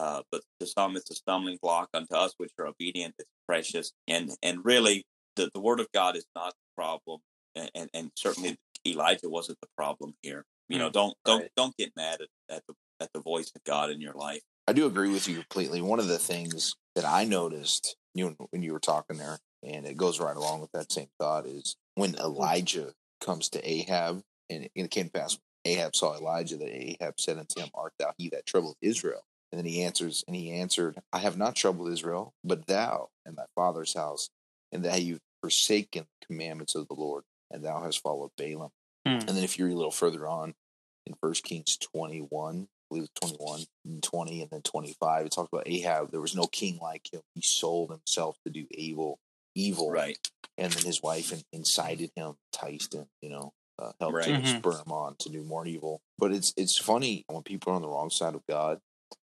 uh, 0.00 0.22
but 0.32 0.42
to 0.58 0.66
some 0.66 0.96
it's 0.96 1.10
a 1.10 1.14
stumbling 1.14 1.58
block 1.62 1.88
unto 1.94 2.14
us 2.14 2.34
which 2.38 2.50
are 2.58 2.66
obedient 2.66 3.14
it's 3.18 3.30
precious 3.46 3.92
and 4.08 4.30
and 4.42 4.64
really 4.64 5.04
the, 5.36 5.50
the 5.54 5.60
word 5.60 5.80
of 5.80 5.86
god 5.92 6.16
is 6.16 6.26
not 6.34 6.50
the 6.52 6.82
problem 6.82 7.20
and, 7.54 7.70
and, 7.74 7.90
and 7.94 8.10
certainly 8.16 8.56
Elijah 8.86 9.28
wasn't 9.28 9.58
the 9.60 9.68
problem 9.76 10.14
here. 10.22 10.44
You 10.68 10.78
know, 10.78 10.90
don't 10.90 11.16
don't 11.24 11.42
Right. 11.42 11.50
don't 11.56 11.76
get 11.76 11.94
mad 11.96 12.20
at, 12.20 12.56
at 12.56 12.66
the 12.66 12.74
at 13.00 13.12
the 13.12 13.20
voice 13.20 13.52
of 13.54 13.64
God 13.64 13.90
in 13.90 14.00
your 14.00 14.14
life. 14.14 14.42
I 14.66 14.72
do 14.72 14.86
agree 14.86 15.10
with 15.10 15.28
you 15.28 15.36
completely. 15.36 15.82
One 15.82 15.98
of 15.98 16.08
the 16.08 16.18
things 16.18 16.74
that 16.94 17.04
I 17.04 17.24
noticed 17.24 17.96
you 18.14 18.36
when 18.50 18.62
you 18.62 18.72
were 18.72 18.80
talking 18.80 19.18
there, 19.18 19.38
and 19.62 19.86
it 19.86 19.96
goes 19.96 20.20
right 20.20 20.36
along 20.36 20.60
with 20.60 20.72
that 20.72 20.90
same 20.92 21.08
thought, 21.18 21.46
is 21.46 21.76
when 21.94 22.14
mm. 22.14 22.20
Elijah 22.20 22.94
comes 23.20 23.48
to 23.50 23.68
Ahab, 23.68 24.22
and 24.48 24.68
it 24.74 24.90
came 24.90 25.06
to 25.06 25.12
pass 25.12 25.38
Ahab 25.64 25.96
saw 25.96 26.14
Elijah 26.14 26.56
that 26.58 26.68
Ahab 26.68 27.18
said 27.18 27.38
unto 27.38 27.60
him, 27.60 27.70
"Art 27.74 27.94
thou 27.98 28.12
he 28.18 28.28
that 28.30 28.46
troubled 28.46 28.76
Israel?" 28.80 29.26
And 29.50 29.58
then 29.58 29.66
he 29.66 29.82
answers, 29.82 30.24
and 30.26 30.34
he 30.36 30.50
answered, 30.50 31.00
"I 31.12 31.18
have 31.18 31.36
not 31.36 31.56
troubled 31.56 31.92
Israel, 31.92 32.34
but 32.42 32.66
thou 32.66 33.10
and 33.24 33.36
thy 33.36 33.46
father's 33.54 33.94
house, 33.94 34.30
and 34.72 34.84
that 34.84 35.02
you've 35.02 35.20
forsaken 35.40 36.06
the 36.20 36.26
commandments 36.26 36.74
of 36.74 36.88
the 36.88 36.94
Lord, 36.94 37.24
and 37.50 37.64
thou 37.64 37.82
hast 37.82 38.00
followed 38.00 38.30
Baalim." 38.36 38.70
Hmm. 39.06 39.18
And 39.28 39.28
then 39.28 39.44
if 39.44 39.58
you 39.58 39.66
read 39.66 39.72
a 39.74 39.76
little 39.76 39.90
further 39.90 40.26
on 40.26 40.54
in 41.06 41.14
First 41.20 41.44
Kings 41.44 41.76
twenty-one, 41.76 42.68
I 42.68 42.84
believe 42.90 43.04
it's 43.04 43.30
21, 43.32 43.60
and 43.86 44.02
20, 44.02 44.40
and 44.42 44.50
then 44.50 44.62
25. 44.62 45.26
It 45.26 45.32
talks 45.32 45.48
about 45.52 45.66
Ahab. 45.68 46.10
There 46.10 46.20
was 46.20 46.34
no 46.36 46.46
king 46.46 46.78
like 46.80 47.12
him. 47.12 47.20
He 47.34 47.40
sold 47.42 47.90
himself 47.90 48.36
to 48.46 48.52
do 48.52 48.66
evil, 48.70 49.18
evil. 49.54 49.90
Right. 49.90 50.18
And 50.56 50.72
then 50.72 50.84
his 50.84 51.02
wife 51.02 51.32
in, 51.32 51.42
incited 51.52 52.10
him, 52.14 52.36
enticed 52.52 52.94
him, 52.94 53.06
you 53.20 53.30
know. 53.30 53.52
uh, 53.80 53.90
help 53.98 54.14
Right. 54.14 54.26
to 54.26 54.32
Mhm. 54.34 54.58
spur 54.58 54.78
him 54.78 54.92
on 54.92 55.16
to 55.16 55.28
do 55.28 55.42
more 55.42 55.66
evil. 55.66 56.00
But 56.16 56.32
it's 56.32 56.54
it's 56.56 56.76
funny 56.78 57.24
when 57.26 57.42
people 57.42 57.72
are 57.72 57.76
on 57.76 57.82
the 57.82 57.88
wrong 57.88 58.08
side 58.08 58.36
of 58.36 58.46
God, 58.46 58.80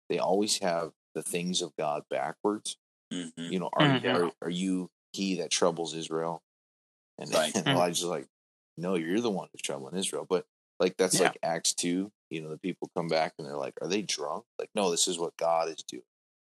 they 0.08 0.18
always 0.18 0.58
have 0.58 0.92
the 1.14 1.22
things 1.22 1.62
of 1.62 1.76
God 1.76 2.02
backwards. 2.10 2.76
Mhm. 3.12 3.32
You 3.36 3.60
know, 3.60 3.70
are 3.72 3.86
Mhm. 3.86 4.12
are, 4.12 4.32
are 4.42 4.50
you 4.50 4.90
he 5.12 5.36
that 5.36 5.52
troubles 5.52 5.94
Israel? 5.94 6.42
And, 7.18 7.32
Right. 7.32 7.54
and 7.54 7.64
Mhm. 7.66 7.72
Elijah's 7.76 8.04
like, 8.04 8.26
no, 8.76 8.94
you're 8.96 9.20
the 9.20 9.30
one 9.30 9.48
who's 9.52 9.62
troubling 9.62 9.96
Israel. 9.96 10.26
But 10.28 10.46
like 10.80 10.96
that's 10.96 11.18
Yeah. 11.18 11.28
like 11.28 11.38
Acts 11.42 11.72
two. 11.74 12.10
You 12.30 12.40
know, 12.42 12.48
the 12.48 12.58
people 12.58 12.90
come 12.96 13.08
back 13.08 13.34
and 13.38 13.46
they're 13.46 13.56
like, 13.58 13.74
are 13.82 13.88
they 13.88 14.02
drunk? 14.02 14.44
Like, 14.58 14.70
no, 14.74 14.90
this 14.90 15.06
is 15.06 15.18
what 15.18 15.36
God 15.36 15.68
is 15.68 15.82
doing. 15.86 16.02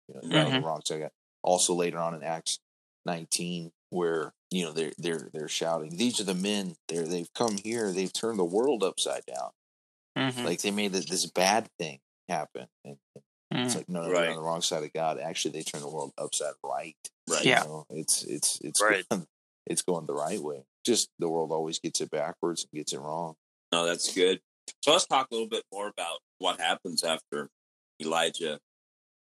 You 0.08 0.14
know, 0.28 0.50
the 0.50 0.60
wrong 0.60 0.82
side. 0.84 1.10
Also, 1.42 1.72
later 1.74 1.98
on 1.98 2.14
in 2.14 2.22
Acts 2.22 2.58
19 3.06 3.72
where 3.90 4.32
you 4.50 4.62
know 4.64 4.72
they're 4.72 4.92
they're 4.98 5.30
they're 5.32 5.48
shouting 5.48 5.96
these 5.96 6.20
are 6.20 6.24
the 6.24 6.34
men 6.34 6.76
they're 6.88 7.06
they've 7.06 7.32
come 7.34 7.56
here 7.56 7.90
they've 7.92 8.12
turned 8.12 8.38
the 8.38 8.44
world 8.44 8.84
upside 8.84 9.24
down 9.26 9.50
Mhm. 10.16 10.44
like 10.44 10.60
they 10.60 10.70
made 10.70 10.92
this 10.92 11.26
bad 11.26 11.68
thing 11.78 11.98
happen 12.28 12.68
and, 12.84 12.98
and 13.50 13.60
it's 13.64 13.74
Mhm. 13.74 13.78
like 13.78 13.88
no 13.88 14.02
no 14.02 14.12
Right. 14.12 14.28
on 14.28 14.36
the 14.36 14.42
wrong 14.42 14.60
side 14.62 14.84
of 14.84 14.92
god 14.92 15.18
actually 15.18 15.52
they 15.52 15.62
turned 15.62 15.82
the 15.82 15.88
world 15.88 16.12
upside 16.18 16.52
right 16.62 16.94
Right. 17.26 17.44
Yeah. 17.44 17.62
you 17.62 17.68
know? 17.68 17.86
it's 17.90 18.22
it's 18.24 18.60
it's 18.60 18.80
Right. 18.82 19.04
Going, 19.66 19.72
it's 19.72 19.82
going 19.82 20.06
the 20.06 20.14
right 20.14 20.40
way 20.40 20.64
just 20.84 21.08
the 21.18 21.28
world 21.28 21.52
always 21.52 21.78
gets 21.78 22.00
it 22.00 22.10
backwards 22.10 22.62
and 22.64 22.78
gets 22.78 22.92
it 22.92 23.00
wrong 23.00 23.34
No, 23.72 23.86
that's 23.86 24.14
good. 24.14 24.40
So 24.82 24.92
let's 24.92 25.06
talk 25.06 25.28
a 25.30 25.34
little 25.34 25.48
bit 25.48 25.64
more 25.72 25.88
about 25.88 26.18
what 26.38 26.60
happens 26.60 27.02
after 27.02 27.48
Elijah 28.00 28.58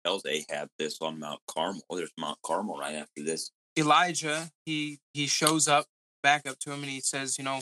tells 0.03 0.25
Ahab 0.25 0.69
this 0.77 0.97
on 1.01 1.19
Mount 1.19 1.39
Carmel. 1.47 1.81
Oh, 1.89 1.97
there's 1.97 2.11
Mount 2.17 2.37
Carmel 2.45 2.77
right 2.77 2.95
after 2.95 3.23
this. 3.23 3.51
Elijah, 3.77 4.49
he 4.65 4.99
he 5.13 5.27
shows 5.27 5.67
up 5.67 5.85
back 6.23 6.47
up 6.47 6.59
to 6.59 6.71
him 6.71 6.81
and 6.81 6.91
he 6.91 7.01
says, 7.01 7.37
you 7.37 7.43
know, 7.43 7.59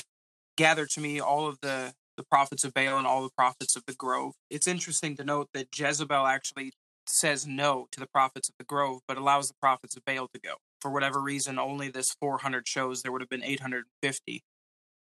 gather 0.57 0.85
to 0.85 0.99
me 0.99 1.19
all 1.19 1.47
of 1.47 1.59
the 1.61 1.93
the 2.17 2.23
prophets 2.23 2.63
of 2.63 2.73
Baal 2.73 2.97
and 2.97 3.07
all 3.07 3.23
the 3.23 3.31
prophets 3.37 3.75
of 3.75 3.83
the 3.85 3.93
grove. 3.93 4.33
It's 4.49 4.67
interesting 4.67 5.17
to 5.17 5.23
note 5.23 5.49
that 5.53 5.67
Jezebel 5.77 6.25
actually 6.27 6.71
says 7.07 7.45
no 7.45 7.87
to 7.91 7.99
the 7.99 8.07
prophets 8.07 8.47
of 8.47 8.55
the 8.57 8.63
grove, 8.63 9.01
but 9.07 9.17
allows 9.17 9.49
the 9.49 9.55
prophets 9.61 9.97
of 9.97 10.05
Baal 10.05 10.27
to 10.33 10.39
go. 10.39 10.55
For 10.85 10.91
whatever 10.91 11.19
reason, 11.19 11.57
only 11.57 11.89
this 11.89 12.15
400 12.21 12.67
shows. 12.67 13.01
There 13.01 13.11
would 13.11 13.23
have 13.23 13.29
been 13.29 13.43
850, 13.43 14.43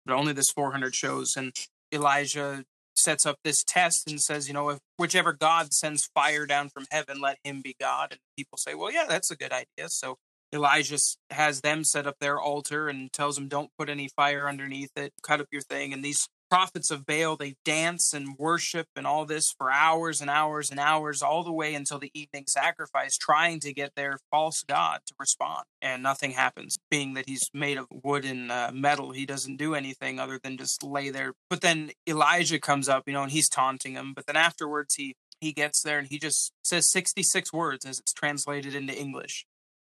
but 0.05 0.15
only 0.15 0.31
this 0.31 0.49
400 0.49 0.95
shows. 0.95 1.35
And 1.35 1.51
Elijah 1.93 2.63
sets 2.95 3.25
up 3.25 3.35
this 3.43 3.65
test 3.65 4.09
and 4.09 4.21
says, 4.21 4.47
you 4.47 4.53
know, 4.53 4.69
if 4.69 4.79
whichever 4.95 5.33
God 5.33 5.73
sends 5.73 6.09
fire 6.15 6.45
down 6.45 6.69
from 6.69 6.85
heaven, 6.89 7.19
let 7.19 7.37
him 7.43 7.59
be 7.61 7.75
God. 7.81 8.11
And 8.11 8.21
people 8.37 8.57
say, 8.57 8.73
well, 8.75 8.93
yeah, 8.93 9.07
that's 9.09 9.29
a 9.29 9.35
good 9.35 9.51
idea. 9.51 9.89
So 9.89 10.15
Elijah 10.53 10.99
has 11.31 11.59
them 11.59 11.83
set 11.83 12.07
up 12.07 12.15
their 12.21 12.39
altar 12.39 12.87
and 12.87 13.11
tells 13.11 13.35
them, 13.35 13.49
don't 13.49 13.71
put 13.77 13.89
any 13.89 14.07
fire 14.07 14.47
underneath 14.47 14.91
it, 14.95 15.11
cut 15.21 15.41
up 15.41 15.47
your 15.51 15.63
thing. 15.63 15.91
And 15.91 16.01
these 16.01 16.29
prophets 16.53 16.91
of 16.91 17.03
Baal, 17.03 17.35
they 17.35 17.55
dance 17.65 18.13
and 18.13 18.37
worship 18.37 18.85
and 18.95 19.07
all 19.07 19.25
this 19.25 19.51
for 19.57 19.71
hours 19.71 20.21
and 20.21 20.29
hours 20.29 20.69
and 20.69 20.79
hours, 20.79 21.23
all 21.23 21.43
the 21.43 21.51
way 21.51 21.73
until 21.73 21.97
the 21.97 22.11
evening 22.13 22.43
sacrifice, 22.47 23.17
trying 23.17 23.59
to 23.61 23.73
get 23.73 23.95
their 23.95 24.19
false 24.29 24.61
god 24.61 24.99
to 25.07 25.15
respond. 25.17 25.63
And 25.81 26.03
nothing 26.03 26.29
happens. 26.29 26.77
Being 26.91 27.15
that 27.15 27.27
he's 27.27 27.49
made 27.55 27.79
of 27.79 27.87
wood 27.89 28.23
and 28.23 28.51
uh, 28.51 28.69
metal, 28.71 29.13
he 29.13 29.25
doesn't 29.25 29.57
do 29.57 29.73
anything 29.73 30.19
other 30.19 30.39
than 30.43 30.57
just 30.57 30.83
lay 30.83 31.09
there. 31.09 31.33
But 31.49 31.61
then 31.61 31.89
Elijah 32.07 32.59
comes 32.59 32.87
up, 32.87 33.05
you 33.07 33.13
know, 33.13 33.23
and 33.23 33.31
he's 33.31 33.49
taunting 33.49 33.93
him. 33.93 34.13
But 34.13 34.27
then 34.27 34.35
afterwards, 34.35 34.93
he 34.93 35.15
he 35.41 35.53
gets 35.53 35.81
there 35.81 35.97
and 35.97 36.07
he 36.07 36.19
just 36.19 36.51
says 36.63 36.91
66 36.91 37.51
words 37.51 37.83
as 37.83 37.97
it's 37.97 38.13
translated 38.13 38.75
into 38.75 38.93
English. 38.93 39.47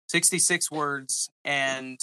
66 0.08 0.72
words 0.72 1.30
and 1.44 2.00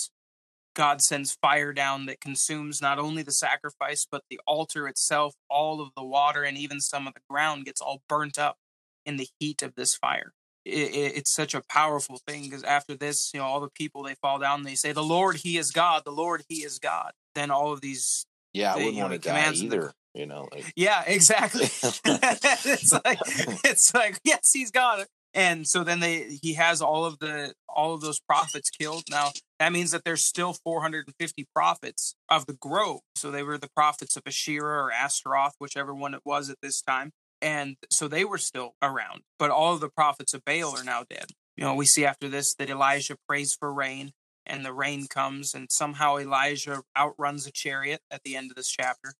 God 0.75 1.01
sends 1.01 1.37
fire 1.41 1.73
down 1.73 2.05
that 2.05 2.21
consumes 2.21 2.81
not 2.81 2.99
only 2.99 3.23
the 3.23 3.31
sacrifice 3.31 4.05
but 4.09 4.23
the 4.29 4.39
altar 4.45 4.87
itself 4.87 5.33
all 5.49 5.81
of 5.81 5.89
the 5.95 6.03
water 6.03 6.43
and 6.43 6.57
even 6.57 6.79
some 6.79 7.07
of 7.07 7.13
the 7.13 7.21
ground 7.29 7.65
gets 7.65 7.81
all 7.81 8.01
burnt 8.07 8.37
up 8.37 8.57
in 9.05 9.17
the 9.17 9.27
heat 9.39 9.61
of 9.61 9.75
this 9.75 9.95
fire 9.95 10.33
it, 10.65 10.95
it, 10.95 11.17
it's 11.17 11.33
such 11.33 11.53
a 11.53 11.61
powerful 11.69 12.19
thing 12.27 12.43
because 12.43 12.63
after 12.63 12.95
this 12.95 13.31
you 13.33 13.39
know 13.39 13.45
all 13.45 13.59
the 13.59 13.69
people 13.69 14.03
they 14.03 14.15
fall 14.15 14.39
down 14.39 14.63
they 14.63 14.75
say 14.75 14.91
the 14.91 15.03
lord 15.03 15.37
he 15.37 15.57
is 15.57 15.71
god 15.71 16.03
the 16.05 16.11
lord 16.11 16.43
he 16.49 16.63
is 16.63 16.79
god 16.79 17.11
then 17.33 17.49
all 17.51 17.71
of 17.71 17.81
these 17.81 18.25
yeah 18.53 18.73
i 18.73 18.77
wouldn't 18.77 18.97
want 18.97 19.13
to 19.13 19.19
die 19.19 19.45
them 19.45 19.53
either 19.55 19.93
you 20.15 20.25
know 20.25 20.47
like 20.51 20.71
yeah, 20.75 21.03
exactly. 21.05 21.65
it's 21.65 22.93
like 22.93 23.19
it's 23.65 23.93
like 23.93 24.19
yes, 24.23 24.49
he's 24.53 24.71
it. 24.73 25.07
And 25.35 25.67
so 25.67 25.83
then 25.83 25.99
they 25.99 26.39
he 26.41 26.53
has 26.53 26.81
all 26.81 27.05
of 27.05 27.19
the 27.19 27.53
all 27.67 27.93
of 27.93 28.01
those 28.01 28.21
prophets 28.21 28.69
killed. 28.69 29.03
Now 29.11 29.31
that 29.59 29.73
means 29.73 29.91
that 29.91 30.05
there's 30.05 30.23
still 30.23 30.53
450 30.53 31.45
prophets 31.53 32.15
of 32.29 32.45
the 32.45 32.53
grove. 32.53 33.01
So 33.15 33.29
they 33.29 33.43
were 33.43 33.57
the 33.57 33.69
prophets 33.75 34.15
of 34.15 34.23
Asherah 34.25 34.85
or 34.85 34.91
Astaroth, 34.91 35.55
whichever 35.59 35.93
one 35.93 36.13
it 36.13 36.21
was 36.25 36.49
at 36.49 36.57
this 36.61 36.81
time. 36.81 37.11
And 37.41 37.75
so 37.91 38.07
they 38.07 38.23
were 38.23 38.37
still 38.37 38.75
around. 38.81 39.21
But 39.37 39.51
all 39.51 39.73
of 39.73 39.81
the 39.81 39.89
prophets 39.89 40.33
of 40.33 40.45
Baal 40.45 40.75
are 40.77 40.85
now 40.85 41.03
dead. 41.07 41.31
You 41.57 41.65
know, 41.65 41.75
we 41.75 41.85
see 41.85 42.05
after 42.05 42.29
this 42.29 42.55
that 42.55 42.69
Elijah 42.69 43.17
prays 43.27 43.53
for 43.53 43.73
rain 43.73 44.13
and 44.45 44.65
the 44.65 44.73
rain 44.73 45.07
comes 45.07 45.53
and 45.53 45.67
somehow 45.69 46.17
Elijah 46.17 46.83
outruns 46.97 47.45
a 47.45 47.51
chariot 47.51 47.99
at 48.09 48.23
the 48.23 48.37
end 48.37 48.51
of 48.51 48.55
this 48.55 48.69
chapter. 48.69 49.13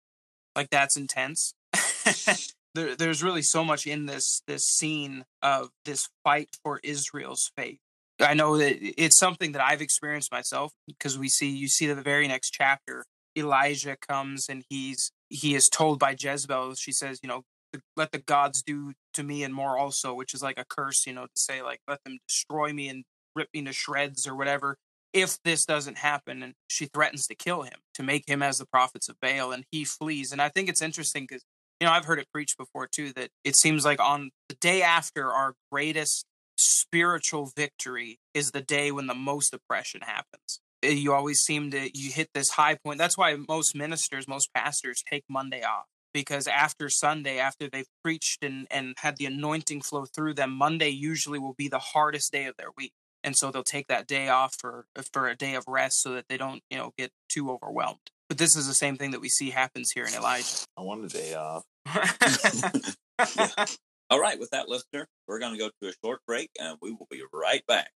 Like 0.56 0.69
that's 0.69 0.95
intense. 0.95 1.54
there, 2.75 2.95
there's 2.95 3.23
really 3.23 3.41
so 3.41 3.63
much 3.63 3.88
in 3.88 4.05
this 4.05 4.41
this 4.47 4.67
scene 4.67 5.25
of 5.41 5.69
this 5.85 6.09
fight 6.23 6.49
for 6.63 6.79
Israel's 6.83 7.51
faith. 7.57 7.79
I 8.19 8.33
know 8.33 8.57
that 8.57 8.77
it's 9.01 9.17
something 9.17 9.53
that 9.53 9.61
I've 9.61 9.81
experienced 9.81 10.31
myself 10.31 10.71
because 10.88 11.17
we 11.17 11.27
see 11.27 11.49
you 11.49 11.67
see 11.67 11.88
the 11.88 11.95
very 11.95 12.27
next 12.27 12.51
chapter. 12.51 13.05
Elijah 13.38 13.97
comes 13.97 14.47
and 14.47 14.63
he's 14.69 15.11
he 15.29 15.55
is 15.55 15.69
told 15.69 15.99
by 15.99 16.15
Jezebel. 16.17 16.75
She 16.75 16.91
says, 16.91 17.19
you 17.23 17.29
know, 17.29 17.43
let 17.97 18.11
the 18.11 18.19
gods 18.19 18.61
do 18.61 18.93
to 19.13 19.23
me 19.23 19.43
and 19.43 19.53
more 19.53 19.77
also, 19.77 20.13
which 20.13 20.33
is 20.33 20.43
like 20.43 20.59
a 20.59 20.65
curse, 20.65 21.05
you 21.07 21.13
know, 21.13 21.25
to 21.25 21.38
say 21.38 21.61
like 21.61 21.79
let 21.88 22.03
them 22.03 22.19
destroy 22.27 22.73
me 22.73 22.89
and 22.89 23.03
rip 23.35 23.49
me 23.53 23.63
to 23.63 23.73
shreds 23.73 24.27
or 24.27 24.35
whatever 24.35 24.77
if 25.15 25.41
this 25.43 25.65
doesn't 25.65 25.97
happen 25.97 26.43
and 26.43 26.53
she 26.67 26.88
threatens 26.88 27.25
to 27.25 27.35
kill 27.35 27.61
him 27.61 27.79
to 27.93 28.03
make 28.03 28.27
him 28.27 28.43
as 28.43 28.57
the 28.57 28.65
prophets 28.65 29.07
of 29.07 29.15
baal 29.21 29.53
and 29.53 29.63
he 29.71 29.85
flees 29.85 30.31
and 30.33 30.41
i 30.41 30.49
think 30.49 30.67
it's 30.67 30.81
interesting 30.81 31.23
because 31.23 31.43
you 31.79 31.88
know 31.88 31.93
i've 31.93 32.05
heard 32.05 32.19
it 32.19 32.27
preached 32.33 32.57
before 32.57 32.88
too 32.88 33.11
that 33.13 33.29
it 33.43 33.55
seems 33.55 33.85
like 33.85 33.99
on 33.99 34.31
the 34.49 34.55
day 34.55 34.81
after 34.81 35.31
our 35.31 35.53
greatest 35.71 36.25
spiritual 36.57 37.51
victory 37.55 38.19
is 38.33 38.51
the 38.51 38.61
day 38.61 38.91
when 38.91 39.07
the 39.07 39.15
most 39.15 39.53
oppression 39.53 40.01
happens. 40.01 40.59
Uh, 40.83 40.89
you 40.89 41.13
always 41.13 41.39
seem 41.39 41.71
to 41.71 41.97
you 41.97 42.11
hit 42.11 42.29
this 42.33 42.51
high 42.51 42.75
point. 42.75 42.97
That's 42.97 43.17
why 43.17 43.35
most 43.47 43.75
ministers 43.75 44.27
most 44.27 44.53
pastors 44.53 45.03
take 45.09 45.23
monday 45.29 45.63
off 45.63 45.85
because 46.13 46.47
after 46.47 46.89
sunday 46.89 47.39
after 47.39 47.69
they've 47.69 47.89
preached 48.03 48.43
and 48.43 48.67
and 48.71 48.95
had 48.99 49.17
the 49.17 49.25
anointing 49.25 49.81
flow 49.81 50.05
through 50.05 50.33
them 50.33 50.51
monday 50.51 50.89
usually 50.89 51.39
will 51.39 51.55
be 51.57 51.67
the 51.67 51.79
hardest 51.79 52.31
day 52.31 52.45
of 52.45 52.55
their 52.57 52.69
week. 52.77 52.93
And 53.23 53.35
so 53.35 53.49
they'll 53.49 53.63
take 53.63 53.88
that 53.88 54.07
day 54.07 54.29
off 54.29 54.55
for 54.59 54.85
for 55.11 55.27
a 55.27 55.35
day 55.35 55.55
of 55.55 55.65
rest 55.67 56.01
so 56.01 56.13
that 56.13 56.25
they 56.29 56.38
don't 56.38 56.61
you 56.69 56.77
know 56.77 56.93
get 56.97 57.11
too 57.29 57.51
overwhelmed 57.51 58.11
but 58.29 58.38
this 58.38 58.55
is 58.55 58.67
the 58.67 58.73
same 58.73 58.97
thing 58.97 59.11
that 59.11 59.21
we 59.21 59.29
see 59.29 59.49
happens 59.49 59.91
here 59.91 60.05
in 60.05 60.13
elijah 60.13 60.65
i 60.77 60.81
want 60.81 61.03
a 61.05 61.07
day 61.17 61.33
off 61.33 61.63
All 64.11 64.19
right, 64.19 64.39
with 64.39 64.51
that, 64.51 64.69
listener, 64.69 65.07
we're 65.27 65.39
going 65.39 65.53
to 65.53 65.57
go 65.57 65.69
to 65.81 65.89
a 65.89 65.93
short 66.03 66.19
break 66.27 66.51
and 66.59 66.77
we 66.79 66.91
will 66.91 67.07
be 67.09 67.23
right 67.33 67.65
back. 67.67 67.89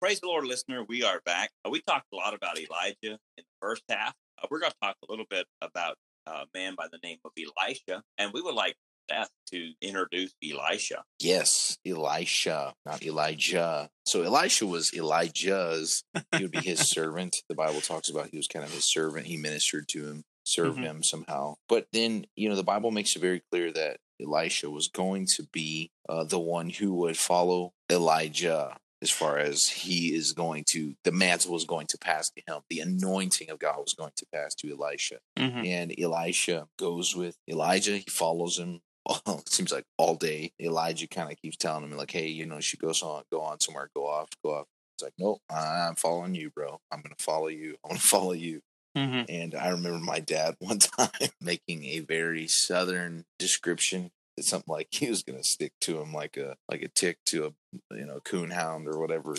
Praise 0.00 0.20
the 0.20 0.26
Lord, 0.26 0.46
listener. 0.46 0.84
We 0.88 1.02
are 1.02 1.20
back. 1.26 1.50
Uh, 1.64 1.70
we 1.70 1.82
talked 1.82 2.06
a 2.12 2.16
lot 2.16 2.32
about 2.34 2.58
Elijah 2.58 2.96
in 3.02 3.18
the 3.36 3.44
first 3.60 3.82
half. 3.90 4.14
Uh, 4.42 4.46
we're 4.50 4.60
going 4.60 4.72
to 4.72 4.76
talk 4.82 4.96
a 5.06 5.12
little 5.12 5.26
bit 5.28 5.46
about 5.60 5.96
a 6.26 6.44
man 6.54 6.74
by 6.76 6.86
the 6.90 6.98
name 7.02 7.18
of 7.24 7.32
Elisha, 7.38 8.02
and 8.16 8.32
we 8.32 8.40
would 8.40 8.54
like 8.54 8.74
Seth 9.10 9.30
to 9.50 9.72
introduce 9.82 10.32
Elisha. 10.42 11.04
Yes, 11.20 11.78
Elisha, 11.86 12.74
not 12.86 13.02
Elijah. 13.02 13.88
So 14.06 14.22
Elisha 14.22 14.66
was 14.66 14.92
Elijah's. 14.94 16.02
He 16.36 16.42
would 16.42 16.50
be 16.50 16.60
his 16.60 16.80
servant. 16.88 17.42
The 17.48 17.54
Bible 17.54 17.80
talks 17.80 18.08
about 18.08 18.28
he 18.30 18.36
was 18.36 18.48
kind 18.48 18.64
of 18.64 18.72
his 18.72 18.84
servant. 18.84 19.26
He 19.26 19.36
ministered 19.36 19.88
to 19.88 20.04
him, 20.06 20.24
served 20.44 20.78
Mhm. 20.78 20.82
him 20.84 21.02
somehow. 21.02 21.54
But 21.68 21.86
then, 21.92 22.26
you 22.36 22.48
know, 22.48 22.56
the 22.56 22.62
Bible 22.64 22.90
makes 22.90 23.14
it 23.16 23.20
very 23.20 23.42
clear 23.50 23.70
that 23.72 23.98
Elisha 24.20 24.70
was 24.70 24.88
going 24.88 25.26
to 25.36 25.44
be 25.52 25.90
uh, 26.08 26.24
the 26.24 26.38
one 26.38 26.70
who 26.70 26.94
would 26.94 27.18
follow 27.18 27.72
Elijah 27.90 28.76
as 29.02 29.10
far 29.10 29.36
as 29.38 29.68
he 29.68 30.14
is 30.14 30.32
going 30.32 30.64
to, 30.64 30.94
the 31.04 31.12
mantle 31.12 31.52
was 31.52 31.64
going 31.66 31.86
to 31.88 31.98
pass 31.98 32.30
to 32.30 32.42
him. 32.46 32.62
The 32.70 32.80
anointing 32.80 33.50
of 33.50 33.58
God 33.58 33.76
was 33.78 33.92
going 33.92 34.12
to 34.16 34.26
pass 34.32 34.54
to 34.56 34.70
Elisha 34.70 35.18
Mhm. 35.38 35.66
and 35.66 35.94
Elisha 36.00 36.68
goes 36.78 37.14
with 37.14 37.36
Elijah. 37.48 37.98
He 37.98 38.04
follows 38.08 38.58
him. 38.58 38.80
It 39.06 39.48
seems 39.48 39.72
like 39.72 39.84
all 39.98 40.14
day. 40.16 40.52
Elijah 40.60 41.08
kind 41.08 41.30
of 41.30 41.40
keeps 41.40 41.56
telling 41.56 41.84
him 41.84 41.96
like, 41.96 42.10
"Hey, 42.10 42.28
you 42.28 42.46
know, 42.46 42.56
you 42.56 42.62
should 42.62 42.80
go 42.80 42.90
on, 42.90 43.24
go 43.32 43.40
on 43.42 43.60
somewhere, 43.60 43.90
go 43.94 44.06
off, 44.06 44.28
go 44.44 44.54
off." 44.54 44.66
It's 44.96 45.02
like, 45.04 45.14
"Nope, 45.18 45.40
I'm 45.50 45.94
following 45.96 46.34
you, 46.34 46.50
bro. 46.50 46.80
I'm 46.90 47.00
gonna 47.02 47.14
follow 47.18 47.48
you. 47.48 47.76
I'm 47.84 47.90
gonna 47.90 48.00
follow 48.00 48.32
you." 48.32 48.60
Mhm. 48.96 49.28
And 49.28 49.54
I 49.54 49.68
remember 49.70 49.98
my 49.98 50.20
dad 50.20 50.56
one 50.60 50.78
time 50.78 51.10
making 51.40 51.84
a 51.84 52.00
very 52.00 52.46
southern 52.48 53.24
description 53.38 54.10
it's 54.36 54.48
something 54.48 54.72
like 54.72 54.88
he 54.92 55.08
was 55.08 55.22
gonna 55.22 55.44
stick 55.44 55.72
to 55.82 56.00
him 56.00 56.12
like 56.12 56.36
a 56.36 56.56
like 56.70 56.82
a 56.82 56.88
tick 56.88 57.18
to 57.26 57.46
a 57.46 57.94
you 57.96 58.06
know 58.06 58.20
coon 58.20 58.50
hound 58.50 58.86
or 58.88 58.98
whatever. 58.98 59.34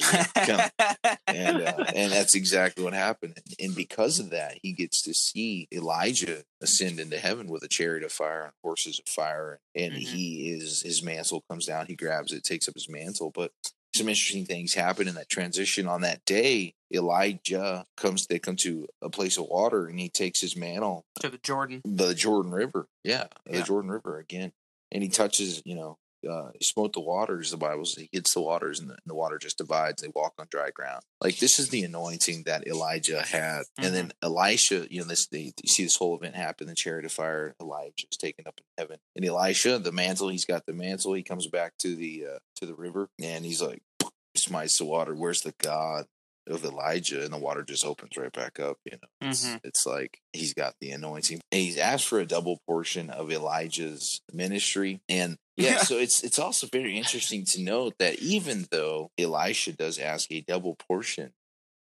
And 1.28 1.62
uh, 1.62 1.86
and 1.96 2.12
that's 2.12 2.36
exactly 2.36 2.84
what 2.84 2.94
happened. 2.94 3.38
And 3.60 3.76
because 3.76 4.20
of 4.20 4.30
that, 4.32 4.58
he 4.62 4.72
gets 4.74 5.02
to 5.04 5.14
see 5.14 5.68
Elijah 5.74 6.44
ascend 6.62 7.00
into 7.00 7.18
heaven 7.18 7.48
with 7.48 7.64
a 7.64 7.68
chariot 7.68 8.04
of 8.04 8.12
fire 8.12 8.44
and 8.44 8.54
horses 8.64 9.00
of 9.00 9.08
fire. 9.12 9.60
And 9.76 9.94
Mhm. 9.94 9.98
he 10.00 10.50
is 10.52 10.82
his 10.82 11.02
mantle 11.04 11.44
comes 11.50 11.66
down. 11.66 11.86
He 11.88 11.96
grabs 11.96 12.32
it, 12.32 12.44
takes 12.44 12.68
up 12.68 12.76
his 12.76 12.90
mantle. 12.90 13.32
But 13.34 13.52
some 13.96 14.10
interesting 14.10 14.46
things 14.46 14.74
happen 14.74 15.08
in 15.08 15.16
that 15.16 15.30
transition. 15.30 15.88
On 15.88 16.02
that 16.02 16.26
day, 16.26 16.74
Elijah 16.94 17.86
comes. 17.96 18.28
They 18.28 18.40
come 18.40 18.58
to 18.58 18.88
a 19.02 19.10
place 19.10 19.38
of 19.38 19.46
water, 19.46 19.88
and 19.88 19.98
he 20.00 20.10
takes 20.10 20.42
his 20.42 20.56
mantle 20.58 21.06
to 21.22 21.30
the 21.30 21.38
Jordan. 21.38 21.82
the 21.86 22.14
Jordan 22.14 22.52
River. 22.52 22.88
Yeah, 23.06 23.28
the 23.46 23.62
Jordan 23.64 23.90
River 23.92 24.20
again. 24.20 24.52
And 24.96 25.04
he 25.04 25.10
touches, 25.10 25.62
you 25.66 25.76
know, 25.76 25.98
uh, 26.26 26.52
he 26.58 26.64
smote 26.64 26.94
the 26.94 27.02
waters. 27.02 27.52
The 27.52 27.58
Bible 27.58 27.84
says 27.84 28.04
he 28.04 28.10
hits 28.14 28.34
the 28.34 28.40
waters, 28.40 28.80
and 28.80 28.90
the, 28.90 28.94
and 28.94 29.02
the 29.06 29.14
water 29.14 29.38
just 29.38 29.58
divides. 29.58 30.02
They 30.02 30.08
walk 30.16 30.34
on 30.40 30.48
dry 30.50 30.70
ground. 30.72 31.02
Like 31.20 31.38
this 31.38 31.60
is 31.60 31.68
the 31.68 31.84
anointing 31.84 32.44
that 32.46 32.66
Elijah 32.66 33.22
had, 33.22 33.64
and 33.78 33.94
then 33.94 34.14
Elisha. 34.24 34.88
You 34.90 35.02
know, 35.02 35.08
this 35.08 35.28
they, 35.28 35.54
you 35.62 35.68
see 35.68 35.84
this 35.84 35.98
whole 35.98 36.16
event 36.16 36.36
happen. 36.36 36.68
The 36.68 36.76
chariot 36.76 37.06
of 37.06 37.12
fire. 37.12 37.56
Elijah 37.62 38.08
is 38.10 38.18
taken 38.18 38.48
up 38.48 38.58
in 38.58 38.64
heaven, 38.78 39.00
and 39.18 39.26
Elisha, 39.26 39.78
the 39.80 39.92
mantle. 39.92 40.30
He's 40.30 40.46
got 40.46 40.66
the 40.66 40.74
mantle. 40.74 41.14
He 41.14 41.24
comes 41.24 41.48
back 41.48 41.74
to 41.80 41.94
the 41.94 42.26
uh, 42.36 42.40
to 42.56 42.66
the 42.66 42.74
river, 42.74 43.10
and 43.22 43.44
he's 43.44 43.62
like, 43.62 43.84
smites 44.38 44.78
the 44.78 44.86
water. 44.86 45.14
Where's 45.14 45.42
the 45.42 45.54
God? 45.60 46.06
Of 46.48 46.64
Elijah, 46.64 47.24
and 47.24 47.34
the 47.34 47.38
water 47.38 47.64
just 47.64 47.84
opens 47.84 48.16
right 48.18 48.32
back 48.32 48.60
up. 48.60 48.78
You 48.86 48.98
know, 49.02 49.30
it's, 49.30 49.46
Mhm. 49.48 49.60
it's 49.64 49.86
like 49.88 50.20
he's 50.32 50.54
got 50.54 50.76
the 50.80 50.92
anointing. 50.92 51.42
And 51.52 51.62
he's 51.62 51.78
asked 51.78 52.06
for 52.08 52.20
a 52.20 52.26
double 52.26 52.60
portion 52.68 53.10
of 53.10 53.32
Elijah's 53.32 54.22
ministry, 54.32 55.02
and 55.10 55.38
yeah, 55.58 55.72
Yeah. 55.72 55.78
so 55.84 55.98
it's 55.98 56.24
it's 56.24 56.38
also 56.38 56.68
very 56.68 56.98
interesting 56.98 57.46
to 57.46 57.62
note 57.62 57.96
that 57.98 58.20
even 58.20 58.68
though 58.70 59.10
Elisha 59.18 59.72
does 59.74 59.98
ask 59.98 60.32
a 60.32 60.42
double 60.42 60.76
portion, 60.76 61.34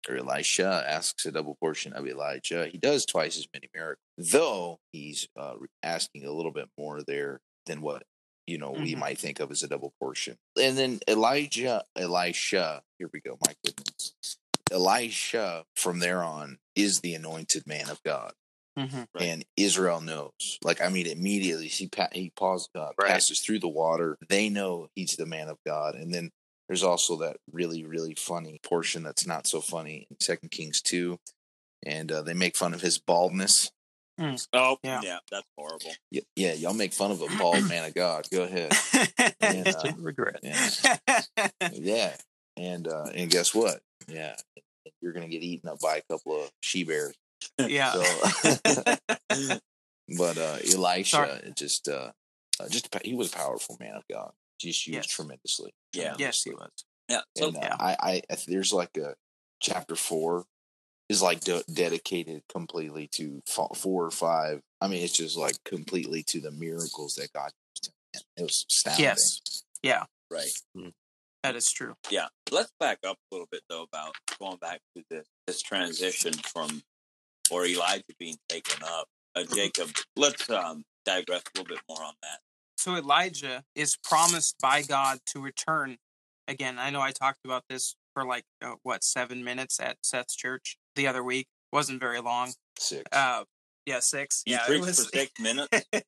or 0.07 0.17
Elisha 0.17 0.83
asks 0.87 1.25
a 1.25 1.31
double 1.31 1.55
portion 1.55 1.93
of 1.93 2.07
Elijah, 2.07 2.67
he 2.67 2.77
does 2.77 3.05
twice 3.05 3.37
as 3.37 3.47
many 3.53 3.67
miracles. 3.73 4.03
Though 4.17 4.79
he's 4.91 5.27
uh, 5.35 5.55
asking 5.81 6.25
a 6.25 6.31
little 6.31 6.51
bit 6.51 6.69
more 6.77 7.01
there 7.01 7.41
than 7.65 7.81
what 7.81 8.03
you 8.47 8.57
know 8.59 8.71
we 8.71 8.93
Mhm. 8.93 8.97
might 8.99 9.17
think 9.19 9.39
of 9.39 9.49
as 9.51 9.63
a 9.63 9.67
double 9.67 9.93
portion. 9.99 10.37
And 10.59 10.77
then 10.77 10.99
Elijah, 11.07 11.83
Elisha, 11.95 12.83
here 12.99 13.09
we 13.13 13.21
go. 13.21 13.37
My 13.47 13.55
goodness. 13.63 14.37
Elisha, 14.71 15.65
from 15.75 15.99
there 15.99 16.23
on, 16.23 16.57
is 16.75 17.01
the 17.01 17.13
anointed 17.13 17.67
man 17.67 17.89
of 17.89 18.01
God, 18.03 18.33
Mhm. 18.77 19.07
Right. 19.13 19.23
and 19.23 19.45
Israel 19.57 20.01
knows. 20.01 20.57
Like, 20.63 20.81
I 20.81 20.89
mean, 20.89 21.05
immediately 21.07 21.67
he 21.67 21.87
pa- 21.87 22.09
he 22.13 22.29
pause, 22.31 22.69
uh, 22.73 22.91
Right. 22.97 23.09
passes 23.09 23.41
through 23.41 23.59
the 23.59 23.67
water. 23.67 24.17
They 24.29 24.49
know 24.49 24.89
he's 24.95 25.15
the 25.17 25.25
man 25.25 25.49
of 25.49 25.57
God, 25.65 25.95
and 25.95 26.13
then 26.13 26.31
there's 26.67 26.83
also 26.83 27.17
that 27.17 27.37
really 27.51 27.83
really 27.83 28.15
funny 28.15 28.59
portion 28.63 29.03
that's 29.03 29.25
not 29.27 29.45
so 29.47 29.59
funny 29.61 30.07
in 30.09 30.17
Second 30.21 30.49
Kings 30.51 30.81
two, 30.81 31.19
and 31.83 32.11
uh, 32.11 32.21
they 32.21 32.33
make 32.33 32.55
fun 32.55 32.73
of 32.73 32.81
his 32.81 32.97
baldness. 32.97 33.71
Oh, 34.53 34.77
Yeah. 34.83 35.01
yeah. 35.03 35.19
that's 35.31 35.47
horrible. 35.57 35.95
Yeah, 36.11 36.21
yeah, 36.35 36.53
y'all 36.53 36.73
make 36.73 36.93
fun 36.93 37.09
of 37.11 37.21
a 37.21 37.27
bald 37.37 37.67
man 37.67 37.85
of 37.85 37.93
God. 37.95 38.27
Go 38.31 38.43
ahead. 38.43 38.71
And, 39.41 39.67
uh, 39.67 39.91
regret. 39.97 40.39
yeah. 40.43 40.69
Yeah, 41.73 42.15
and 42.57 42.87
uh, 42.87 43.05
and 43.13 43.29
guess 43.29 43.53
what? 43.53 43.81
Yeah, 44.07 44.35
you're 45.01 45.13
gonna 45.13 45.27
get 45.27 45.43
eaten 45.43 45.69
up 45.69 45.79
by 45.79 45.97
a 45.97 46.01
couple 46.13 46.43
of 46.43 46.51
she 46.61 46.83
bears. 46.83 47.15
yeah. 47.57 47.91
So, 47.91 48.03
but 50.17 50.37
uh, 50.37 50.57
Elisha 50.73 51.03
Sorry. 51.03 51.53
just 51.55 51.87
uh, 51.87 52.11
uh, 52.59 52.69
just 52.69 52.93
he 53.03 53.13
was 53.15 53.31
a 53.33 53.35
powerful 53.35 53.77
man 53.79 53.95
of 53.95 54.03
God, 54.11 54.31
just 54.59 54.85
used 54.87 54.95
Yes. 54.95 55.07
tremendously. 55.07 55.73
Yeah. 55.93 56.15
yes, 56.17 56.43
he 56.43 56.51
was. 56.51 56.69
Yeah. 57.09 57.21
So 57.37 57.47
And 57.47 57.57
uh, 57.57 57.59
Yeah. 57.63 57.75
I, 57.79 57.95
I, 57.99 58.21
I 58.29 58.37
there's 58.47 58.73
like 58.73 58.95
a 58.97 59.15
chapter 59.59 59.95
four 59.95 60.45
is 61.09 61.21
like 61.21 61.41
de- 61.41 61.63
dedicated 61.73 62.41
completely 62.47 63.07
to 63.13 63.41
four 63.75 64.05
or 64.05 64.11
five. 64.11 64.61
I 64.79 64.87
mean, 64.87 65.03
it's 65.03 65.17
just 65.17 65.37
like 65.37 65.61
completely 65.65 66.23
to 66.23 66.39
the 66.39 66.51
miracles 66.51 67.15
that 67.15 67.33
God. 67.33 67.51
It 68.37 68.43
was 68.43 68.65
astounding. 68.69 69.03
Yes. 69.05 69.63
Yeah, 69.83 70.03
right. 70.29 70.51
That 71.43 71.55
is 71.55 71.71
true. 71.71 71.95
Yeah. 72.09 72.27
Let's 72.51 72.71
back 72.79 72.99
up 73.05 73.17
a 73.31 73.35
little 73.35 73.47
bit 73.51 73.61
though 73.69 73.83
about 73.83 74.15
going 74.39 74.57
back 74.57 74.79
to 74.95 75.03
this 75.09 75.27
this 75.47 75.61
transition 75.61 76.33
from 76.33 76.81
or 77.49 77.65
Elijah 77.65 78.03
being 78.19 78.37
taken 78.49 78.83
up. 78.83 79.07
Uh, 79.35 79.43
Jacob, 79.53 79.89
let's 80.15 80.49
um 80.49 80.83
digress 81.05 81.41
a 81.55 81.59
little 81.59 81.75
bit 81.75 81.83
more 81.89 82.03
on 82.03 82.13
that. 82.21 82.39
So 82.77 82.95
Elijah 82.95 83.63
is 83.75 83.97
promised 84.03 84.55
by 84.61 84.81
God 84.81 85.19
to 85.27 85.39
return. 85.41 85.97
Again, 86.47 86.77
I 86.79 86.89
know 86.89 87.01
I 87.01 87.11
talked 87.11 87.39
about 87.45 87.63
this 87.69 87.95
for 88.13 88.25
like 88.25 88.43
uh, 88.63 88.75
what 88.83 89.03
seven 89.03 89.43
minutes 89.43 89.79
at 89.79 89.97
Seth's 90.03 90.35
church 90.35 90.77
the 90.95 91.07
other 91.07 91.23
week. 91.23 91.47
wasn't 91.71 91.99
very 91.99 92.19
long. 92.19 92.51
Six. 92.77 93.03
Uh, 93.11 93.43
yeah, 93.85 93.99
six. 93.99 94.43
You 94.45 94.53
yeah, 94.55 94.63
it 94.63 94.67
preached 94.67 94.85
was. 94.85 95.05
for 95.05 95.17
six 95.17 95.31
minutes. 95.39 95.69
that 95.91 96.03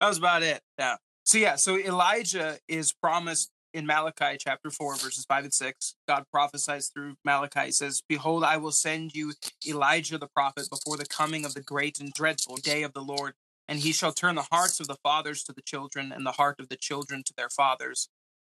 was 0.00 0.18
about 0.18 0.42
it. 0.42 0.60
Yeah. 0.78 0.96
So 1.24 1.38
yeah, 1.38 1.56
so 1.56 1.76
Elijah 1.76 2.58
is 2.68 2.92
promised 2.92 3.50
in 3.74 3.86
Malachi 3.86 4.36
chapter 4.38 4.70
four, 4.70 4.96
verses 4.96 5.24
five 5.26 5.44
and 5.44 5.54
six. 5.54 5.94
God 6.06 6.24
prophesies 6.32 6.88
through 6.88 7.16
Malachi. 7.24 7.66
He 7.66 7.72
says, 7.72 8.02
"Behold, 8.08 8.44
I 8.44 8.56
will 8.56 8.72
send 8.72 9.14
you 9.14 9.34
Elijah 9.66 10.18
the 10.18 10.28
prophet 10.28 10.68
before 10.70 10.96
the 10.96 11.06
coming 11.06 11.44
of 11.44 11.54
the 11.54 11.62
great 11.62 12.00
and 12.00 12.12
dreadful 12.12 12.56
day 12.56 12.82
of 12.82 12.92
the 12.92 13.02
Lord, 13.02 13.34
and 13.66 13.80
he 13.80 13.92
shall 13.92 14.12
turn 14.12 14.34
the 14.34 14.48
hearts 14.50 14.80
of 14.80 14.88
the 14.88 14.96
fathers 15.02 15.42
to 15.44 15.52
the 15.52 15.62
children, 15.62 16.12
and 16.12 16.24
the 16.24 16.32
heart 16.32 16.60
of 16.60 16.68
the 16.68 16.76
children 16.76 17.22
to 17.24 17.34
their 17.36 17.50
fathers, 17.50 18.08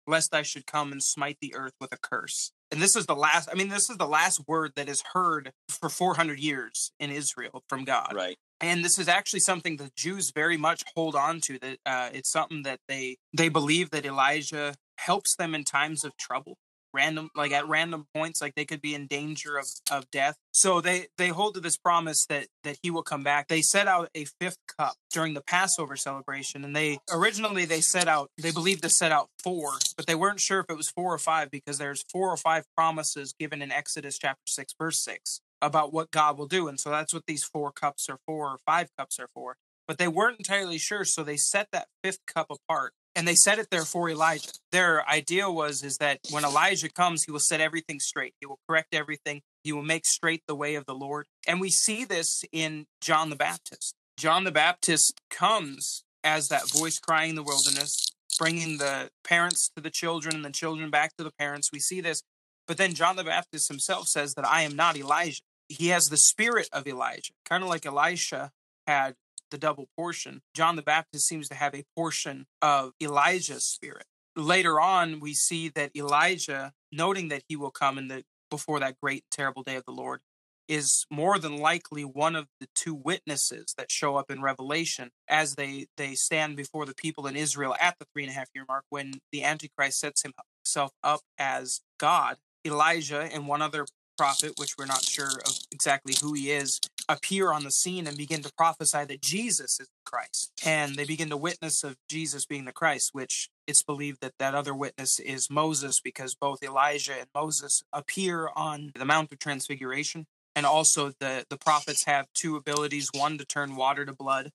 lest 0.07 0.35
I 0.35 0.43
should 0.43 0.67
come 0.67 0.93
and 0.93 1.03
smite 1.03 1.39
the 1.41 1.55
earth 1.55 1.75
with 1.81 1.93
a 1.93 1.99
curse." 1.99 2.53
And 2.71 2.83
this 2.83 2.97
is 2.97 3.07
the 3.07 3.17
last. 3.17 3.49
I 3.51 3.55
mean, 3.55 3.69
this 3.69 3.89
is 3.89 3.97
the 3.97 4.09
last 4.09 4.41
word 4.49 4.73
that 4.77 4.89
is 4.89 5.03
heard 5.13 5.53
for 5.69 5.89
400 5.89 6.41
years 6.41 6.93
in 6.99 7.11
Israel 7.11 7.65
from 7.69 7.85
God 7.85 8.13
right. 8.15 8.39
And 8.61 8.85
this 8.85 8.99
is 8.99 9.09
actually 9.09 9.41
something 9.41 9.77
the 9.77 9.91
Jews 9.97 10.33
very 10.35 10.57
much 10.57 10.83
hold 10.95 11.15
on 11.15 11.41
to. 11.43 11.59
That 11.59 11.79
uh, 11.85 12.11
it's 12.13 12.31
something 12.31 12.63
that 12.63 12.81
they 12.89 13.17
they 13.37 13.49
believe 13.49 13.91
that 13.91 14.07
Elijah 14.07 14.75
helps 14.99 15.37
them 15.37 15.55
in 15.55 15.65
times 15.65 16.05
of 16.05 16.17
trouble, 16.17 16.57
random 16.93 17.29
like 17.35 17.53
at 17.53 17.69
random 17.69 18.07
points, 18.15 18.41
like 18.41 18.55
they 18.55 18.65
could 18.65 18.81
be 18.81 18.95
in 18.95 19.07
danger 19.07 19.59
of, 19.59 19.67
of 19.91 20.11
death. 20.11 20.37
So 20.53 20.81
they 20.81 21.09
they 21.19 21.29
hold 21.29 21.55
to 21.55 21.61
this 21.61 21.77
promise 21.77 22.25
that 22.27 22.47
that 22.65 22.79
he 22.83 22.91
will 22.91 23.03
come 23.03 23.23
back. 23.23 23.49
They 23.49 23.63
set 23.63 23.87
out 23.87 24.09
a 24.15 24.25
fifth 24.41 24.59
cup 24.79 24.95
during 25.13 25.35
the 25.35 25.43
Passover 25.43 25.97
celebration, 25.97 26.65
and 26.65 26.75
they 26.75 26.99
originally 27.13 27.67
they 27.67 27.83
set 27.83 28.09
out 28.09 28.31
they 28.41 28.53
believed 28.53 28.83
to 28.83 28.91
set 28.91 29.13
out 29.13 29.29
four, 29.43 29.73
but 29.97 30.07
they 30.07 30.15
weren't 30.15 30.41
sure 30.41 30.61
if 30.61 30.67
it 30.71 30.77
was 30.77 30.91
four 30.91 31.13
or 31.13 31.19
five 31.19 31.51
because 31.51 31.79
there's 31.79 32.05
four 32.11 32.31
or 32.31 32.37
five 32.39 32.65
promises 32.75 33.35
given 33.39 33.61
in 33.61 33.71
Exodus 33.71 34.19
chapter 34.19 34.47
six 34.47 34.75
verse 34.79 34.99
six 34.99 35.41
about 35.63 35.93
what 35.93 36.11
God 36.11 36.39
will 36.39 36.47
do. 36.47 36.69
And 36.69 36.79
so 36.79 36.91
that's 36.91 37.15
what 37.15 37.27
these 37.27 37.45
four 37.45 37.73
cups 37.73 38.09
are 38.09 38.19
for, 38.27 38.53
or 38.53 38.59
five 38.65 38.89
cups 38.97 39.19
are 39.19 39.29
for. 39.35 39.57
But 39.89 39.99
they 39.99 40.09
weren't 40.09 40.39
entirely 40.39 40.79
sure, 40.79 41.05
so 41.05 41.23
they 41.23 41.37
set 41.37 41.69
that 41.73 41.89
fifth 42.03 42.27
cup 42.27 42.49
apart. 42.51 42.93
And 43.15 43.27
they 43.27 43.35
set 43.35 43.59
it 43.59 43.69
there 43.71 43.85
for 43.85 44.11
Elijah. 44.11 44.51
Their 44.73 45.09
idea 45.09 45.51
was 45.51 45.83
is 45.83 45.97
that 45.99 46.21
when 46.31 46.45
Elijah 46.45 46.91
comes, 46.91 47.25
he 47.25 47.33
will 47.33 47.41
set 47.41 47.61
everything 47.61 47.99
straight. 47.99 48.35
He 48.41 48.47
will 48.47 48.59
correct 48.69 48.95
everything. 48.95 49.41
He 49.65 49.73
will 49.73 49.83
make 49.83 50.05
straight 50.05 50.43
the 50.47 50.55
way 50.55 50.75
of 50.75 50.85
the 50.85 50.95
Lord. 50.95 51.27
And 51.47 51.61
we 51.61 51.71
see 51.71 52.05
this 52.05 52.45
in 52.53 52.87
John 53.01 53.31
the 53.31 53.37
Baptist. 53.37 53.95
John 54.19 54.45
the 54.45 54.53
Baptist 54.53 55.19
comes 55.31 56.05
as 56.23 56.49
that 56.49 56.71
voice 56.71 56.99
crying 56.99 57.31
in 57.31 57.37
the 57.37 57.43
wilderness, 57.43 58.07
bringing 58.39 58.79
the 58.79 59.09
parents 59.25 59.71
to 59.77 59.83
the 59.83 59.91
children 59.91 60.35
and 60.35 60.45
the 60.45 60.51
children 60.51 60.91
back 60.91 61.17
to 61.17 61.25
the 61.25 61.33
parents. 61.39 61.71
We 61.73 61.79
see 61.79 62.03
this 62.03 62.23
but 62.67 62.77
then 62.77 62.95
John 62.95 63.17
the 63.17 63.25
Baptist 63.25 63.69
himself 63.69 64.09
says 64.09 64.35
that 64.35 64.47
I 64.47 64.63
am 64.63 64.75
not 64.75 64.97
Elijah. 64.97 65.43
He 65.69 65.89
has 65.89 66.09
the 66.09 66.17
spirit 66.17 66.69
of 66.73 66.87
Elijah, 66.87 67.33
kind 67.45 67.63
of 67.63 67.69
like 67.69 67.87
Elisha 67.87 68.53
had 68.87 69.15
the 69.51 69.59
double 69.59 69.89
portion. 69.97 70.43
John 70.55 70.77
the 70.77 70.83
Baptist 70.83 71.27
seems 71.27 71.49
to 71.49 71.55
have 71.55 71.75
a 71.75 71.85
portion 71.97 72.47
of 72.63 72.93
Elijah's 73.01 73.65
spirit. 73.65 74.05
Later 74.35 74.81
on, 74.81 75.21
we 75.21 75.35
see 75.35 75.69
that 75.71 75.97
Elijah, 75.97 76.73
noting 76.93 77.29
that 77.29 77.43
he 77.49 77.57
will 77.57 77.71
come 77.71 77.99
in 77.99 78.09
the 78.09 78.25
before 78.51 78.79
that 78.81 79.01
great 79.03 79.25
terrible 79.31 79.63
day 79.63 79.77
of 79.77 79.85
the 79.87 79.93
Lord, 79.93 80.21
is 80.69 81.07
more 81.11 81.39
than 81.39 81.59
likely 81.59 82.05
one 82.05 82.37
of 82.37 82.47
the 82.61 82.67
two 82.75 82.95
witnesses 82.95 83.75
that 83.77 83.91
show 83.91 84.17
up 84.17 84.31
in 84.31 84.43
Revelation 84.43 85.11
as 85.29 85.55
they 85.55 85.87
they 85.97 86.15
stand 86.15 86.57
before 86.57 86.87
the 86.87 86.95
people 86.95 87.27
in 87.27 87.37
Israel 87.37 87.75
at 87.81 87.97
the 87.99 88.07
three 88.13 88.25
and 88.25 88.31
a 88.31 88.35
half 88.35 88.49
year 88.55 88.65
mark 88.69 88.85
when 88.91 89.21
the 89.33 89.45
Antichrist 89.45 90.01
sets 90.01 90.23
himself 90.23 90.93
up 91.03 91.21
as 91.39 91.81
God. 91.99 92.37
Elijah 92.65 93.29
and 93.33 93.47
one 93.47 93.63
other 93.63 93.87
prophet, 94.17 94.53
which 94.57 94.77
we're 94.79 94.87
not 94.87 95.05
sure 95.05 95.31
of 95.47 95.59
exactly 95.71 96.15
who 96.21 96.33
he 96.33 96.51
is, 96.51 96.81
appear 97.09 97.53
on 97.53 97.65
the 97.65 97.71
scene 97.71 98.07
and 98.07 98.17
begin 98.17 98.43
to 98.43 98.53
prophesy 98.57 99.05
that 99.05 99.23
Jesus 99.23 99.79
is 99.81 99.89
Christ. 100.05 100.53
And 100.65 100.97
they 100.97 101.05
begin 101.05 101.31
to 101.31 101.37
witness 101.37 101.85
of 101.85 101.97
Jesus 102.09 102.47
being 102.47 102.65
the 102.65 102.73
Christ, 102.73 103.11
which 103.13 103.49
it's 103.67 103.83
believed 103.83 104.21
that 104.21 104.39
that 104.39 104.55
other 104.55 104.75
witness 104.75 105.19
is 105.21 105.51
Moses 105.51 106.01
because 106.01 106.35
both 106.35 106.63
Elijah 106.63 107.15
and 107.19 107.29
Moses 107.35 107.83
appear 107.93 108.51
on 108.57 108.93
the 108.95 109.05
Mount 109.05 109.33
of 109.33 109.39
Transfiguration. 109.39 110.27
And 110.55 110.65
also 110.65 111.13
the, 111.21 111.45
the 111.51 111.59
prophets 111.59 112.05
have 112.05 112.27
two 112.33 112.57
abilities, 112.57 113.11
one 113.13 113.37
to 113.39 113.45
turn 113.45 113.77
water 113.77 114.07
to 114.07 114.13
blood 114.13 114.51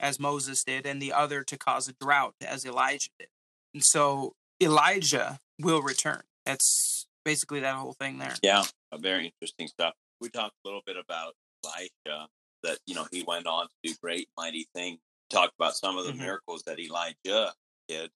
as 0.00 0.18
Moses 0.18 0.64
did, 0.64 0.86
and 0.86 1.00
the 1.00 1.12
other 1.12 1.44
to 1.44 1.58
cause 1.58 1.86
a 1.88 1.92
drought 1.92 2.34
as 2.40 2.64
Elijah 2.64 3.10
did. 3.18 3.28
And 3.74 3.84
so 3.84 4.32
Elijah 4.60 5.38
will 5.60 5.82
return. 5.82 6.22
That's 6.46 7.03
basically 7.24 7.60
that 7.60 7.74
whole 7.76 7.94
thing 7.94 8.18
there. 8.18 8.34
Yeah, 8.42 8.64
very 8.98 9.26
interesting 9.26 9.68
stuff. 9.68 9.94
We 10.20 10.28
talked 10.30 10.54
a 10.64 10.68
little 10.68 10.82
bit 10.86 10.96
about 10.96 11.34
Elisha, 11.64 12.28
that 12.62 12.78
you 12.86 12.94
know 12.94 13.06
he 13.10 13.22
went 13.26 13.46
on 13.46 13.66
to 13.66 13.72
do 13.82 13.94
great, 14.02 14.28
mighty 14.36 14.66
things. 14.74 15.00
Talked 15.30 15.54
about 15.58 15.74
some 15.76 15.98
of 15.98 16.04
the 16.06 16.12
Mhm. 16.12 16.18
miracles 16.18 16.62
that 16.66 16.78
Elijah 16.78 17.52
did, 17.88 18.10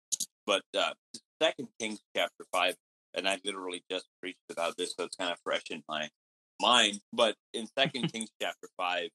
but 0.45 0.63
uh, 0.77 0.93
Second 1.41 1.69
Kings 1.79 1.99
chapter 2.15 2.45
five, 2.51 2.75
and 3.13 3.27
I 3.27 3.39
literally 3.43 3.83
just 3.89 4.07
preached 4.21 4.39
about 4.49 4.75
this, 4.77 4.93
so 4.97 5.05
it's 5.05 5.15
kind 5.15 5.31
of 5.31 5.39
fresh 5.43 5.63
in 5.69 5.83
my 5.87 6.09
mind. 6.61 6.99
But 7.13 7.35
in 7.53 7.67
Second 7.77 8.03
Kings 8.13 8.29
chapter 8.41 8.67
five, 8.77 9.09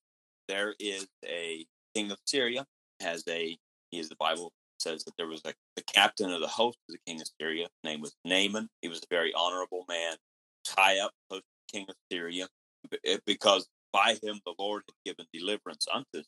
there 0.48 0.74
is 0.78 1.06
a 1.24 1.66
king 1.94 2.10
of 2.10 2.18
Syria 2.26 2.66
has 3.00 3.24
a 3.28 3.58
he 3.90 3.98
is 3.98 4.08
the 4.08 4.16
Bible 4.16 4.52
says 4.80 5.04
that 5.04 5.14
there 5.16 5.26
was 5.26 5.42
a 5.44 5.52
the 5.76 5.82
captain 5.82 6.32
of 6.32 6.40
the 6.40 6.46
host 6.48 6.78
of 6.88 6.94
the 6.94 6.98
king 7.06 7.20
of 7.20 7.28
Syria. 7.40 7.64
His 7.64 7.90
name 7.90 8.00
was 8.00 8.14
Naaman. 8.24 8.68
He 8.82 8.88
was 8.88 8.98
a 9.00 9.14
very 9.14 9.32
honorable 9.34 9.84
man, 9.88 10.16
high 10.68 10.98
up 10.98 11.12
close 11.28 11.40
to 11.42 11.46
the 11.72 11.78
king 11.78 11.86
of 11.88 11.94
Syria, 12.10 12.48
eh, 13.04 13.18
because 13.26 13.66
by 13.92 14.16
him 14.22 14.40
the 14.46 14.54
Lord 14.58 14.82
had 14.86 15.12
given 15.12 15.26
deliverance 15.32 15.86
unto 15.92 16.22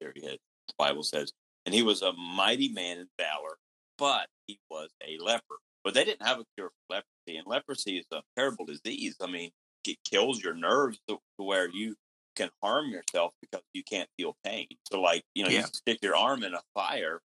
Syria. 0.00 0.36
The 0.68 0.74
Bible 0.78 1.02
says, 1.02 1.32
and 1.66 1.74
he 1.74 1.82
was 1.82 2.02
a 2.02 2.12
mighty 2.12 2.68
man 2.68 2.98
in 2.98 3.06
valor, 3.18 3.56
but 3.98 4.28
he 4.46 4.58
was 4.70 4.90
a 5.06 5.18
leper. 5.22 5.56
But 5.82 5.94
they 5.94 6.04
didn't 6.04 6.26
have 6.26 6.40
a 6.40 6.44
cure 6.56 6.70
for 6.70 6.94
leprosy, 6.96 7.38
and 7.38 7.46
leprosy 7.46 7.98
is 7.98 8.06
a 8.12 8.22
terrible 8.36 8.64
disease. 8.64 9.16
I 9.20 9.26
mean, 9.26 9.50
it 9.86 9.98
kills 10.10 10.42
your 10.42 10.54
nerves 10.54 10.98
to, 11.08 11.16
to 11.38 11.44
where 11.44 11.68
you 11.68 11.94
can 12.36 12.50
harm 12.62 12.88
yourself 12.90 13.32
because 13.40 13.62
you 13.74 13.82
can't 13.84 14.08
feel 14.16 14.34
pain. 14.44 14.66
So, 14.90 15.00
like, 15.00 15.22
you 15.34 15.44
know, 15.44 15.50
Yeah. 15.50 15.60
you 15.60 15.66
stick 15.66 15.98
your 16.02 16.16
arm 16.16 16.42
in 16.42 16.54
a 16.54 16.62
fire 16.74 17.20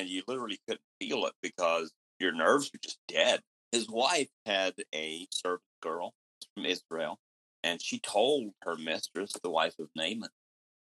and 0.00 0.10
you 0.10 0.24
literally 0.28 0.60
couldn't 0.68 0.82
feel 1.00 1.26
it 1.26 1.34
because 1.42 1.92
your 2.20 2.32
nerves 2.32 2.70
were 2.72 2.80
just 2.82 3.00
dead. 3.08 3.42
His 3.72 3.90
wife 3.90 4.30
had 4.46 4.74
a 4.94 5.28
servant 5.32 5.62
girl 5.82 6.14
from 6.54 6.66
Israel, 6.66 7.20
and 7.64 7.82
she 7.82 8.00
told 8.00 8.52
her 8.64 8.76
mistress, 8.76 9.34
the 9.42 9.50
wife 9.50 9.76
of 9.80 9.90
Naaman, 9.96 10.30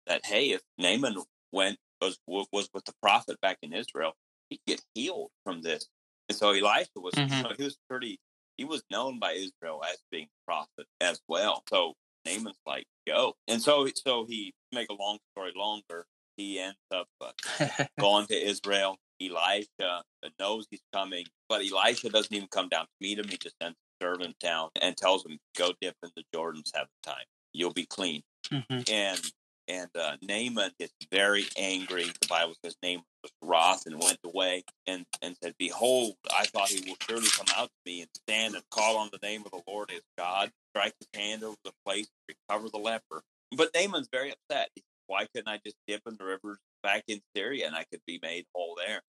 that 0.06 0.26
hey, 0.26 0.50
if 0.52 0.62
Naaman 0.78 1.16
went 1.52 1.78
was 2.02 2.18
was 2.26 2.70
with 2.74 2.84
the 2.86 2.94
prophet 3.02 3.40
back 3.42 3.58
in 3.62 3.74
Israel, 3.74 4.14
he'd 4.50 4.60
get 4.66 4.82
healed 4.94 5.30
from 5.44 5.62
this. 5.62 5.88
And 6.30 6.38
so 6.38 6.50
Elisha 6.52 6.90
was 6.96 7.20
you 7.26 7.26
Mhm. 7.26 7.42
know, 7.50 7.56
he 7.58 7.64
was 7.64 7.78
pretty 7.90 8.20
he 8.58 8.64
was 8.64 8.84
known 8.90 9.20
by 9.20 9.32
Israel 9.32 9.82
as 9.90 9.98
being 10.12 10.26
a 10.26 10.44
prophet 10.52 10.86
as 11.00 11.20
well. 11.28 11.64
So 11.70 11.94
Naaman's 12.26 12.60
like, 12.66 12.86
go. 13.06 13.36
And 13.48 13.62
so 13.62 13.88
so 13.96 14.26
he 14.26 14.54
make 14.72 14.90
a 14.90 14.94
long 14.94 15.18
story 15.32 15.52
longer, 15.56 16.06
he 16.40 16.58
ends 16.58 16.78
up 16.92 17.06
uh, 17.20 17.84
going 18.00 18.26
to 18.26 18.34
Israel. 18.34 18.96
Elisha 19.20 20.02
knows 20.38 20.66
he's 20.70 20.80
coming, 20.92 21.26
but 21.48 21.62
Elisha 21.62 22.08
doesn't 22.08 22.34
even 22.34 22.48
come 22.48 22.68
down 22.68 22.84
to 22.84 22.90
meet 23.00 23.18
him. 23.18 23.28
He 23.28 23.36
just 23.36 23.56
sends 23.62 23.76
a 23.76 24.04
servant 24.04 24.38
down 24.40 24.70
and 24.80 24.96
tells 24.96 25.24
him, 25.26 25.38
"Go 25.56 25.72
dip 25.80 25.94
in 26.02 26.10
the 26.16 26.24
Jordan 26.34 26.62
seven 26.64 26.88
times. 27.02 27.26
You'll 27.52 27.72
be 27.74 27.86
clean." 27.86 28.22
Mhm. 28.50 28.90
And 28.90 29.20
and 29.68 29.90
uh, 29.94 30.16
Naaman 30.22 30.72
gets 30.80 30.92
very 31.12 31.44
angry. 31.56 32.04
The 32.04 32.26
Bible 32.28 32.54
says 32.64 32.76
Naaman 32.82 33.04
was 33.22 33.30
wroth 33.42 33.82
and 33.86 34.00
went 34.02 34.18
away 34.24 34.64
and 34.86 35.04
and 35.20 35.36
said, 35.42 35.54
"Behold, 35.58 36.14
I 36.34 36.46
thought 36.46 36.70
he 36.70 36.88
will 36.88 36.96
surely 37.06 37.28
come 37.28 37.46
out 37.56 37.68
to 37.68 37.90
me 37.90 38.00
and 38.00 38.10
stand 38.14 38.54
and 38.54 38.64
call 38.70 38.96
on 38.96 39.10
the 39.12 39.18
name 39.22 39.42
of 39.44 39.50
the 39.52 39.60
Lord 39.70 39.90
his 39.90 40.00
God, 40.16 40.50
strike 40.74 40.94
his 40.98 41.08
hand 41.20 41.44
over 41.44 41.56
the 41.64 41.72
place, 41.84 42.08
recover 42.28 42.70
the 42.70 42.78
leper." 42.78 43.22
But 43.56 43.70
Naaman's 43.74 44.08
very 44.10 44.32
upset. 44.32 44.70
He 44.74 44.80
says, 44.80 44.89
Why 45.10 45.26
couldn't 45.34 45.48
I 45.48 45.58
just 45.64 45.76
dip 45.88 46.02
in 46.06 46.16
the 46.18 46.24
rivers 46.24 46.58
back 46.84 47.02
in 47.08 47.20
Syria 47.36 47.66
and 47.66 47.74
I 47.74 47.84
could 47.90 48.02
be 48.06 48.20
made 48.22 48.46
whole 48.54 48.76
there? 48.76 49.02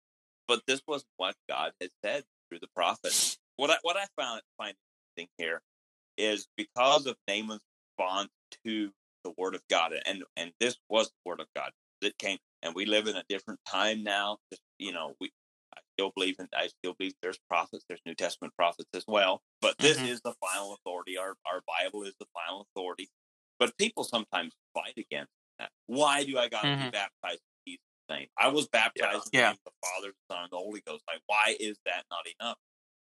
But 0.48 0.64
this 0.66 0.82
was 0.88 1.06
what 1.18 1.36
God 1.48 1.74
had 1.80 1.92
said 2.04 2.24
through 2.50 2.60
the 2.60 2.68
prophet. 2.76 3.38
What 3.58 3.70
I 3.70 3.78
what 3.84 3.98
I 3.98 4.06
found 4.20 4.42
find 4.58 4.76
interesting 5.16 5.30
here 5.38 5.62
is 6.18 6.48
because 6.58 7.06
of 7.06 7.16
Naaman's 7.28 7.62
response 8.00 8.30
to 8.66 8.92
the 9.24 9.34
word 9.38 9.54
of 9.56 9.62
God, 9.70 9.94
and 10.08 10.24
and 10.38 10.52
this 10.60 10.78
was 10.90 11.08
the 11.10 11.30
word 11.30 11.40
of 11.40 11.48
God 11.56 11.72
that 12.02 12.18
came, 12.18 12.40
and 12.64 12.74
we 12.74 12.86
live 12.88 13.08
in 13.08 13.16
a 13.16 13.24
different 13.30 13.60
time 13.68 14.04
now. 14.04 14.40
Just 14.52 14.64
you 14.80 14.94
know, 14.94 15.14
we 15.22 15.32
I 15.76 15.80
still 15.94 16.12
believe 16.16 16.38
in 16.40 16.48
I 16.56 16.68
still 16.68 16.96
believe 16.98 17.14
there's 17.22 17.40
prophets, 17.48 17.86
there's 17.88 18.02
New 18.08 18.16
Testament 18.16 18.56
prophets 18.58 18.90
as 18.96 19.06
well, 19.08 19.42
but 19.62 19.78
this 19.78 20.00
Mhm. 20.00 20.08
is 20.08 20.22
the 20.22 20.34
final 20.42 20.74
authority. 20.74 21.18
Our 21.18 21.36
our 21.46 21.62
Bible 21.68 22.04
is 22.04 22.16
the 22.20 22.28
final 22.34 22.68
authority. 22.76 23.10
But 23.60 23.78
people 23.78 24.04
sometimes 24.04 24.54
fight 24.74 24.98
against. 24.98 25.32
Why 25.88 26.24
do 26.24 26.38
I 26.38 26.50
got 26.50 26.70
to 26.70 26.74
be 26.78 26.88
Mhm. 26.88 26.92
baptized 26.92 27.42
in 27.66 27.74
Jesus' 27.74 27.82
name? 28.10 28.28
I 28.38 28.50
was 28.50 28.68
baptized 28.70 29.28
in 29.28 29.32
the 29.34 29.40
Yeah. 29.40 29.50
name 29.50 29.60
of 29.66 29.74
the 29.74 29.88
Father, 29.88 30.08
the 30.14 30.34
Son, 30.36 30.44
and 30.44 30.52
the 30.52 30.58
Holy 30.58 30.82
Ghost. 30.82 31.04
Like, 31.08 31.22
why 31.28 31.56
is 31.60 31.78
that 31.86 32.06
not 32.12 32.26
enough? 32.40 32.58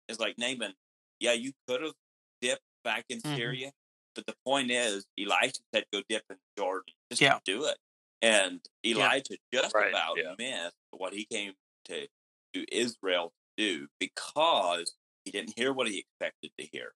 It's 0.08 0.20
like 0.20 0.38
Naaman. 0.38 0.74
Yeah, 1.20 1.32
you 1.32 1.52
could 1.68 1.82
have 1.82 1.94
dipped 2.40 2.62
back 2.84 3.04
in 3.08 3.20
Mhm. 3.20 3.36
Syria, 3.36 3.72
but 4.14 4.26
the 4.26 4.36
point 4.46 4.70
is, 4.70 5.06
Elijah 5.18 5.60
said, 5.74 5.86
"Go 5.92 6.02
dip 6.08 6.24
in 6.30 6.38
Jordan. 6.58 6.94
Just 7.10 7.22
Yeah. 7.22 7.40
do 7.44 7.64
it." 7.66 7.78
And 8.22 8.60
Elijah 8.84 9.36
just 9.52 9.74
Right, 9.74 9.90
about 9.90 10.18
yeah. 10.18 10.34
missed 10.38 10.76
what 10.90 11.12
he 11.14 11.26
came 11.26 11.54
to 11.86 12.08
to 12.54 12.64
Israel 12.74 13.32
to 13.58 13.64
do 13.80 13.88
because 13.98 14.94
he 15.24 15.30
didn't 15.32 15.54
hear 15.58 15.72
what 15.72 15.88
he 15.88 15.98
expected 15.98 16.52
to 16.58 16.66
hear. 16.72 16.94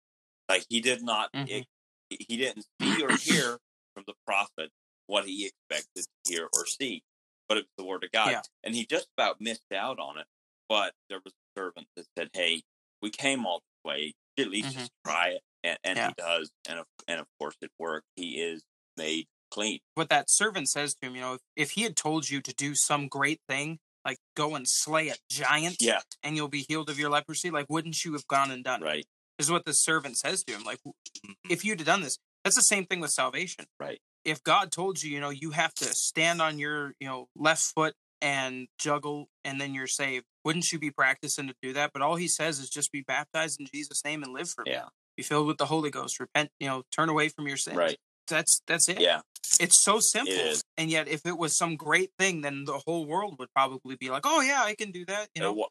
Like 0.48 0.66
he 0.68 0.80
did 0.80 1.02
not, 1.02 1.30
Mhm. 1.34 1.66
he 2.10 2.18
he 2.28 2.36
didn't 2.36 2.66
see 2.80 3.02
or 3.02 3.10
hear 3.24 3.60
from 3.94 4.04
the 4.06 4.14
prophet 4.26 4.70
what 5.08 5.24
he 5.24 5.46
expected 5.46 6.04
to 6.24 6.32
hear 6.32 6.48
or 6.54 6.66
see, 6.66 7.02
but 7.48 7.58
it 7.58 7.62
was 7.62 7.72
the 7.76 7.84
word 7.84 8.04
of 8.04 8.12
God, 8.12 8.30
Yeah. 8.30 8.42
and 8.62 8.74
he 8.74 8.86
just 8.86 9.08
about 9.16 9.40
missed 9.40 9.72
out 9.74 9.98
on 9.98 10.18
it. 10.18 10.26
But 10.68 10.94
there 11.08 11.18
was 11.24 11.32
a 11.32 11.60
servant 11.60 11.88
that 11.96 12.06
said, 12.16 12.30
"Hey, 12.32 12.62
we 13.02 13.10
came 13.10 13.44
all 13.44 13.58
this 13.60 13.90
way. 13.90 14.14
At 14.38 14.48
least 14.50 14.68
mm-hmm. 14.68 14.78
just 14.78 14.92
try 15.04 15.30
it," 15.30 15.42
and, 15.64 15.78
and 15.82 15.96
Yeah. 15.96 16.08
he 16.08 16.14
does, 16.16 16.50
and 16.68 16.78
of, 16.78 16.86
and 17.08 17.18
of 17.18 17.26
course 17.40 17.56
it 17.60 17.72
worked. 17.78 18.06
He 18.14 18.40
is 18.40 18.62
made 18.96 19.26
clean. 19.50 19.80
what 19.94 20.10
that 20.10 20.28
servant 20.30 20.68
says 20.68 20.94
to 20.94 21.06
him, 21.08 21.14
you 21.16 21.22
know, 21.22 21.34
if, 21.34 21.40
if 21.56 21.70
he 21.70 21.82
had 21.82 21.96
told 21.96 22.28
you 22.28 22.40
to 22.42 22.52
do 22.54 22.74
some 22.74 23.08
great 23.08 23.40
thing, 23.48 23.78
like 24.04 24.18
go 24.36 24.54
and 24.54 24.68
slay 24.68 25.08
a 25.08 25.14
giant, 25.30 25.76
Yeah, 25.80 26.00
and 26.22 26.36
you'll 26.36 26.48
be 26.48 26.66
healed 26.68 26.90
of 26.90 26.98
your 26.98 27.10
leprosy, 27.10 27.50
like 27.50 27.66
wouldn't 27.68 28.04
you 28.04 28.12
have 28.12 28.26
gone 28.26 28.50
and 28.50 28.62
done 28.62 28.82
it? 28.82 28.84
right, 28.84 29.06
is 29.38 29.50
what 29.50 29.64
the 29.64 29.72
servant 29.72 30.18
says 30.18 30.44
to 30.44 30.52
him. 30.52 30.64
Like, 30.64 30.78
mm-hmm. 30.86 31.32
if 31.48 31.64
you'd 31.64 31.80
have 31.80 31.86
done 31.86 32.02
this, 32.02 32.18
that's 32.44 32.56
the 32.56 32.62
same 32.62 32.84
thing 32.84 33.00
with 33.00 33.10
salvation. 33.10 33.66
Right. 33.80 34.00
If 34.28 34.42
God 34.44 34.70
told 34.70 35.02
you, 35.02 35.10
you 35.10 35.20
know, 35.20 35.30
you 35.30 35.50
have 35.52 35.72
to 35.74 35.84
stand 35.84 36.42
on 36.42 36.58
your, 36.58 36.94
you 37.00 37.08
know, 37.08 37.28
left 37.34 37.62
foot 37.62 37.94
and 38.20 38.68
juggle, 38.78 39.28
and 39.44 39.60
then 39.60 39.74
you're 39.74 39.86
saved, 39.86 40.26
wouldn't 40.44 40.70
you 40.72 40.78
be 40.78 40.90
practicing 40.90 41.46
to 41.48 41.54
do 41.62 41.72
that? 41.74 41.92
But 41.92 42.02
all 42.02 42.16
he 42.16 42.28
says 42.28 42.58
is 42.58 42.68
just 42.68 42.90
be 42.92 43.02
baptized 43.02 43.60
in 43.60 43.66
Jesus' 43.66 44.04
name 44.04 44.22
and 44.22 44.32
live 44.32 44.50
for 44.50 44.64
me. 44.64 44.72
Yeah. 44.72 44.86
Be 45.16 45.22
filled 45.22 45.46
with 45.46 45.58
the 45.58 45.66
Holy 45.66 45.90
Ghost. 45.90 46.18
Repent, 46.20 46.50
you 46.60 46.66
know, 46.68 46.82
turn 46.92 47.08
away 47.08 47.28
from 47.28 47.46
your 47.48 47.56
sins. 47.56 47.76
right, 47.76 47.96
That's 48.28 48.60
that's 48.66 48.88
it. 48.88 49.00
yeah, 49.00 49.20
It's 49.60 49.82
so 49.82 49.98
simple. 50.00 50.34
And 50.76 50.90
yet, 50.90 51.08
if 51.08 51.24
it 51.26 51.36
was 51.38 51.56
some 51.56 51.76
great 51.76 52.10
thing, 52.18 52.42
then 52.42 52.64
the 52.64 52.78
whole 52.86 53.06
world 53.06 53.36
would 53.38 53.52
probably 53.54 53.96
be 53.96 54.10
like, 54.10 54.22
"Oh 54.26 54.40
yeah, 54.40 54.62
I 54.62 54.74
can 54.74 54.90
do 54.92 55.04
that." 55.06 55.28
You 55.34 55.42
know? 55.42 55.52
what- 55.52 55.70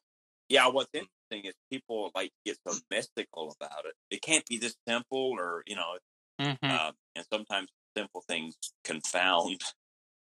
yeah, 0.49 0.67
what's 0.67 0.89
interesting 0.93 1.49
is 1.49 1.53
people 1.71 2.11
like 2.15 2.31
get 2.45 2.57
so 2.67 2.73
mystical 2.89 3.53
about 3.59 3.85
it. 3.85 3.93
It 4.09 4.21
can't 4.21 4.45
be 4.45 4.57
this 4.57 4.75
simple, 4.87 5.33
or 5.37 5.63
you 5.65 5.75
know, 5.75 5.97
Mhm. 6.39 6.69
um, 6.71 6.93
and 7.15 7.25
sometimes 7.31 7.69
simple 7.97 8.23
things 8.27 8.55
confound 8.83 9.61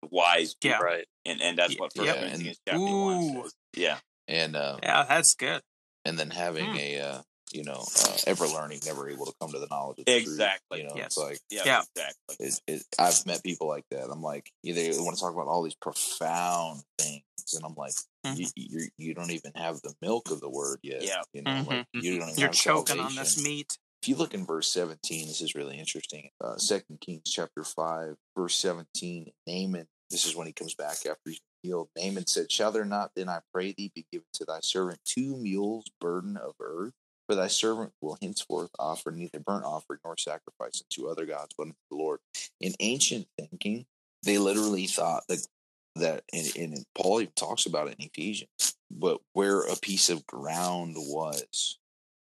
the 0.02 0.08
wise 0.12 0.56
people, 0.56 0.78
Yeah. 0.80 0.84
Right. 0.84 1.06
and 1.26 1.41
and 1.41 1.58
that's 1.58 1.78
what 1.80 1.93
First 1.95 2.08
yeah, 2.08 2.13
Corinthians 2.19 2.47
and- 2.47 2.58
chapter 2.80 2.80
one 2.95 3.43
says. 3.43 3.54
Yeah, 3.76 3.97
and 4.28 4.56
uh, 4.56 4.80
yeah, 4.82 5.04
that's 5.08 5.36
good. 5.36 5.62
and 6.06 6.17
then 6.17 6.32
having 6.32 6.65
Hmm. 6.71 6.78
a 6.78 7.00
uh, 7.00 7.21
you 7.54 7.63
know 7.63 7.86
uh, 8.04 8.17
ever 8.28 8.47
learning, 8.47 8.80
never 8.86 9.10
able 9.10 9.26
to 9.28 9.34
come 9.39 9.52
to 9.52 9.60
the 9.60 9.67
knowledge 9.69 10.00
of 10.00 10.06
the 10.06 10.12
truth, 10.12 10.24
Exactly. 10.28 10.80
You 10.82 10.88
know, 10.88 10.93
Yes. 10.95 11.06
it's 11.08 11.17
like 11.17 11.39
yeah, 11.52 11.62
Yeah. 11.65 11.82
exactly. 11.95 12.36
it, 12.47 12.62
it, 12.67 12.84
I've 12.97 13.26
met 13.26 13.43
people 13.43 13.67
like 13.67 13.86
that. 13.91 14.10
I'm 14.10 14.21
like, 14.24 14.50
you 14.63 14.74
they 14.74 14.89
want 14.97 15.15
to 15.17 15.21
talk 15.21 15.34
about 15.34 15.47
all 15.47 15.62
these 15.62 15.76
profound 15.76 16.82
things, 16.97 17.24
and 17.54 17.63
I'm 17.65 17.76
like, 17.76 17.93
you, 18.36 18.47
you 18.56 18.88
you 18.97 19.13
don't 19.13 19.32
even 19.32 19.52
have 19.56 19.82
the 19.82 19.93
milk 20.02 20.32
of 20.32 20.39
the 20.41 20.50
word 20.50 20.80
yet. 20.82 21.04
Yeah. 21.04 21.21
you 21.34 21.41
know, 21.43 21.63
like 21.67 21.86
Mhm. 21.95 22.02
you 22.04 22.19
don't 22.19 22.30
even 22.30 22.39
You're 22.39 22.47
have 22.50 22.56
choking 22.56 23.00
on 23.00 23.15
this 23.15 23.41
meat. 23.43 23.78
If 24.01 24.09
you 24.09 24.15
look 24.15 24.33
in 24.33 24.47
verse 24.47 24.67
17, 24.71 25.27
this 25.27 25.41
is 25.41 25.53
really 25.53 25.77
interesting. 25.77 26.29
Uh, 26.43 26.57
Second 26.57 27.01
Kings 27.01 27.21
chapter 27.25 27.63
5, 27.63 28.15
verse 28.35 28.55
17, 28.55 29.31
Naaman, 29.45 29.87
this 30.09 30.25
is 30.25 30.35
when 30.35 30.47
he 30.47 30.53
comes 30.53 30.73
back 30.73 31.05
after 31.05 31.19
he's 31.25 31.39
healed. 31.61 31.89
Naaman 31.95 32.25
said, 32.25 32.51
Shall 32.51 32.71
there 32.71 32.83
not 32.83 33.11
then, 33.15 33.29
I 33.29 33.41
pray 33.53 33.75
thee, 33.77 33.91
be 33.93 34.07
given 34.11 34.25
to 34.33 34.45
thy 34.45 34.59
servant 34.61 34.99
two 35.05 35.37
mules 35.37 35.85
burden 35.99 36.35
of 36.35 36.55
earth? 36.59 36.93
For 37.27 37.35
thy 37.35 37.47
servant 37.47 37.93
will 38.01 38.17
henceforth 38.19 38.71
offer 38.79 39.11
neither 39.11 39.39
burnt 39.39 39.65
offering 39.65 39.99
nor 40.03 40.17
sacrifice 40.17 40.81
unto 40.83 41.07
other 41.07 41.27
gods, 41.27 41.53
but 41.55 41.67
unto 41.67 41.75
the 41.91 41.97
Lord. 41.97 42.19
In 42.59 42.73
ancient 42.79 43.27
thinking, 43.37 43.85
they 44.23 44.39
literally 44.39 44.87
thought 44.87 45.23
that 45.29 45.45
that 45.95 46.23
and, 46.33 46.51
and 46.55 46.85
Paul 46.95 47.21
even 47.21 47.33
talks 47.35 47.67
about 47.67 47.87
it 47.87 47.97
in 47.99 48.05
Ephesians, 48.05 48.75
but 48.89 49.19
where 49.33 49.61
a 49.61 49.75
piece 49.75 50.09
of 50.09 50.25
ground 50.25 50.95
was, 50.97 51.77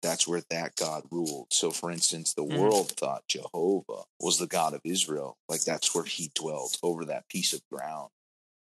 that's 0.03 0.27
where 0.27 0.43
that 0.51 0.77
God 0.77 1.05
ruled. 1.11 1.53
So, 1.53 1.71
for 1.71 1.91
instance, 1.91 2.35
the 2.35 2.45
Mhm. 2.45 2.59
world 2.59 2.93
thought 2.93 3.27
Jehovah 3.29 4.05
was 4.21 4.39
the 4.39 4.47
God 4.47 4.75
of 4.75 4.81
Israel, 4.85 5.39
like 5.49 5.63
that's 5.63 5.95
where 5.95 6.05
he 6.05 6.31
dwelt 6.35 6.79
over 6.83 7.05
that 7.07 7.29
piece 7.29 7.53
of 7.53 7.67
ground. 7.71 8.11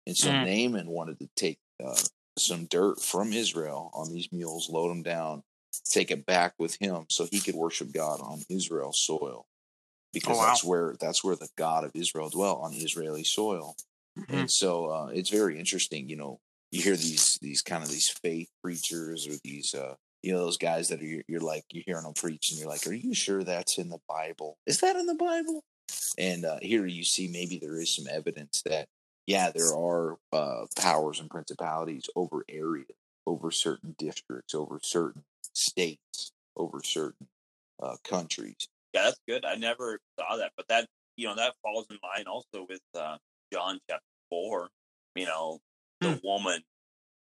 And 0.06 0.16
so 0.16 0.30
Mm. 0.30 0.44
Naaman 0.44 0.88
wanted 0.88 1.18
to 1.20 1.28
take 1.36 1.58
uh, 1.82 2.02
some 2.38 2.66
dirt 2.66 3.00
from 3.00 3.32
Israel 3.32 3.90
on 3.94 4.12
these 4.12 4.30
mules, 4.32 4.68
load 4.68 4.90
them 4.90 5.02
down, 5.02 5.42
take 5.84 6.10
it 6.10 6.26
back 6.26 6.54
with 6.58 6.76
him, 6.80 7.06
so 7.08 7.26
he 7.26 7.40
could 7.40 7.54
worship 7.54 7.92
God 7.92 8.20
on 8.20 8.44
Israel's 8.48 9.00
soil, 9.00 9.46
because 10.12 10.38
wow. 10.38 10.46
that's 10.46 10.64
where 10.64 10.96
that's 11.00 11.24
where 11.24 11.36
the 11.36 11.48
God 11.56 11.84
of 11.84 11.92
Israel 11.94 12.28
dwelt 12.28 12.60
on 12.62 12.74
Israeli 12.74 13.24
soil. 13.24 13.76
Mhm. 14.18 14.40
And 14.40 14.50
so 14.50 14.86
uh, 14.86 15.06
it's 15.06 15.30
very 15.30 15.58
interesting. 15.58 16.08
You 16.08 16.16
know, 16.16 16.40
you 16.70 16.82
hear 16.82 16.96
these 16.96 17.38
these 17.40 17.62
kind 17.62 17.82
of 17.82 17.90
these 17.90 18.08
faith 18.08 18.48
preachers 18.62 19.26
or 19.26 19.34
these 19.44 19.74
uh, 19.74 19.94
you 20.22 20.32
know 20.32 20.38
those 20.38 20.58
guys 20.58 20.88
that 20.88 21.00
are 21.00 21.22
you're, 21.26 21.40
like 21.40 21.64
you're 21.70 21.84
hearing 21.86 22.04
them 22.04 22.14
preach 22.14 22.50
and 22.50 22.60
you're 22.60 22.68
like, 22.68 22.86
are 22.86 22.92
you 22.92 23.14
sure 23.14 23.42
that's 23.42 23.78
in 23.78 23.88
the 23.88 24.00
Bible? 24.08 24.58
Is 24.66 24.80
that 24.80 24.96
in 24.96 25.06
the 25.06 25.14
Bible? 25.14 25.64
And 26.18 26.44
uh, 26.44 26.58
here 26.62 26.86
you 26.86 27.04
see 27.04 27.28
maybe 27.28 27.58
there 27.58 27.80
is 27.80 27.94
some 27.94 28.06
evidence 28.10 28.62
that 28.66 28.88
yeah, 29.26 29.50
there 29.54 29.74
are 29.74 30.16
uh, 30.32 30.66
powers 30.76 31.20
and 31.20 31.30
principalities 31.30 32.08
over 32.16 32.44
areas, 32.48 32.88
over 33.26 33.50
certain 33.50 33.94
districts, 33.98 34.54
over 34.54 34.80
certain 34.82 35.22
states, 35.54 36.32
over 36.56 36.80
certain 36.82 37.28
uh, 37.82 37.96
countries. 38.02 38.68
Yeah, 38.92 39.04
that's 39.04 39.20
good. 39.28 39.44
I 39.44 39.54
never 39.54 40.00
saw 40.18 40.36
that, 40.36 40.52
but 40.56 40.66
that 40.68 40.86
you 41.16 41.26
know 41.26 41.36
that 41.36 41.54
falls 41.62 41.86
in 41.90 41.98
line 42.02 42.26
also 42.26 42.66
with 42.68 42.80
uh, 42.98 43.18
John 43.52 43.78
chapter 43.88 44.04
four. 44.30 44.68
You 45.14 45.26
know, 45.26 45.60
the 46.00 46.20
woman 46.24 46.62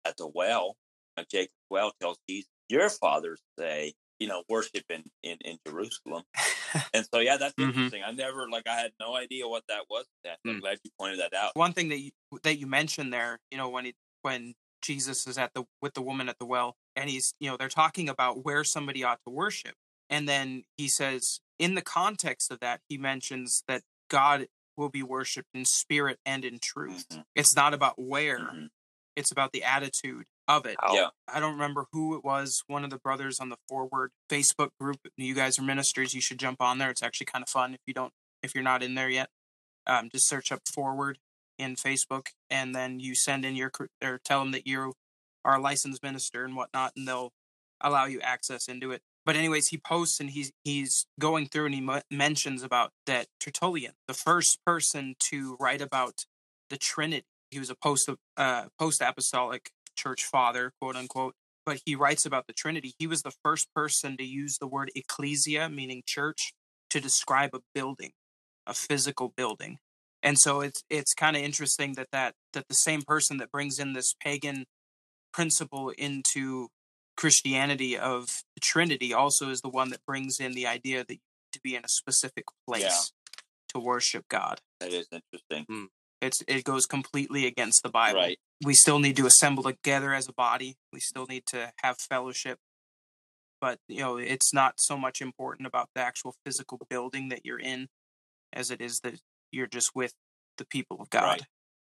at 0.06 0.18
the 0.18 0.28
well, 0.28 0.76
at 1.18 1.30
Jacob's 1.30 1.54
well, 1.70 1.94
tells 2.00 2.18
Jesus, 2.30 2.50
"Your 2.70 2.90
fathers 2.90 3.42
say, 3.60 3.94
you 4.20 4.28
know, 4.28 4.44
worship 4.50 4.86
in 4.90 5.04
in, 5.24 5.38
in 5.46 5.58
Jerusalem." 5.68 6.24
and 6.94 7.06
so, 7.14 7.20
yeah, 7.20 7.38
that's 7.38 7.54
Mhm. 7.56 7.68
interesting. 7.70 8.04
I 8.04 8.12
never 8.12 8.50
like 8.50 8.68
I 8.68 8.76
had 8.76 8.92
no 9.00 9.16
idea 9.16 9.48
what 9.48 9.64
that 9.68 9.86
was. 9.90 10.06
That 10.24 10.40
I'm 10.46 10.58
Mm. 10.58 10.62
glad 10.62 10.80
you 10.84 10.92
pointed 11.00 11.20
that 11.20 11.34
out. 11.34 11.56
One 11.56 11.74
thing 11.74 11.90
that 11.90 12.00
you, 12.00 12.12
that 12.44 12.58
you 12.58 12.68
mentioned 12.68 13.14
there, 13.14 13.40
you 13.52 13.58
know, 13.58 13.70
when 13.70 13.86
he, 13.86 13.96
when 14.22 14.56
Jesus 14.82 15.26
is 15.28 15.38
at 15.38 15.54
the 15.54 15.66
with 15.82 15.94
the 15.94 16.02
woman 16.02 16.30
at 16.30 16.38
the 16.40 16.46
well, 16.46 16.76
and 16.96 17.10
he's, 17.10 17.34
you 17.40 17.50
know, 17.50 17.58
they're 17.58 17.70
talking 17.70 18.10
about 18.10 18.44
where 18.46 18.64
somebody 18.64 19.04
ought 19.04 19.20
to 19.26 19.32
worship, 19.32 19.76
and 20.10 20.28
then 20.30 20.64
he 20.78 20.88
says, 20.88 21.40
in 21.60 21.76
the 21.76 21.82
context 21.82 22.52
of 22.52 22.60
that, 22.60 22.82
he 22.88 22.98
mentions 22.98 23.64
that 23.68 23.82
God 24.10 24.48
will 24.76 24.90
be 24.90 25.02
worshipped 25.02 25.50
in 25.56 25.66
spirit 25.66 26.20
and 26.26 26.46
in 26.46 26.60
truth. 26.60 27.08
Mhm. 27.10 27.26
It's 27.36 27.56
not 27.56 27.74
about 27.74 27.98
where; 27.98 28.40
Mhm. 28.40 28.70
it's 29.16 29.32
about 29.32 29.52
the 29.52 29.64
attitude 29.64 30.26
of 30.48 30.66
it. 30.66 30.78
Yeah, 30.94 31.10
I 31.32 31.40
don't 31.40 31.54
remember 31.54 31.86
who 31.92 32.16
it 32.16 32.24
was. 32.24 32.64
One 32.68 32.84
of 32.84 32.90
the 32.90 32.98
brothers 32.98 33.40
on 33.40 33.50
the 33.50 33.58
Forward 33.68 34.12
Facebook 34.30 34.70
group. 34.80 35.00
You 35.18 35.36
guys 35.36 35.60
are 35.60 35.64
ministers. 35.64 36.14
You 36.14 36.22
should 36.22 36.40
jump 36.40 36.62
on 36.62 36.78
there. 36.78 36.90
It's 36.90 37.04
actually 37.04 37.26
kind 37.28 37.44
of 37.44 37.50
fun 37.50 37.74
if 37.74 37.82
you 37.86 37.94
don't 37.94 38.14
if 38.44 38.56
you're 38.56 38.64
not 38.64 38.84
in 38.84 38.96
there 38.96 39.10
yet. 39.10 39.30
Um, 39.86 40.10
just 40.10 40.28
search 40.28 40.52
up 40.52 40.62
Forward 40.68 41.20
in 41.58 41.76
Facebook, 41.76 42.28
and 42.50 42.76
then 42.76 43.00
you 43.00 43.16
send 43.16 43.46
in 43.46 43.56
your 43.56 43.72
or 44.04 44.20
tell 44.24 44.40
them 44.40 44.52
that 44.52 44.68
you 44.68 44.94
are 45.44 45.56
a 45.56 45.62
licensed 45.62 46.04
minister 46.04 46.44
and 46.46 46.56
whatnot, 46.56 46.94
and 46.96 47.08
they'll 47.08 47.32
allow 47.82 48.06
you 48.06 48.20
access 48.22 48.68
into 48.68 48.92
it. 48.92 49.02
But 49.26 49.36
anyways, 49.36 49.68
he 49.68 49.78
posts 49.78 50.20
and 50.20 50.30
he's 50.30 50.52
he's 50.64 51.06
going 51.20 51.48
through 51.48 51.66
and 51.66 51.76
he 51.76 51.82
mo- 51.82 52.02
mentions 52.10 52.64
about 52.64 52.92
that 53.08 53.28
Tertullian, 53.40 53.94
the 54.08 54.14
first 54.14 54.60
person 54.66 55.16
to 55.32 55.58
write 55.60 55.82
about 55.82 56.26
the 56.70 56.78
Trinity. 56.78 57.26
He 57.52 57.60
was 57.60 57.70
a 57.70 57.76
post 57.76 58.10
uh, 58.38 58.66
post 58.80 59.02
apostolic 59.02 59.72
church 59.98 60.24
father, 60.24 60.72
quote 60.80 60.96
unquote. 60.96 61.34
But 61.66 61.82
he 61.86 61.96
writes 61.96 62.26
about 62.26 62.48
the 62.48 62.54
Trinity. 62.54 62.94
He 62.98 63.08
was 63.08 63.24
the 63.24 63.34
first 63.44 63.68
person 63.76 64.16
to 64.18 64.24
use 64.24 64.58
the 64.58 64.68
word 64.68 64.90
ecclesia, 64.96 65.70
meaning 65.70 66.02
church, 66.06 66.54
to 66.92 67.02
describe 67.02 67.54
a 67.54 67.60
building, 67.76 68.12
a 68.66 68.74
physical 68.74 69.34
building. 69.36 69.80
And 70.24 70.40
so 70.40 70.62
it's 70.62 70.84
it's 70.90 71.14
kind 71.14 71.36
of 71.36 71.44
interesting 71.44 71.94
that, 71.96 72.08
that 72.14 72.36
that 72.54 72.68
the 72.70 72.76
same 72.76 73.02
person 73.02 73.38
that 73.38 73.52
brings 73.52 73.80
in 73.80 73.94
this 73.94 74.16
pagan 74.24 74.66
principle 75.34 75.90
into 75.98 76.70
Christianity 77.18 77.98
of 77.98 78.44
the 78.56 78.62
Trinity 78.62 79.14
also 79.14 79.50
is 79.50 79.62
the 79.62 79.70
one 79.70 79.90
that 79.90 80.06
brings 80.06 80.40
in 80.40 80.54
the 80.54 80.68
idea 80.68 81.00
that 81.00 81.14
you 81.14 81.20
need 81.20 81.52
to 81.54 81.60
be 81.64 81.76
in 81.76 81.84
a 81.84 81.90
specific 81.90 82.46
place 82.68 82.82
Yeah. 82.84 83.00
to 83.70 83.80
worship 83.80 84.28
God. 84.30 84.62
that 84.80 84.94
is 84.94 85.08
interesting. 85.12 85.66
Hmm. 85.68 85.86
It's 86.22 86.44
it 86.48 86.64
goes 86.64 86.86
completely 86.86 87.46
against 87.46 87.84
the 87.84 87.90
Bible. 87.90 88.20
Right. 88.20 88.40
We 88.66 88.74
still 88.74 89.00
need 89.00 89.18
to 89.18 89.26
assemble 89.28 89.64
together 89.64 90.14
as 90.14 90.28
a 90.28 90.34
body. 90.34 90.78
We 90.92 91.00
still 91.00 91.28
need 91.28 91.46
to 91.48 91.72
have 91.84 91.98
fellowship. 92.00 92.58
But 93.62 93.80
you 93.88 94.00
know, 94.00 94.18
it's 94.18 94.54
not 94.54 94.76
so 94.80 94.98
much 94.98 95.22
important 95.22 95.68
about 95.68 95.90
the 95.96 96.02
actual 96.02 96.36
physical 96.46 96.80
building 96.90 97.30
that 97.30 97.46
you're 97.46 97.60
in 97.60 97.88
as 98.54 98.72
it 98.72 98.82
is 98.82 99.00
that 99.02 99.20
you're 99.52 99.68
just 99.68 99.92
with 99.96 100.14
the 100.58 100.66
people 100.66 100.98
of 101.00 101.10
God. 101.10 101.24
Right. 101.24 101.42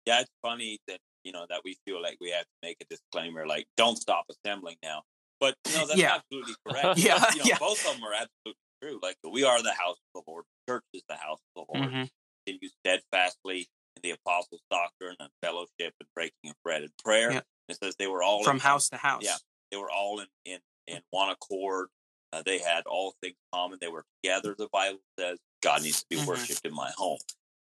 Yeah, 0.06 0.20
it's 0.20 0.30
funny 0.42 0.78
that 0.88 0.98
you 1.24 1.32
know 1.32 1.46
that 1.48 1.60
we 1.64 1.76
feel 1.86 2.00
like 2.02 2.16
we 2.20 2.30
have 2.30 2.44
to 2.44 2.56
make 2.62 2.76
a 2.80 2.84
disclaimer, 2.88 3.46
like 3.46 3.66
"Don't 3.76 3.96
stop 3.96 4.26
assembling 4.30 4.76
now." 4.82 5.02
But 5.40 5.54
no, 5.72 5.86
that's 5.86 5.98
Yeah. 5.98 6.16
absolutely 6.16 6.54
correct. 6.68 6.98
Yeah, 6.98 7.24
you 7.32 7.38
know, 7.38 7.44
yeah. 7.44 7.58
both 7.58 7.86
of 7.86 7.94
them 7.94 8.04
are 8.04 8.12
absolutely 8.14 8.60
true. 8.82 8.98
Like 9.02 9.16
we 9.30 9.44
are 9.44 9.62
the 9.62 9.72
house 9.72 9.96
of 10.14 10.22
the 10.26 10.30
Lord. 10.30 10.44
Church 10.68 10.84
is 10.92 11.02
the 11.08 11.16
house 11.16 11.40
of 11.56 11.66
the 11.66 11.78
Lord. 11.78 11.90
Mhm. 11.92 12.10
Continue 12.46 12.68
steadfastly 12.80 13.68
in 14.02 14.08
the 14.10 14.16
apostles' 14.16 14.62
doctrine 14.70 15.16
and 15.20 15.28
fellowship 15.42 15.94
and 16.00 16.08
breaking 16.14 16.50
of 16.50 16.54
bread 16.64 16.82
and 16.82 16.92
prayer. 17.04 17.32
Yeah. 17.32 17.40
It 17.68 17.78
says 17.82 17.94
they 17.98 18.06
were 18.06 18.22
all 18.22 18.44
From 18.44 18.56
in, 18.56 18.60
house 18.60 18.88
to 18.90 18.96
house. 18.96 19.22
Yeah. 19.24 19.36
They 19.70 19.76
were 19.76 19.90
all 19.90 20.20
in 20.20 20.26
in, 20.44 20.58
in 20.86 21.00
one 21.10 21.30
accord. 21.30 21.88
Uh, 22.32 22.42
they 22.44 22.58
had 22.58 22.84
all 22.86 23.14
things 23.22 23.36
common. 23.52 23.78
They 23.80 23.88
were 23.88 24.04
together. 24.22 24.54
The 24.58 24.68
Bible 24.72 25.00
says 25.18 25.38
God 25.62 25.82
needs 25.82 26.00
to 26.00 26.06
be 26.10 26.16
Mhm. 26.16 26.26
worshipped 26.26 26.64
in 26.64 26.74
my 26.74 26.90
home, 26.96 27.18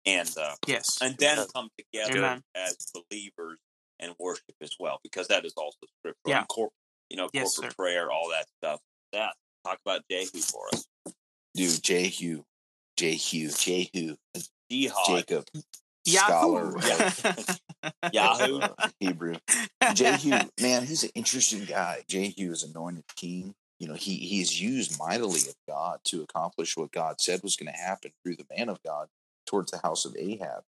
and 0.06 0.30
uh, 0.38 0.54
Yes. 0.66 0.98
and 1.00 1.16
then 1.18 1.38
Yeah. 1.38 1.46
come 1.54 1.70
together 1.78 2.18
Amen. 2.18 2.42
as 2.54 2.76
believers 2.92 3.58
and 4.00 4.14
worship 4.18 4.54
as 4.60 4.74
well, 4.78 5.00
because 5.02 5.28
that 5.28 5.44
is 5.44 5.52
also 5.56 5.78
scriptural. 5.98 6.30
Yeah. 6.30 6.38
And 6.40 6.48
corp- 6.48 6.72
you 7.10 7.16
know, 7.16 7.28
Yes, 7.32 7.54
corporate 7.56 7.72
sir. 7.72 7.76
prayer, 7.76 8.10
all 8.10 8.28
that 8.30 8.46
stuff. 8.58 8.80
That 9.12 9.34
talk 9.64 9.78
about 9.84 10.02
Jehu 10.10 10.40
for 10.40 10.68
us. 10.74 10.86
Dude, 11.54 11.82
Jehu, 11.82 12.44
Jehu, 12.96 13.50
Jehu, 13.50 14.16
Jihad. 14.70 14.96
Jacob, 15.06 15.46
Yahoo. 16.04 16.78
scholar, 16.80 17.10
Yahoo. 18.12 18.58
uh, 18.60 18.88
Hebrew. 19.00 19.36
Jehu, 19.94 20.30
man, 20.60 20.86
he's 20.86 21.04
an 21.04 21.10
interesting 21.14 21.64
guy. 21.64 22.04
Jehu 22.08 22.50
is 22.50 22.62
anointed 22.62 23.04
king. 23.16 23.54
You 23.78 23.88
know, 23.88 23.94
he 23.94 24.16
he's 24.16 24.60
used 24.60 24.98
mightily 24.98 25.40
of 25.40 25.56
God 25.68 26.00
to 26.04 26.22
accomplish 26.22 26.76
what 26.76 26.92
God 26.92 27.20
said 27.20 27.40
was 27.42 27.56
going 27.56 27.72
to 27.72 27.78
happen 27.78 28.12
through 28.22 28.36
the 28.36 28.46
man 28.56 28.68
of 28.68 28.82
God 28.82 29.08
towards 29.46 29.70
the 29.70 29.78
house 29.78 30.04
of 30.04 30.16
Ahab. 30.16 30.62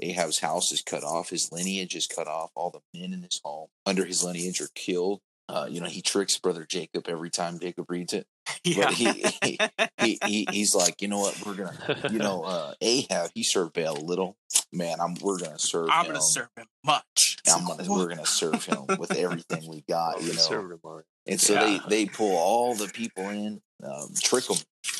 Ahab's 0.00 0.40
house 0.40 0.72
is 0.72 0.82
cut 0.82 1.04
off, 1.04 1.30
his 1.30 1.52
lineage 1.52 1.94
is 1.94 2.06
cut 2.06 2.26
off, 2.26 2.50
all 2.54 2.70
the 2.70 2.98
men 2.98 3.12
in 3.12 3.22
his 3.22 3.40
home 3.44 3.68
under 3.86 4.04
his 4.04 4.24
lineage 4.24 4.60
are 4.60 4.70
killed. 4.74 5.20
Uh, 5.48 5.66
you 5.68 5.80
know, 5.80 5.86
he 5.86 6.00
tricks 6.00 6.38
brother 6.38 6.64
Jacob 6.64 7.08
every 7.08 7.30
time 7.30 7.58
Jacob 7.58 7.90
reads 7.90 8.12
it. 8.12 8.26
yeah. 8.64 8.84
But 8.86 8.94
he, 8.94 9.26
he, 9.42 9.58
he, 9.98 10.18
he 10.24 10.46
he's 10.50 10.74
like, 10.74 11.02
you 11.02 11.08
know 11.08 11.18
what, 11.20 11.38
we're 11.46 11.54
gonna 11.54 12.08
you 12.10 12.18
know, 12.26 12.42
uh, 12.42 12.74
Ahab, 12.80 13.30
he 13.34 13.42
served 13.42 13.74
Baal 13.74 13.98
a 13.98 14.04
little. 14.04 14.36
Man, 14.72 15.00
I'm 15.00 15.14
we're 15.20 15.38
gonna 15.38 15.58
serve 15.58 15.88
I'm 15.90 16.06
him. 16.06 16.12
gonna 16.12 16.22
serve 16.24 16.48
him 16.56 16.66
much. 16.84 17.38
I'm 17.48 17.66
gonna, 17.66 17.84
we're 17.90 18.08
gonna 18.08 18.26
serve 18.26 18.64
him 18.64 18.84
with 18.98 19.12
everything 19.16 19.68
we 19.68 19.82
got, 19.88 20.20
you 20.20 20.28
know. 20.28 20.32
Conservative 20.34 20.78
Mark. 20.84 21.06
And 21.26 21.40
so 21.40 21.54
Yeah. 21.54 21.78
they 21.88 22.04
they 22.04 22.06
pull 22.06 22.36
all 22.36 22.74
the 22.74 22.88
people 22.88 23.28
in, 23.28 23.60
um, 23.82 24.10
trick 24.22 24.44
them, 24.46 24.56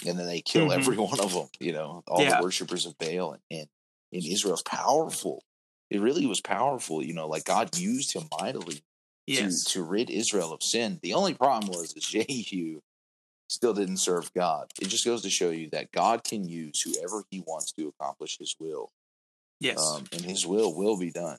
and 0.07 0.19
then 0.19 0.27
they 0.27 0.41
kill 0.41 0.69
Mhm. 0.69 0.75
every 0.75 0.97
one 0.99 1.21
of 1.21 1.33
them. 1.33 1.49
You 1.61 1.73
know, 1.73 2.03
all 2.07 2.23
Yeah. 2.23 2.37
the 2.39 2.43
worshippers 2.45 2.87
of 2.87 2.97
Baal, 2.99 3.33
and, 3.33 3.43
and 3.51 3.67
and 4.13 4.25
Israel's 4.25 4.63
powerful. 4.63 5.43
It 5.91 6.01
really 6.01 6.27
was 6.27 6.41
powerful. 6.41 7.03
You 7.05 7.13
know, 7.15 7.29
like 7.29 7.45
God 7.45 7.77
used 7.77 8.15
him 8.15 8.25
mightily 8.41 8.83
yes. 9.27 9.65
to 9.65 9.71
to 9.75 9.83
rid 9.83 10.11
Israel 10.11 10.53
of 10.53 10.63
sin. 10.63 10.99
The 11.03 11.15
only 11.15 11.35
problem 11.35 11.69
was 11.71 11.93
is 11.95 12.05
Jehu 12.05 12.81
still 13.53 13.75
didn't 13.75 13.99
serve 13.99 14.33
God. 14.35 14.71
It 14.81 14.89
just 14.89 15.05
goes 15.05 15.23
to 15.23 15.31
show 15.31 15.51
you 15.51 15.69
that 15.71 15.93
God 15.93 16.25
can 16.25 16.49
use 16.49 16.81
whoever 16.81 17.25
He 17.31 17.41
wants 17.47 17.73
to 17.73 17.89
accomplish 17.89 18.39
His 18.39 18.57
will, 18.59 18.91
yes. 19.61 19.79
um, 19.79 20.05
and 20.13 20.23
His 20.23 20.47
will 20.47 20.75
will 20.75 20.97
be 20.99 21.11
done. 21.11 21.39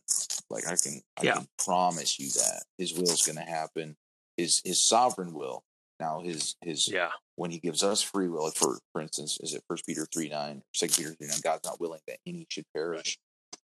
Like 0.50 0.68
I 0.68 0.76
can, 0.76 1.02
I 1.18 1.24
Yeah. 1.24 1.34
can 1.36 1.48
promise 1.58 2.20
you 2.20 2.30
that 2.30 2.64
His 2.78 2.94
will 2.94 3.10
is 3.12 3.24
going 3.24 3.38
to 3.38 3.44
happen. 3.44 3.98
His 4.38 4.62
His 4.64 4.80
sovereign 4.80 5.34
will. 5.34 5.64
Now 6.00 6.22
His 6.22 6.56
His 6.62 6.88
Yeah. 6.88 7.12
when 7.36 7.52
He 7.52 7.60
gives 7.60 7.84
us 7.84 8.02
free 8.02 8.28
will. 8.28 8.50
For 8.52 8.80
for 8.92 9.02
instance, 9.02 9.40
is 9.42 9.54
it 9.54 9.64
First 9.68 9.86
Peter 9.86 10.06
three 10.12 10.30
nine, 10.30 10.64
Second 10.74 10.96
Peter 10.98 11.14
three 11.16 11.28
nine? 11.28 11.40
God's 11.44 11.64
not 11.66 11.80
willing 11.80 12.02
that 12.08 12.20
any 12.26 12.46
should 12.50 12.66
perish, 12.74 13.18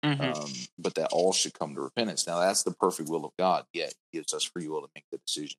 Mhm. 0.03 0.35
um, 0.35 0.51
but 0.77 0.95
that 0.95 1.09
all 1.11 1.33
should 1.33 1.53
come 1.53 1.75
to 1.75 1.81
repentance. 1.81 2.25
Now 2.27 2.39
that's 2.39 2.63
the 2.63 2.71
perfect 2.71 3.09
will 3.09 3.25
of 3.25 3.33
God. 3.37 3.65
Yet 3.73 3.93
He 4.11 4.17
gives 4.19 4.33
us 4.33 4.43
free 4.43 4.67
will 4.67 4.81
to 4.83 4.89
make 4.95 5.05
the 5.11 5.17
decision 5.17 5.57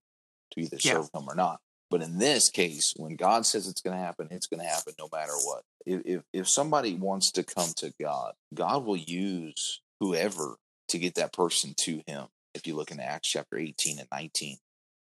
to 0.52 0.60
either 0.60 0.78
Yeah. 0.80 0.94
serve 0.94 1.10
Him 1.14 1.28
or 1.28 1.34
not. 1.34 1.60
But 1.90 2.02
in 2.02 2.18
this 2.18 2.48
case, 2.50 2.94
when 2.96 3.16
God 3.16 3.44
says 3.44 3.66
it's 3.66 3.80
going 3.80 3.96
to 3.96 4.02
happen, 4.02 4.28
it's 4.30 4.46
going 4.46 4.60
to 4.60 4.66
happen 4.66 4.94
no 4.98 5.08
matter 5.12 5.32
what. 5.44 5.62
If, 5.84 6.02
if 6.04 6.22
if 6.32 6.48
somebody 6.48 6.94
wants 6.94 7.32
to 7.32 7.42
come 7.42 7.70
to 7.76 7.92
God, 8.00 8.34
God 8.54 8.84
will 8.84 8.96
use 8.96 9.80
whoever 9.98 10.56
to 10.88 10.98
get 10.98 11.16
that 11.16 11.32
person 11.32 11.74
to 11.78 12.02
Him. 12.06 12.26
If 12.54 12.66
you 12.66 12.76
look 12.76 12.90
in 12.90 13.00
Acts 13.00 13.28
chapter 13.28 13.58
eighteen 13.58 13.98
and 13.98 14.08
nineteen, 14.12 14.58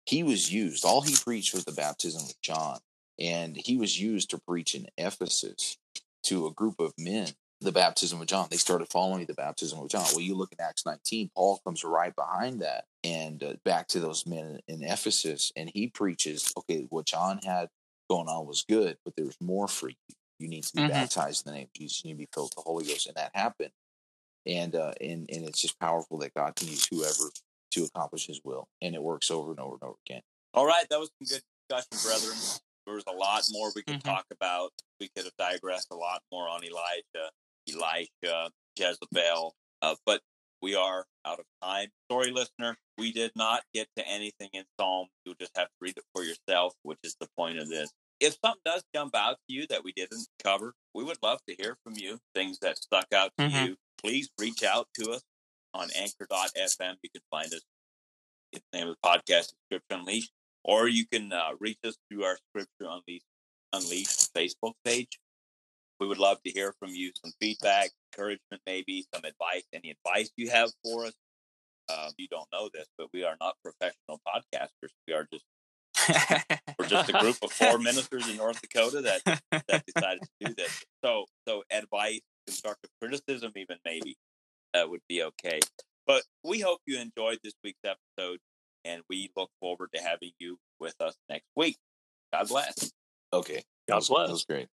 he 0.07 0.23
was 0.23 0.53
used. 0.53 0.85
All 0.85 1.03
he 1.03 1.15
preached 1.15 1.53
was 1.53 1.65
the 1.65 1.73
baptism 1.73 2.23
of 2.23 2.41
John, 2.41 2.79
and 3.19 3.57
he 3.57 3.77
was 3.77 4.01
used 4.01 4.31
to 4.31 4.41
preach 4.49 4.75
in 4.75 4.87
Ephesus 4.97 5.77
to 6.25 6.47
a 6.47 6.53
group 6.53 6.81
of 6.81 6.95
men 6.99 7.29
the 7.63 7.73
baptism 7.73 8.21
of 8.21 8.27
John. 8.27 8.49
They 8.51 8.57
started 8.57 8.89
following 8.89 9.25
the 9.27 9.35
baptism 9.35 9.79
of 9.79 9.89
John. 9.89 10.07
Well, 10.13 10.21
you 10.21 10.35
look 10.35 10.53
at 10.53 10.61
Acts 10.65 10.85
19, 10.87 11.31
Paul 11.35 11.61
comes 11.65 11.85
right 11.85 12.15
behind 12.15 12.61
that 12.63 12.87
and 13.05 13.43
uh, 13.43 13.55
back 13.65 13.89
to 13.89 14.01
those 14.01 14.27
men 14.27 14.61
in 14.69 14.83
Ephesus, 14.83 15.53
and 15.57 15.71
he 15.73 15.89
preaches, 15.89 16.53
okay, 16.57 16.87
what 16.91 17.07
John 17.07 17.39
had 17.45 17.69
going 18.11 18.29
on 18.29 18.47
was 18.47 18.63
good, 18.69 18.99
but 19.05 19.15
there's 19.17 19.37
more 19.41 19.69
for 19.69 19.89
you. 19.89 19.95
You 20.39 20.49
need 20.49 20.65
to 20.65 20.73
be 20.75 20.83
Mhm. 20.83 20.89
baptized 20.89 21.47
in 21.47 21.53
the 21.53 21.59
name 21.59 21.67
of 21.69 21.73
Jesus. 21.73 22.05
You 22.05 22.09
need 22.09 22.15
to 22.15 22.19
be 22.27 22.29
filled 22.35 22.51
with 22.57 22.65
the 22.65 22.69
Holy 22.71 22.85
Ghost, 22.85 23.07
and 23.07 23.17
that 23.17 23.31
happened. 23.35 23.71
And 24.45 24.75
uh, 24.75 24.93
and 25.01 25.31
and 25.31 25.45
it's 25.47 25.61
just 25.61 25.79
powerful 25.79 26.19
that 26.19 26.35
God 26.35 26.57
can 26.57 26.67
use 26.67 26.85
whoever 26.91 27.31
to 27.73 27.85
accomplish 27.85 28.27
His 28.27 28.41
will, 28.43 28.67
and 28.81 28.95
it 28.95 29.03
works 29.03 29.31
over 29.31 29.53
and 29.53 29.61
over 29.61 29.75
and 29.75 29.83
over 29.85 29.99
again. 30.07 30.23
All 30.53 30.67
right, 30.67 30.85
that 30.91 30.99
was 30.99 31.11
some 31.19 31.27
good 31.29 31.43
discussion, 31.69 31.99
brethren. 32.03 32.37
There 32.85 32.95
was 32.97 33.05
a 33.07 33.13
lot 33.13 33.45
more 33.53 33.71
we 33.77 33.85
could 33.85 34.01
Mhm. 34.01 34.03
talk 34.03 34.27
about. 34.33 34.73
We 34.99 35.09
could 35.15 35.25
have 35.27 35.37
digressed 35.37 35.89
a 35.93 35.95
lot 35.95 36.23
more 36.33 36.49
on 36.49 36.65
Elijah, 36.65 37.31
Elisha, 37.75 38.51
Jezebel, 38.77 39.55
uh, 39.83 39.95
but 40.07 40.21
we 40.61 40.75
are 40.75 41.05
out 41.27 41.41
of 41.41 41.45
time. 41.63 41.89
Sorry, 42.11 42.31
listener, 42.31 42.77
we 42.99 43.13
did 43.13 43.33
not 43.35 43.63
get 43.75 43.89
to 43.97 44.07
anything 44.09 44.49
in 44.53 44.65
Psalm. 44.79 45.09
You'll 45.25 45.35
just 45.41 45.57
have 45.57 45.67
to 45.67 45.75
read 45.81 45.97
it 45.97 46.05
for 46.15 46.23
yourself, 46.25 46.75
which 46.83 46.99
is 47.03 47.17
the 47.21 47.29
point 47.37 47.59
of 47.59 47.69
this. 47.69 47.91
If 48.21 48.37
something 48.45 48.61
does 48.65 48.85
jump 48.95 49.17
out 49.17 49.39
to 49.49 49.55
you 49.55 49.67
that 49.69 49.83
we 49.83 49.93
didn't 49.93 50.27
cover, 50.45 50.75
we 50.95 51.03
would 51.03 51.19
love 51.23 51.41
to 51.49 51.57
hear 51.59 51.77
from 51.83 51.95
you. 51.97 52.19
Things 52.35 52.59
that 52.61 52.79
stuck 52.79 53.13
out 53.13 53.33
to 53.39 53.45
Mhm. 53.49 53.67
you, 53.67 53.77
please 53.99 54.31
reach 54.39 54.63
out 54.63 54.89
to 54.95 55.11
us 55.11 55.23
on 55.75 55.91
anchor.fm. 55.97 56.97
You 57.03 57.11
can 57.11 57.23
find 57.31 57.53
us. 57.53 57.63
The 58.53 58.61
name 58.73 58.89
of 58.89 58.97
the 59.03 59.09
podcast 59.09 59.41
is 59.41 59.55
Scripture 59.67 59.97
Unleashed 59.97 60.31
or 60.65 60.87
you 60.87 61.07
can 61.07 61.33
uh, 61.33 61.53
reach 61.59 61.79
us 61.85 61.97
through 62.09 62.25
our 62.25 62.39
Scripture 62.51 62.69
Unleashed, 62.89 63.27
Unleashed 63.73 64.33
Facebook 64.35 64.75
page. 64.85 65.19
We 66.03 66.09
would 66.09 66.19
love 66.19 66.43
to 66.43 66.51
hear 66.51 66.75
from 66.81 66.91
you 66.91 67.13
some 67.25 67.33
feedback, 67.41 67.91
encouragement, 68.13 68.61
maybe 68.67 69.07
some 69.15 69.23
advice, 69.25 69.63
any 69.73 69.95
advice 69.95 70.33
you 70.37 70.51
have 70.51 70.73
for 70.83 71.05
us. 71.07 71.13
Um, 71.89 72.11
you 72.19 72.27
don't 72.27 72.49
know 72.53 72.69
this, 72.75 72.89
but 72.99 73.07
we 73.15 73.23
are 73.23 73.37
not 73.41 73.55
professional 73.63 74.21
podcasters. 74.27 74.91
We 75.07 75.15
are 75.15 75.29
just 75.33 75.45
we're 76.79 76.89
just 76.89 77.09
a 77.09 77.13
group 77.13 77.37
of 77.41 77.53
four 77.53 77.79
ministers 77.79 78.29
in 78.29 78.37
North 78.37 78.61
Dakota 78.61 79.01
that 79.03 79.43
that 79.69 79.85
decided 79.87 80.23
to 80.23 80.47
do 80.47 80.55
this. 80.55 80.85
So 81.05 81.27
so 81.47 81.63
advice, 81.71 82.21
constructive 82.47 82.91
criticism, 83.01 83.53
even 83.55 83.77
maybe 83.85 84.17
that 84.75 84.91
would 84.91 85.03
be 85.09 85.23
okay. 85.23 85.61
But 86.07 86.25
we 86.43 86.59
hope 86.59 86.81
you 86.85 86.99
enjoyed 86.99 87.39
this 87.45 87.55
week's 87.63 87.81
episode, 87.85 88.39
and 88.85 89.03
we 89.09 89.31
look 89.37 89.51
forward 89.61 89.91
to 89.95 90.03
having 90.03 90.33
you 90.41 90.59
with 90.81 90.95
us 91.01 91.15
next 91.29 91.47
week. 91.55 91.77
God 92.33 92.49
bless. 92.49 92.93
Okay, 93.33 93.63
God 93.89 94.05
bless. 94.07 94.27
That 94.27 94.33
was 94.33 94.45
great. 94.45 94.69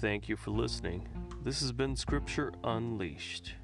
Thank 0.00 0.28
you 0.28 0.36
for 0.36 0.50
listening. 0.50 1.08
This 1.42 1.60
has 1.60 1.72
been 1.72 1.96
Scripture 1.96 2.52
Unleashed. 2.62 3.54